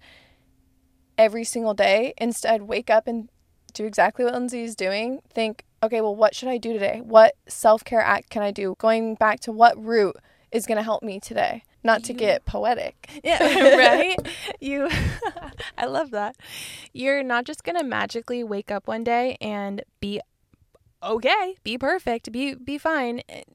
every 1.17 1.45
single 1.45 1.73
day, 1.73 2.13
instead 2.17 2.63
wake 2.63 2.89
up 2.89 3.07
and 3.07 3.29
do 3.73 3.85
exactly 3.85 4.25
what 4.25 4.33
Lindsay 4.33 4.63
is 4.63 4.75
doing. 4.75 5.21
Think, 5.33 5.63
okay, 5.83 6.01
well, 6.01 6.15
what 6.15 6.35
should 6.35 6.49
I 6.49 6.57
do 6.57 6.73
today? 6.73 7.01
What 7.03 7.35
self 7.47 7.83
care 7.83 8.01
act 8.01 8.29
can 8.29 8.43
I 8.43 8.51
do? 8.51 8.75
Going 8.79 9.15
back 9.15 9.39
to 9.41 9.51
what 9.51 9.81
route 9.83 10.17
is 10.51 10.65
going 10.65 10.77
to 10.77 10.83
help 10.83 11.03
me 11.03 11.19
today? 11.19 11.63
Not 11.83 12.03
to 12.05 12.13
get 12.13 12.45
poetic. 12.45 13.09
Yeah, 13.23 13.77
right? 13.77 14.17
You 14.59 14.89
I 15.77 15.85
love 15.85 16.11
that. 16.11 16.35
You're 16.93 17.23
not 17.23 17.45
just 17.45 17.63
going 17.63 17.77
to 17.77 17.83
magically 17.83 18.43
wake 18.43 18.71
up 18.71 18.87
one 18.87 19.03
day 19.03 19.37
and 19.41 19.83
be 19.99 20.21
okay, 21.01 21.55
be 21.63 21.77
perfect, 21.77 22.31
be 22.31 22.55
be 22.55 22.77
fine. 22.77 23.21
It, 23.29 23.47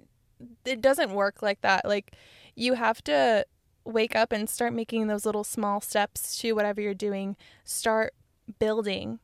it 0.64 0.80
doesn't 0.80 1.12
work 1.12 1.42
like 1.42 1.60
that. 1.60 1.84
Like 1.84 2.16
you 2.54 2.74
have 2.74 3.02
to 3.04 3.46
wake 3.84 4.16
up 4.16 4.32
and 4.32 4.48
start 4.48 4.72
making 4.72 5.06
those 5.06 5.26
little 5.26 5.44
small 5.44 5.80
steps 5.80 6.38
to 6.38 6.52
whatever 6.52 6.80
you're 6.80 6.94
doing. 6.94 7.36
Start 7.64 8.14
building. 8.58 9.20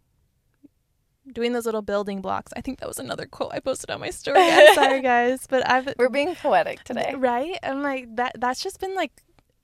Doing 1.30 1.52
those 1.52 1.66
little 1.66 1.82
building 1.82 2.20
blocks. 2.22 2.52
I 2.56 2.60
think 2.60 2.80
that 2.80 2.88
was 2.88 2.98
another 2.98 3.26
quote 3.26 3.50
I 3.52 3.60
posted 3.60 3.90
on 3.90 4.00
my 4.00 4.10
story. 4.10 4.38
I'm 4.40 4.74
sorry 4.74 5.00
guys, 5.14 5.46
but 5.48 5.68
I've 5.68 5.94
We're 5.98 6.08
being 6.08 6.34
poetic 6.34 6.82
today. 6.84 7.14
Right? 7.16 7.58
I'm 7.62 7.82
like 7.82 8.16
that. 8.16 8.32
That's 8.40 8.62
just 8.62 8.80
been 8.80 8.94
like, 8.94 9.12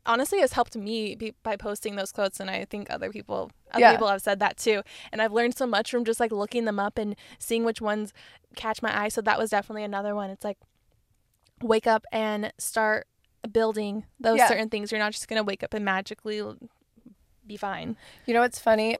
honestly, 0.05 0.38
has 0.40 0.53
helped 0.53 0.77
me 0.77 1.14
be, 1.16 1.33
by 1.42 1.57
posting 1.57 1.97
those 1.97 2.12
quotes, 2.12 2.40
and 2.40 2.51
I 2.51 2.66
think 2.66 2.88
other 2.90 3.11
people, 3.11 3.51
other 3.73 3.81
Yeah. 3.81 3.92
people 3.92 4.07
have 4.09 4.21
said 4.23 4.38
that 4.40 4.59
too. 4.59 4.83
And 5.11 5.21
I've 5.23 5.33
learned 5.33 5.57
so 5.57 5.66
much 5.66 5.90
from 5.90 6.05
just 6.05 6.21
like 6.21 6.31
looking 6.31 6.66
them 6.66 6.79
up 6.79 6.99
and 6.99 7.16
seeing 7.38 7.64
which 7.64 7.81
ones 7.81 8.12
catch 8.55 8.83
my 8.83 8.97
eye. 9.05 9.09
So 9.09 9.21
that 9.23 9.38
was 9.38 9.51
definitely 9.51 9.83
another 9.85 10.14
one. 10.14 10.29
It's 10.31 10.45
like 10.45 10.59
wake 11.62 11.87
up 11.87 12.05
and 12.12 12.53
start 12.59 13.07
building 13.51 14.05
those 14.21 14.38
Yeah. 14.38 14.49
certain 14.49 14.69
things. 14.69 14.92
You're 14.92 14.99
not 15.01 15.12
just 15.12 15.27
gonna 15.27 15.42
wake 15.42 15.62
up 15.62 15.73
and 15.73 15.85
magically 15.85 16.42
be 17.47 17.57
fine. 17.57 17.97
You 18.27 18.35
know 18.35 18.40
what's 18.40 18.59
funny? 18.59 18.99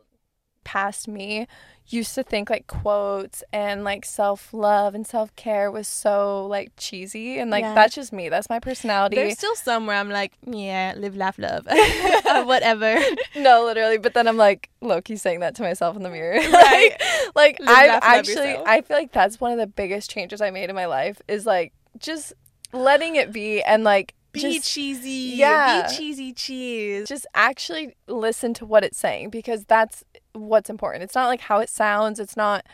Past 0.67 1.07
me 1.07 1.47
used 1.89 2.17
to 2.17 2.23
think 2.25 2.51
like 2.51 2.67
quotes 2.67 3.45
and 3.53 3.85
like 3.85 4.05
self 4.05 4.53
love 4.53 4.93
and 4.97 5.07
self 5.07 5.35
care 5.37 5.71
was 5.71 5.87
so 5.87 6.45
like 6.47 6.73
cheesy 6.77 7.39
and 7.39 7.49
like 7.49 7.63
Yeah. 7.63 7.75
that's 7.75 7.95
just 7.95 8.13
me. 8.13 8.29
That's 8.29 8.51
my 8.51 8.59
personality. 8.59 9.15
There's 9.15 9.35
still 9.39 9.55
some 9.55 9.87
where 9.87 9.97
I'm 9.97 10.11
like, 10.11 10.33
yeah, 10.45 10.95
live, 10.97 11.17
laugh, 11.17 11.39
love, 11.39 11.65
whatever. 12.47 12.99
no, 13.37 13.65
literally. 13.65 13.99
But 13.99 14.15
then 14.15 14.27
I'm 14.27 14.37
like, 14.37 14.69
look, 14.81 15.07
he's 15.07 15.23
saying 15.23 15.41
that 15.41 15.55
to 15.57 15.63
myself 15.63 15.95
in 15.97 16.03
the 16.03 16.11
mirror. 16.11 16.35
Right. 16.41 16.97
like, 17.37 17.61
like 17.61 17.69
I've 17.69 18.01
actually. 18.03 18.57
I 18.57 18.81
feel 18.83 18.97
like 18.97 19.13
that's 19.13 19.41
one 19.41 19.53
of 19.53 19.59
the 19.59 19.69
biggest 19.69 20.11
changes 20.11 20.41
I 20.41 20.51
made 20.51 20.69
in 20.69 20.75
my 20.75 20.87
life 20.87 21.23
is 21.29 21.47
like 21.47 21.73
just 21.99 22.33
letting 22.73 23.15
it 23.15 23.33
be 23.33 23.63
and 23.63 23.85
like 23.85 24.15
Be 24.33 24.41
just 24.41 24.69
cheesy. 24.69 25.37
Yeah. 25.37 25.87
Be 25.89 25.97
cheesy 25.97 26.33
cheese. 26.33 27.07
just 27.07 27.27
actually 27.35 27.95
listen 28.09 28.55
to 28.55 28.67
what 28.67 28.83
it's 28.83 28.99
saying 28.99 29.31
because 29.31 29.65
that's 29.67 30.03
what's 30.37 30.71
important. 30.71 31.03
It's 31.05 31.15
not 31.15 31.27
like 31.27 31.41
how 31.41 31.61
it 31.61 31.69
sounds. 31.69 32.21
It's 32.21 32.37
not 32.37 32.65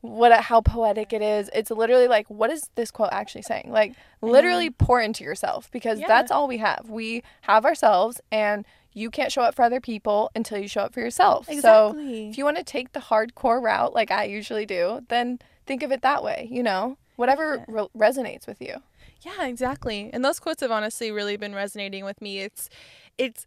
what 0.00 0.32
uh, 0.32 0.42
how 0.42 0.60
poetic 0.60 1.12
it 1.12 1.22
is. 1.22 1.50
It's 1.54 1.70
literally 1.70 2.08
like 2.08 2.28
what 2.28 2.50
is 2.50 2.70
this 2.74 2.90
quote 2.90 3.10
actually 3.12 3.42
saying? 3.42 3.70
Like 3.70 3.92
mm-hmm. 3.92 4.28
literally 4.28 4.70
pour 4.70 5.00
into 5.00 5.24
yourself 5.24 5.70
because 5.70 6.00
Yeah. 6.00 6.08
that's 6.08 6.30
all 6.30 6.46
we 6.48 6.58
have. 6.58 6.88
We 6.88 7.22
have 7.42 7.64
ourselves 7.64 8.20
and 8.30 8.64
you 8.92 9.10
can't 9.10 9.30
show 9.30 9.42
up 9.42 9.54
for 9.54 9.62
other 9.62 9.80
people 9.80 10.30
until 10.34 10.58
you 10.58 10.68
show 10.68 10.82
up 10.82 10.94
for 10.94 11.00
yourself. 11.00 11.48
So 11.60 11.94
if 11.98 12.38
you 12.38 12.44
want 12.44 12.56
to 12.56 12.64
take 12.64 12.92
the 12.92 13.00
hardcore 13.00 13.62
route 13.62 13.92
like 13.92 14.10
I 14.10 14.24
usually 14.24 14.64
do, 14.64 15.04
then 15.08 15.38
think 15.66 15.82
of 15.82 15.92
it 15.92 16.00
that 16.00 16.22
way, 16.24 16.48
you 16.50 16.62
know? 16.62 16.96
Whatever 17.16 17.64
re- 17.68 17.88
resonates 17.96 18.46
with 18.46 18.60
you. 18.62 18.76
Yeah, 19.20 19.46
exactly. 19.46 20.08
And 20.12 20.24
those 20.24 20.38
quotes 20.40 20.62
have 20.62 20.70
honestly 20.70 21.10
really 21.10 21.36
been 21.36 21.54
resonating 21.54 22.04
with 22.04 22.22
me. 22.22 22.40
It's 22.40 22.70
it's 23.18 23.44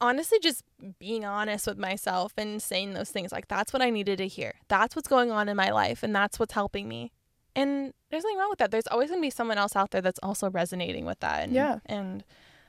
honestly 0.00 0.38
just 0.42 0.62
being 0.98 1.24
honest 1.24 1.66
with 1.66 1.78
myself 1.78 2.32
and 2.36 2.62
saying 2.62 2.92
those 2.94 3.10
things 3.10 3.32
like 3.32 3.48
that's 3.48 3.72
what 3.72 3.82
I 3.82 3.90
needed 3.90 4.18
to 4.18 4.26
hear. 4.28 4.54
That's 4.68 4.94
what's 4.94 5.08
going 5.08 5.30
on 5.30 5.48
in 5.48 5.56
my 5.56 5.70
life 5.70 6.02
and 6.02 6.14
that's 6.14 6.38
what's 6.38 6.54
helping 6.54 6.88
me. 6.88 7.12
And 7.54 7.94
there's 8.10 8.22
nothing 8.24 8.38
wrong 8.38 8.50
with 8.50 8.58
that. 8.58 8.70
There's 8.70 8.86
always 8.88 9.08
going 9.08 9.20
to 9.22 9.26
be 9.26 9.30
someone 9.30 9.56
else 9.58 9.74
out 9.74 9.90
there 9.90 10.02
that's 10.02 10.20
also 10.22 10.50
resonating 10.50 11.06
with 11.06 11.20
that 11.20 11.44
and 11.44 11.52
Yeah. 11.52 11.78
and 11.86 12.22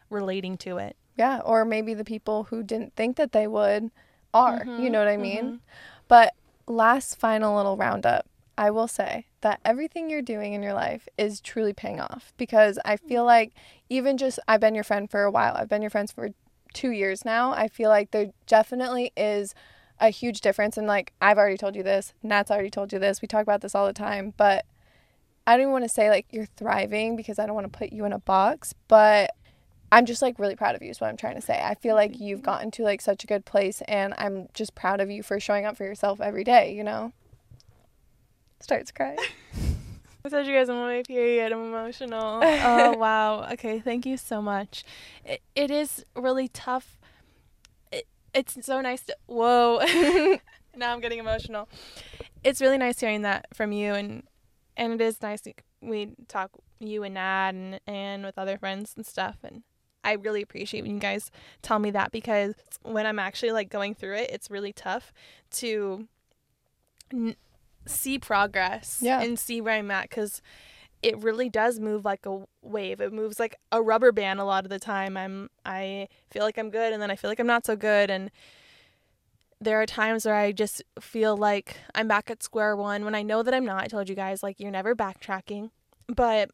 relating 0.09 0.57
to 0.59 0.77
it. 0.77 0.95
Yeah, 1.17 1.39
or 1.43 1.65
maybe 1.65 1.93
the 1.93 2.05
people 2.05 2.45
who 2.45 2.63
didn't 2.63 2.95
think 2.95 3.17
that 3.17 3.31
they 3.31 3.47
would 3.47 3.91
are. 4.33 4.59
Mm-hmm, 4.61 4.83
You 4.83 4.89
know 4.89 4.99
what 4.99 5.07
I 5.07 5.17
mean? 5.17 5.61
But 6.07 6.33
last 6.67 7.19
final 7.19 7.55
little 7.57 7.75
roundup, 7.75 8.27
I 8.57 8.71
will 8.71 8.87
say 8.87 9.25
that 9.41 9.59
everything 9.65 10.09
you're 10.09 10.21
doing 10.21 10.53
in 10.53 10.63
your 10.63 10.73
life 10.73 11.07
is 11.17 11.41
truly 11.41 11.73
paying 11.73 11.99
off 11.99 12.33
because 12.37 12.79
I 12.85 12.97
feel 12.97 13.25
like 13.25 13.53
even 13.89 14.17
just 14.17 14.39
I've 14.47 14.61
been 14.61 14.75
your 14.75 14.83
friend 14.83 15.09
for 15.09 15.23
a 15.23 15.31
while. 15.31 15.55
I've 15.55 15.69
been 15.69 15.81
your 15.81 15.91
friends 15.91 16.11
for 16.11 16.29
2 16.77 16.91
years 16.91 17.25
now. 17.25 17.51
I 17.51 17.67
feel 17.67 17.89
like 17.89 18.11
there 18.11 18.31
definitely 18.45 19.11
is 19.17 19.55
a 19.99 20.09
huge 20.09 20.41
difference 20.41 20.77
and 20.77 20.85
like 20.85 21.11
I've 21.19 21.39
already 21.39 21.57
told 21.57 21.75
you 21.75 21.81
this, 21.81 22.13
Nat's 22.21 22.51
already 22.51 22.69
told 22.69 22.93
you 22.93 22.99
this. 22.99 23.19
We 23.19 23.27
talk 23.27 23.41
about 23.41 23.61
this 23.61 23.73
all 23.73 23.87
the 23.87 23.93
time, 23.93 24.33
but 24.37 24.63
I 25.47 25.53
don't 25.53 25.61
even 25.61 25.71
want 25.71 25.85
to 25.85 25.89
say 25.89 26.09
like 26.09 26.27
you're 26.29 26.45
thriving 26.45 27.15
because 27.15 27.39
I 27.39 27.47
don't 27.47 27.55
want 27.55 27.71
to 27.71 27.77
put 27.77 27.91
you 27.91 28.05
in 28.05 28.13
a 28.13 28.19
box, 28.19 28.75
but 28.87 29.31
I'm 29.91 30.05
just 30.05 30.21
like 30.21 30.37
really 30.37 30.55
proud 30.55 30.75
of 30.75 30.83
you 30.83 30.91
is 30.91 31.01
what 31.01 31.07
I'm 31.07 31.17
trying 31.17 31.35
to 31.35 31.41
say. 31.41 31.59
I 31.63 31.73
feel 31.73 31.95
like 31.95 32.19
you've 32.19 32.43
gotten 32.43 32.69
to 32.71 32.83
like 32.83 33.01
such 33.01 33.23
a 33.23 33.27
good 33.27 33.43
place 33.43 33.81
and 33.87 34.13
I'm 34.17 34.49
just 34.53 34.75
proud 34.75 35.01
of 35.01 35.09
you 35.09 35.23
for 35.23 35.39
showing 35.39 35.65
up 35.65 35.77
for 35.77 35.83
yourself 35.83 36.21
every 36.21 36.43
day, 36.43 36.75
you 36.75 36.83
know? 36.83 37.11
Starts 38.59 38.91
crying. 38.91 39.17
I 40.27 40.29
told 40.29 40.45
you 40.45 40.53
guys 40.53 40.67
I'm 40.67 40.75
on 40.75 40.87
my 40.89 41.03
period. 41.03 41.53
I'm 41.53 41.67
emotional. 41.67 42.41
oh 42.43 42.97
wow. 42.97 43.47
Okay, 43.53 43.79
thank 43.79 44.05
you 44.05 44.17
so 44.17 44.41
much. 44.41 44.83
It, 45.23 45.41
it 45.55 45.71
is 45.71 46.03
really 46.17 46.49
tough. 46.49 46.99
It, 47.93 48.07
it's 48.33 48.57
so 48.65 48.81
nice 48.81 49.03
to. 49.03 49.15
Whoa. 49.27 49.79
now 50.75 50.91
I'm 50.91 50.99
getting 50.99 51.19
emotional. 51.19 51.69
It's 52.43 52.59
really 52.59 52.77
nice 52.77 52.99
hearing 52.99 53.21
that 53.21 53.47
from 53.53 53.71
you, 53.71 53.93
and 53.93 54.23
and 54.75 54.91
it 54.91 55.01
is 55.01 55.21
nice. 55.21 55.43
We 55.79 56.09
talk 56.27 56.51
you 56.79 57.03
and 57.03 57.13
Nad 57.13 57.55
and 57.55 57.79
and 57.87 58.25
with 58.25 58.37
other 58.37 58.57
friends 58.57 58.95
and 58.97 59.05
stuff, 59.05 59.37
and 59.43 59.63
I 60.03 60.13
really 60.13 60.41
appreciate 60.41 60.81
when 60.81 60.95
you 60.95 60.99
guys 60.99 61.31
tell 61.61 61.79
me 61.79 61.89
that 61.91 62.11
because 62.11 62.53
when 62.83 63.05
I'm 63.05 63.17
actually 63.17 63.53
like 63.53 63.69
going 63.69 63.95
through 63.95 64.15
it, 64.15 64.29
it's 64.29 64.51
really 64.51 64.73
tough 64.73 65.13
to 65.51 66.09
n- 67.13 67.37
see 67.87 68.19
progress 68.19 68.99
Yeah. 69.01 69.21
and 69.21 69.37
see 69.39 69.61
where 69.61 69.73
I'm 69.73 69.91
at 69.91 70.09
because 70.09 70.41
it 71.03 71.17
really 71.21 71.47
does 71.49 71.79
move 71.79 72.03
like 72.05 72.25
a 72.25 72.43
wave. 72.61 72.99
It 73.01 73.13
moves 73.13 73.39
like 73.39 73.55
a 73.71 73.81
rubber 73.81 74.11
band 74.11 74.39
a 74.39 74.43
lot 74.45 74.63
of 74.65 74.69
the 74.69 74.79
time. 74.79 75.15
I'm 75.17 75.49
I 75.65 76.07
feel 76.31 76.43
like 76.43 76.57
I'm 76.57 76.69
good 76.69 76.91
and 76.93 77.01
then 77.01 77.11
I 77.11 77.15
feel 77.15 77.29
like 77.29 77.39
I'm 77.39 77.47
not 77.47 77.65
so 77.65 77.75
good 77.75 78.09
and 78.09 78.31
there 79.59 79.81
are 79.81 79.85
times 79.87 80.25
where 80.25 80.35
I 80.35 80.51
just 80.51 80.83
feel 80.99 81.35
like 81.35 81.77
I'm 81.95 82.07
back 82.07 82.29
at 82.29 82.43
square 82.43 82.75
one 82.75 83.03
when 83.05 83.15
I 83.15 83.23
know 83.23 83.41
that 83.43 83.53
I'm 83.53 83.65
not. 83.65 83.83
I 83.83 83.87
told 83.87 84.07
you 84.09 84.15
guys 84.15 84.43
like 84.43 84.59
you're 84.59 84.69
never 84.71 84.95
backtracking, 84.95 85.71
but 86.07 86.51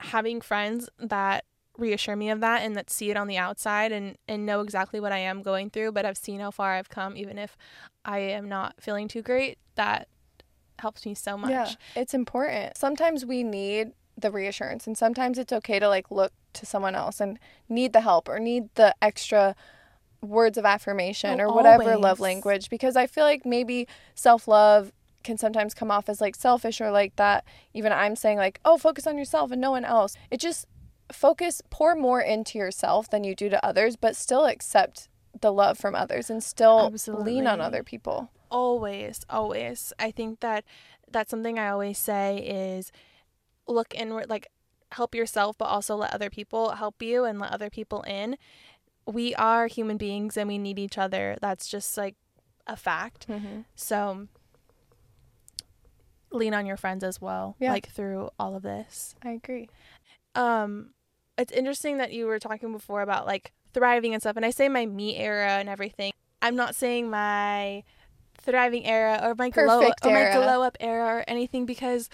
having 0.00 0.40
friends 0.40 0.88
that 0.98 1.44
reassure 1.78 2.16
me 2.16 2.28
of 2.30 2.40
that 2.40 2.62
and 2.62 2.76
that 2.76 2.90
see 2.90 3.10
it 3.10 3.16
on 3.16 3.28
the 3.28 3.38
outside 3.38 3.92
and 3.92 4.16
and 4.26 4.44
know 4.44 4.60
exactly 4.60 5.00
what 5.00 5.12
I 5.12 5.18
am 5.18 5.42
going 5.42 5.70
through, 5.70 5.92
but 5.92 6.04
I've 6.04 6.18
seen 6.18 6.40
how 6.40 6.50
far 6.50 6.72
I've 6.74 6.88
come 6.88 7.16
even 7.16 7.38
if 7.38 7.56
I 8.04 8.18
am 8.18 8.48
not 8.48 8.74
feeling 8.80 9.08
too 9.08 9.22
great, 9.22 9.58
that 9.76 10.08
helps 10.78 11.06
me 11.06 11.14
so 11.14 11.36
much. 11.38 11.50
Yeah, 11.50 11.72
it's 11.94 12.14
important. 12.14 12.76
Sometimes 12.76 13.24
we 13.24 13.42
need 13.42 13.92
the 14.16 14.30
reassurance 14.30 14.86
and 14.86 14.98
sometimes 14.98 15.38
it's 15.38 15.52
okay 15.52 15.78
to 15.78 15.88
like 15.88 16.10
look 16.10 16.32
to 16.54 16.66
someone 16.66 16.94
else 16.94 17.20
and 17.20 17.38
need 17.68 17.92
the 17.92 18.00
help 18.00 18.28
or 18.28 18.40
need 18.40 18.68
the 18.74 18.94
extra 19.00 19.54
words 20.20 20.58
of 20.58 20.64
affirmation 20.64 21.40
Oh, 21.40 21.44
or 21.44 21.54
whatever 21.54 21.96
love 21.96 22.18
language 22.18 22.68
because 22.68 22.96
I 22.96 23.06
feel 23.06 23.22
like 23.22 23.46
maybe 23.46 23.86
self-love 24.16 24.92
can 25.22 25.38
sometimes 25.38 25.74
come 25.74 25.90
off 25.90 26.08
as 26.08 26.20
like 26.20 26.34
selfish 26.34 26.80
or 26.80 26.90
like 26.90 27.14
that 27.16 27.44
even 27.74 27.92
I'm 27.92 28.16
saying 28.16 28.38
like 28.38 28.58
oh 28.64 28.78
focus 28.78 29.06
on 29.06 29.16
yourself 29.16 29.52
and 29.52 29.60
no 29.60 29.70
one 29.70 29.84
else. 29.84 30.16
It 30.30 30.40
just 30.40 30.66
focus 31.12 31.62
pour 31.70 31.94
more 31.94 32.20
into 32.20 32.58
yourself 32.58 33.08
than 33.10 33.24
you 33.24 33.34
do 33.34 33.48
to 33.48 33.64
others, 33.64 33.96
but 33.96 34.14
still 34.16 34.46
accept 34.46 35.08
the 35.40 35.52
love 35.52 35.78
from 35.78 35.94
others 35.94 36.30
and 36.30 36.42
still 36.42 36.90
lean 37.24 37.46
on 37.46 37.60
other 37.60 37.82
people. 37.82 38.30
always 38.50 39.20
always 39.28 39.92
i 39.98 40.10
think 40.10 40.40
that 40.40 40.64
that's 41.12 41.30
something 41.30 41.58
i 41.58 41.68
always 41.68 41.98
say 41.98 42.38
is 42.38 42.90
look 43.66 43.94
inward 43.94 44.28
like 44.30 44.46
help 44.92 45.14
yourself 45.14 45.56
but 45.58 45.66
also 45.66 45.94
let 45.94 46.12
other 46.14 46.30
people 46.30 46.70
help 46.70 47.02
you 47.02 47.24
and 47.24 47.38
let 47.38 47.52
other 47.52 47.68
people 47.68 48.00
in 48.02 48.36
we 49.06 49.34
are 49.34 49.66
human 49.66 49.98
beings 49.98 50.34
and 50.38 50.48
we 50.48 50.56
need 50.56 50.78
each 50.78 50.96
other 50.96 51.36
that's 51.42 51.68
just 51.68 51.96
like 51.98 52.16
a 52.66 52.74
fact 52.74 53.26
Mm-hmm. 53.28 53.60
so 53.76 54.26
lean 56.32 56.54
on 56.54 56.66
your 56.66 56.76
friends 56.78 57.04
as 57.04 57.20
well 57.20 57.54
Yeah. 57.60 57.72
like 57.72 57.88
through 57.88 58.30
all 58.38 58.56
of 58.56 58.62
this 58.62 59.14
I 59.22 59.32
agree. 59.32 59.68
um 60.34 60.90
it's 61.38 61.52
interesting 61.52 61.98
that 61.98 62.12
you 62.12 62.26
were 62.26 62.38
talking 62.38 62.72
before 62.72 63.02
about 63.02 63.26
like 63.26 63.52
thriving 63.72 64.12
and 64.12 64.22
stuff 64.22 64.36
and 64.36 64.44
i 64.44 64.50
say 64.50 64.68
my 64.68 64.86
me 64.86 65.16
era 65.16 65.52
and 65.52 65.68
everything. 65.68 66.12
I'm 66.40 66.54
not 66.54 66.74
saying 66.74 67.10
my 67.10 67.82
thriving 68.40 68.86
era 68.86 69.20
or 69.22 69.34
my 69.36 69.50
glow 69.50 69.80
Perfect 69.80 70.06
or 70.06 70.12
my 70.12 70.32
glow 70.32 70.62
up 70.62 70.76
era 70.80 71.18
or 71.18 71.24
anything 71.26 71.66
because 71.66 72.08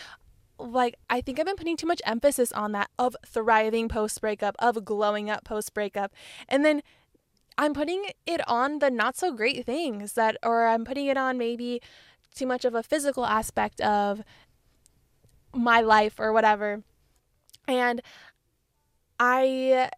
like 0.58 0.94
i 1.10 1.20
think 1.20 1.38
i've 1.38 1.46
been 1.46 1.56
putting 1.56 1.76
too 1.76 1.86
much 1.86 2.00
emphasis 2.06 2.52
on 2.52 2.72
that 2.72 2.88
of 2.98 3.16
thriving 3.26 3.88
post 3.88 4.20
breakup 4.20 4.56
of 4.58 4.84
glowing 4.84 5.28
up 5.28 5.44
post 5.44 5.74
breakup. 5.74 6.12
And 6.48 6.64
then 6.64 6.82
i'm 7.58 7.74
putting 7.74 8.06
it 8.26 8.40
on 8.48 8.78
the 8.78 8.90
not 8.90 9.16
so 9.16 9.32
great 9.32 9.66
things 9.66 10.14
that 10.14 10.36
or 10.42 10.66
i'm 10.66 10.84
putting 10.84 11.06
it 11.06 11.16
on 11.16 11.38
maybe 11.38 11.80
too 12.34 12.46
much 12.46 12.64
of 12.64 12.74
a 12.74 12.82
physical 12.82 13.24
aspect 13.24 13.80
of 13.80 14.22
my 15.54 15.80
life 15.80 16.18
or 16.18 16.32
whatever. 16.32 16.82
And 17.66 18.02
I 19.18 19.90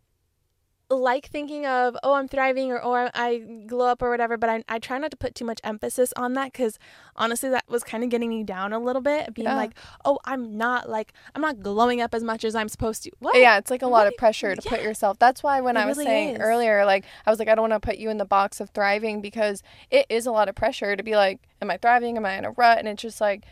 like 0.89 1.27
thinking 1.27 1.67
of, 1.67 1.97
oh, 2.05 2.13
I'm 2.15 2.29
thriving 2.29 2.71
or, 2.71 2.81
oh, 2.81 2.93
or 2.93 3.11
I 3.13 3.39
glow 3.67 3.87
up 3.89 4.03
or 4.03 4.09
whatever, 4.11 4.37
but 4.37 4.49
I, 4.49 4.63
I 4.69 4.79
try 4.79 4.99
not 4.99 5.11
to 5.11 5.17
put 5.17 5.35
too 5.35 5.45
much 5.45 5.59
emphasis 5.65 6.13
on 6.17 6.35
that 6.35 6.53
because 6.53 6.79
honestly, 7.17 7.49
that 7.51 7.65
was 7.69 7.83
kind 7.83 8.05
of 8.05 8.11
getting 8.11 8.29
me 8.29 8.45
down 8.45 8.73
a 8.73 8.79
little 8.79 9.03
bit. 9.03 9.35
Being 9.35 9.49
Yeah. 9.49 9.57
like, 9.57 9.73
oh, 10.05 10.21
I'm 10.25 10.57
not 10.57 10.89
like, 10.89 11.13
I'm 11.35 11.43
not 11.43 11.61
glowing 11.61 12.01
up 12.01 12.15
as 12.15 12.23
much 12.23 12.45
as 12.45 12.55
I'm 12.55 12.69
supposed 12.69 13.03
to. 13.03 13.11
What? 13.19 13.37
Yeah, 13.37 13.59
it's 13.59 13.69
like 13.71 13.83
a 13.83 13.89
lot 13.89 14.07
of 14.07 14.17
pressure 14.17 14.55
to 14.55 14.63
put 14.69 14.81
yourself. 14.81 15.19
That's 15.19 15.43
why 15.43 15.61
when 15.61 15.77
It 15.77 15.81
I 15.81 15.87
was 15.87 15.97
really 15.97 16.07
saying 16.09 16.37
is. 16.37 16.41
earlier, 16.41 16.85
like 16.85 17.05
I 17.27 17.31
was 17.31 17.41
like, 17.41 17.49
I 17.49 17.57
don't 17.57 17.69
want 17.69 17.83
to 17.83 17.85
put 17.85 17.99
you 17.99 18.09
in 18.11 18.19
the 18.19 18.25
box 18.25 18.61
of 18.61 18.71
thriving 18.71 19.21
because 19.21 19.65
it 19.91 20.07
is 20.09 20.25
a 20.25 20.31
lot 20.31 20.49
of 20.49 20.55
pressure 20.55 20.95
to 20.95 21.03
be 21.03 21.17
like, 21.17 21.41
am 21.61 21.69
I 21.69 21.79
thriving? 21.79 22.17
Am 22.17 22.25
I 22.25 22.35
in 22.39 22.45
a 22.45 22.53
rut? 22.53 22.79
And 22.79 22.87
it's 22.87 23.03
just 23.03 23.21
like, 23.21 23.43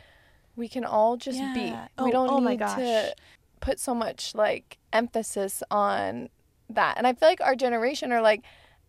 we 0.55 0.69
can 0.69 0.85
all 0.85 1.17
just 1.17 1.41
Yeah. 1.41 1.53
be. 1.53 1.75
Oh, 1.99 2.05
we 2.05 2.13
don't 2.13 2.31
oh 2.31 2.39
my 2.41 2.53
need 2.53 2.61
gosh. 2.61 2.77
to 2.77 3.15
put 3.65 3.81
so 3.81 3.95
much 3.95 4.35
like 4.35 4.77
emphasis 4.93 5.63
on 5.71 6.29
that. 6.69 6.99
And 6.99 7.07
I 7.07 7.15
feel 7.15 7.29
like 7.29 7.41
our 7.41 7.57
generation 7.57 8.13
are 8.13 8.21
like 8.21 8.43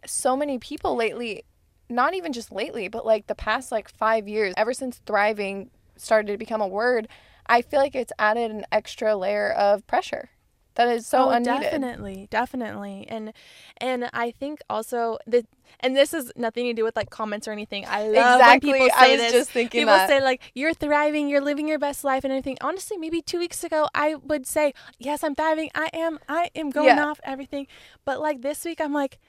so 0.06 0.36
many 0.36 0.60
people 0.60 0.98
lately, 0.98 1.46
not 1.90 2.14
even 2.14 2.34
just 2.34 2.52
lately, 2.52 2.90
but 2.90 3.06
like 3.06 3.28
the 3.28 3.36
past 3.36 3.72
like 3.72 3.88
five 3.90 4.28
years, 4.28 4.54
ever 4.58 4.74
since 4.74 5.02
thriving 5.06 5.72
started 5.96 6.34
to 6.34 6.38
become 6.38 6.60
a 6.60 6.68
word, 6.68 7.08
I 7.48 7.62
feel 7.62 7.80
like 7.80 7.96
it's 7.96 8.12
added 8.20 8.52
an 8.52 8.66
extra 8.70 9.16
layer 9.16 9.52
of 9.52 9.88
pressure 9.88 10.30
that 10.76 10.88
is 10.90 11.08
so 11.08 11.26
oh, 11.26 11.30
unneeded. 11.30 11.62
definitely, 11.62 12.28
definitely, 12.30 13.06
and 13.10 13.34
and 13.78 14.10
I 14.14 14.32
think 14.32 14.60
also 14.70 15.18
that, 15.28 15.46
and 15.80 15.96
this 15.96 16.14
is 16.14 16.32
nothing 16.36 16.66
to 16.66 16.74
do 16.74 16.84
with 16.84 16.96
like 16.96 17.10
comments 17.10 17.48
or 17.48 17.52
anything. 17.52 17.86
I 17.88 18.04
love 18.10 18.40
Exactly. 18.40 18.72
when 18.72 18.82
people 18.82 18.98
I 18.98 19.10
was 19.12 19.20
this. 19.20 19.32
just 19.32 19.52
thinking 19.52 19.82
people 19.82 19.94
that. 19.94 20.08
say 20.10 20.22
like 20.22 20.42
you're 20.54 20.74
thriving, 20.74 21.30
you're 21.30 21.42
living 21.42 21.68
your 21.68 21.80
best 21.80 22.04
life, 22.04 22.24
and 22.24 22.32
everything. 22.34 22.58
Honestly, 22.62 22.98
maybe 22.98 23.22
two 23.22 23.40
weeks 23.40 23.64
ago 23.64 23.88
I 23.96 24.16
would 24.16 24.46
say 24.46 24.74
yes, 25.00 25.24
I'm 25.24 25.36
thriving. 25.36 25.70
I 25.76 25.90
am. 25.94 26.20
I 26.30 26.50
am 26.56 26.70
going 26.70 26.88
Yeah. 26.98 27.06
off 27.06 27.20
everything. 27.24 27.68
But 28.06 28.20
like 28.20 28.42
this 28.42 28.64
week, 28.66 28.80
I'm 28.82 28.94
like, 28.94 29.20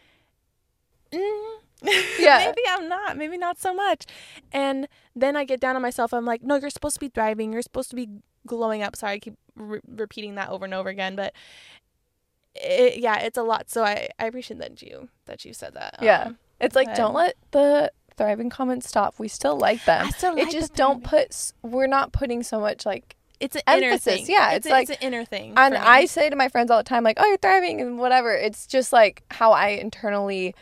mm, 1.12 1.54
Yeah. 2.18 2.38
maybe 2.38 2.62
I'm 2.68 2.88
not. 2.88 3.16
Maybe 3.16 3.38
not 3.38 3.58
so 3.58 3.74
much. 3.74 4.04
And 4.52 4.88
then 5.14 5.36
I 5.36 5.44
get 5.44 5.60
down 5.60 5.76
on 5.76 5.82
myself. 5.82 6.12
I'm 6.12 6.24
like, 6.24 6.42
no, 6.42 6.56
you're 6.56 6.70
supposed 6.70 6.94
to 6.94 7.00
be 7.00 7.08
thriving. 7.08 7.52
You're 7.52 7.62
supposed 7.62 7.90
to 7.90 7.96
be 7.96 8.08
glowing 8.46 8.82
up. 8.82 8.96
Sorry, 8.96 9.14
I 9.14 9.18
keep 9.18 9.34
re- 9.56 9.80
repeating 9.88 10.36
that 10.36 10.48
over 10.50 10.64
and 10.64 10.72
over 10.74 10.88
again, 10.88 11.16
but 11.16 11.32
it, 12.54 12.98
yeah, 13.00 13.20
it's 13.20 13.36
a 13.38 13.42
lot. 13.42 13.70
So 13.70 13.84
I, 13.84 14.08
I 14.18 14.26
appreciate 14.26 14.58
that 14.60 14.80
you 14.82 15.08
that 15.26 15.44
you 15.44 15.52
said 15.52 15.74
that. 15.74 15.98
Yeah. 16.00 16.24
Um, 16.24 16.38
It's 16.60 16.74
like 16.76 16.88
but- 16.88 16.96
don't 16.96 17.14
let 17.14 17.36
the 17.50 17.92
thriving 18.16 18.48
comments 18.48 18.88
stop. 18.88 19.14
We 19.18 19.28
still 19.28 19.58
like 19.58 19.84
them. 19.84 20.06
I 20.06 20.10
still 20.10 20.34
like 20.34 20.48
it 20.48 20.52
just 20.52 20.74
don't 20.74 21.02
thriving. 21.06 21.26
put 21.28 21.52
we're 21.62 21.86
not 21.86 22.12
putting 22.12 22.42
so 22.42 22.60
much 22.60 22.86
like 22.86 23.14
it's 23.38 23.54
an 23.56 23.62
inner 23.68 23.88
emphasis, 23.88 24.22
thing. 24.22 24.26
yeah, 24.30 24.52
it's, 24.52 24.64
it's 24.64 24.66
a- 24.66 24.70
like- 24.70 24.88
it's 24.88 24.98
an 25.02 25.06
inner 25.06 25.24
thing. 25.26 25.52
and. 25.58 25.74
I 25.74 26.06
say 26.06 26.30
to 26.30 26.36
my 26.36 26.48
friends 26.48 26.70
all 26.70 26.78
the 26.78 26.84
time 26.84 27.04
like, 27.04 27.18
"Oh, 27.20 27.26
you're 27.26 27.36
thriving" 27.36 27.82
and 27.82 27.98
whatever. 27.98 28.32
It's 28.34 28.66
just 28.66 28.92
like 28.94 29.24
how 29.30 29.52
I 29.52 29.68
internally 29.68 30.54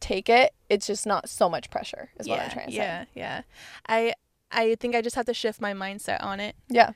take 0.00 0.28
it. 0.28 0.52
It's 0.68 0.86
just 0.88 1.06
not 1.06 1.28
so 1.28 1.48
much 1.48 1.70
pressure 1.70 2.10
is 2.18 2.26
what 2.28 2.40
I'm 2.40 2.50
trying 2.50 2.66
to 2.66 2.72
say. 2.72 2.78
yeah, 2.78 3.04
yeah. 3.14 3.42
I 3.88 4.14
I 4.50 4.74
think 4.80 4.96
I 4.96 5.02
just 5.02 5.14
have 5.14 5.26
to 5.26 5.34
shift 5.34 5.60
my 5.60 5.72
mindset 5.74 6.22
on 6.24 6.40
it. 6.40 6.56
Yeah. 6.68 6.90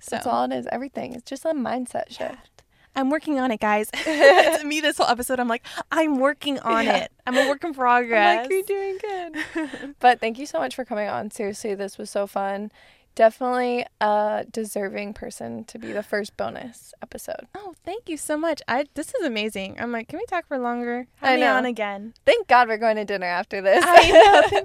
So 0.00 0.16
That's 0.16 0.26
all 0.26 0.44
it 0.44 0.52
is. 0.52 0.66
Everything. 0.72 1.14
It's 1.14 1.28
just 1.28 1.44
a 1.44 1.48
mindset 1.50 2.10
shift. 2.10 2.62
I'm 2.96 3.08
working 3.08 3.38
on 3.38 3.52
it, 3.52 3.60
guys. 3.60 3.88
to 4.04 4.62
me, 4.64 4.80
this 4.80 4.96
whole 4.98 5.06
episode, 5.06 5.38
I'm 5.38 5.46
like, 5.48 5.64
I'm 5.92 6.18
working 6.18 6.58
on 6.60 6.84
Yeah. 6.84 6.96
it. 7.04 7.12
I'm 7.26 7.36
a 7.36 7.48
work 7.48 7.62
in 7.62 7.72
progress. 7.74 8.48
like, 8.48 8.50
you're 8.50 8.62
doing 8.64 8.98
good. 9.00 9.94
but 10.00 10.18
thank 10.20 10.38
you 10.38 10.46
so 10.46 10.58
much 10.58 10.74
for 10.74 10.84
coming 10.84 11.08
on. 11.08 11.30
Seriously, 11.30 11.74
this 11.76 11.98
was 11.98 12.10
so 12.10 12.26
fun. 12.26 12.72
Definitely 13.16 13.84
a 14.00 14.44
deserving 14.50 15.14
person 15.14 15.64
to 15.64 15.78
be 15.78 15.92
the 15.92 16.02
first 16.02 16.36
bonus 16.36 16.94
episode. 17.02 17.46
oh, 17.56 17.74
thank 17.84 18.08
you 18.08 18.16
so 18.16 18.36
much. 18.36 18.62
I 18.68 18.86
this 18.94 19.08
is 19.14 19.24
amazing. 19.26 19.76
I'm 19.80 19.90
like, 19.92 20.08
can 20.08 20.18
we 20.18 20.24
talk 20.26 20.46
for 20.46 20.58
longer? 20.58 21.06
Have 21.16 21.30
I 21.30 21.34
me 21.34 21.42
know. 21.42 21.56
on 21.56 21.66
again. 21.66 22.14
Thank 22.24 22.46
God 22.46 22.68
we're 22.68 22.78
going 22.78 22.96
to 22.96 23.04
dinner 23.04 23.26
after 23.26 23.60
this. 23.60 23.84
I 23.86 24.56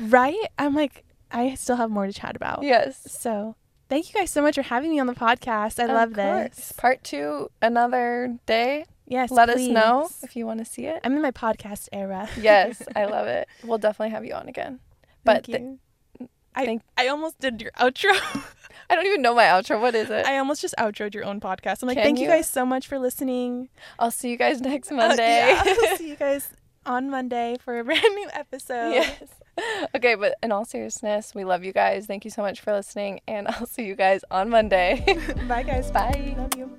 know, 0.00 0.06
right? 0.08 0.36
I'm 0.58 0.74
like, 0.74 1.04
I 1.30 1.54
still 1.54 1.76
have 1.76 1.90
more 1.90 2.06
to 2.06 2.12
chat 2.12 2.34
about. 2.36 2.62
yes. 2.64 3.00
So 3.10 3.54
thank 3.92 4.08
you 4.12 4.18
guys 4.18 4.30
so 4.30 4.40
much 4.40 4.54
for 4.54 4.62
having 4.62 4.90
me 4.90 4.98
on 4.98 5.06
the 5.06 5.14
podcast. 5.14 5.78
I 5.78 5.84
Of 5.84 5.90
love 5.90 6.14
course. 6.14 6.56
this. 6.56 6.72
Part 6.72 7.04
two, 7.04 7.50
another 7.60 8.38
day. 8.46 8.86
Yes, 9.06 9.30
Let 9.30 9.50
us 9.50 9.60
know 9.60 10.08
if 10.22 10.34
you 10.36 10.46
want 10.46 10.60
to 10.60 10.64
see 10.64 10.86
it. 10.86 11.00
I'm 11.04 11.14
in 11.14 11.20
my 11.22 11.30
podcast 11.32 11.88
era. 11.92 12.28
yes, 12.40 12.82
I 12.96 13.04
love 13.04 13.26
it. 13.26 13.46
We'll 13.62 13.76
definitely 13.78 14.10
have 14.10 14.24
you 14.24 14.32
on 14.34 14.48
again. 14.48 14.80
But 15.24 15.44
Thank 15.44 15.78
th- 16.18 16.30
I, 16.54 16.64
thank- 16.64 16.82
I 16.96 17.08
almost 17.08 17.38
did 17.38 17.60
your 17.60 17.72
outro. 17.72 18.10
I 18.90 18.94
don't 18.94 19.06
even 19.06 19.20
know 19.22 19.34
my 19.34 19.44
outro. 19.44 19.80
What 19.80 19.94
is 19.94 20.08
it? 20.10 20.24
I 20.26 20.38
almost 20.38 20.62
just 20.62 20.74
outroed 20.78 21.12
your 21.14 21.24
own 21.24 21.40
podcast. 21.40 21.82
I'm 21.82 21.88
like, 21.88 21.96
Can 21.96 22.04
thank 22.04 22.18
you 22.18 22.24
you? 22.24 22.30
guys 22.30 22.48
so 22.48 22.64
much 22.64 22.86
for 22.86 22.98
listening. 22.98 23.68
I'll 23.98 24.10
see 24.10 24.30
you 24.30 24.36
guys 24.38 24.60
next 24.60 24.90
Uh, 24.92 24.96
Monday. 24.96 25.48
yeah, 25.48 25.62
I'll 25.66 25.96
see 25.96 26.08
you 26.08 26.16
guys 26.16 26.48
on 26.86 27.10
Monday 27.10 27.56
for 27.62 27.78
a 27.78 27.84
brand 27.84 28.02
new 28.14 28.28
episode. 28.32 28.92
yes. 28.92 29.22
Okay, 29.94 30.14
but 30.14 30.36
in 30.42 30.52
all 30.52 30.64
seriousness, 30.64 31.34
we 31.34 31.44
love 31.44 31.64
you 31.64 31.72
guys. 31.72 32.06
Thank 32.06 32.24
you 32.24 32.30
so 32.30 32.40
much 32.40 32.60
for 32.60 32.72
listening, 32.72 33.20
and 33.28 33.46
I'll 33.48 33.66
see 33.66 33.84
you 33.84 33.94
guys 33.94 34.24
on 34.30 34.48
Monday. 34.48 35.04
Bye, 35.48 35.62
guys. 35.62 35.90
Bye. 35.90 36.34
Love 36.38 36.56
you. 36.56 36.78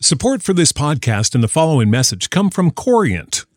Support 0.00 0.42
for 0.42 0.54
this 0.54 0.72
podcast 0.72 1.34
and 1.34 1.44
the 1.44 1.48
following 1.48 1.90
message 1.90 2.30
come 2.30 2.48
from 2.48 2.70
Corient. 2.70 3.44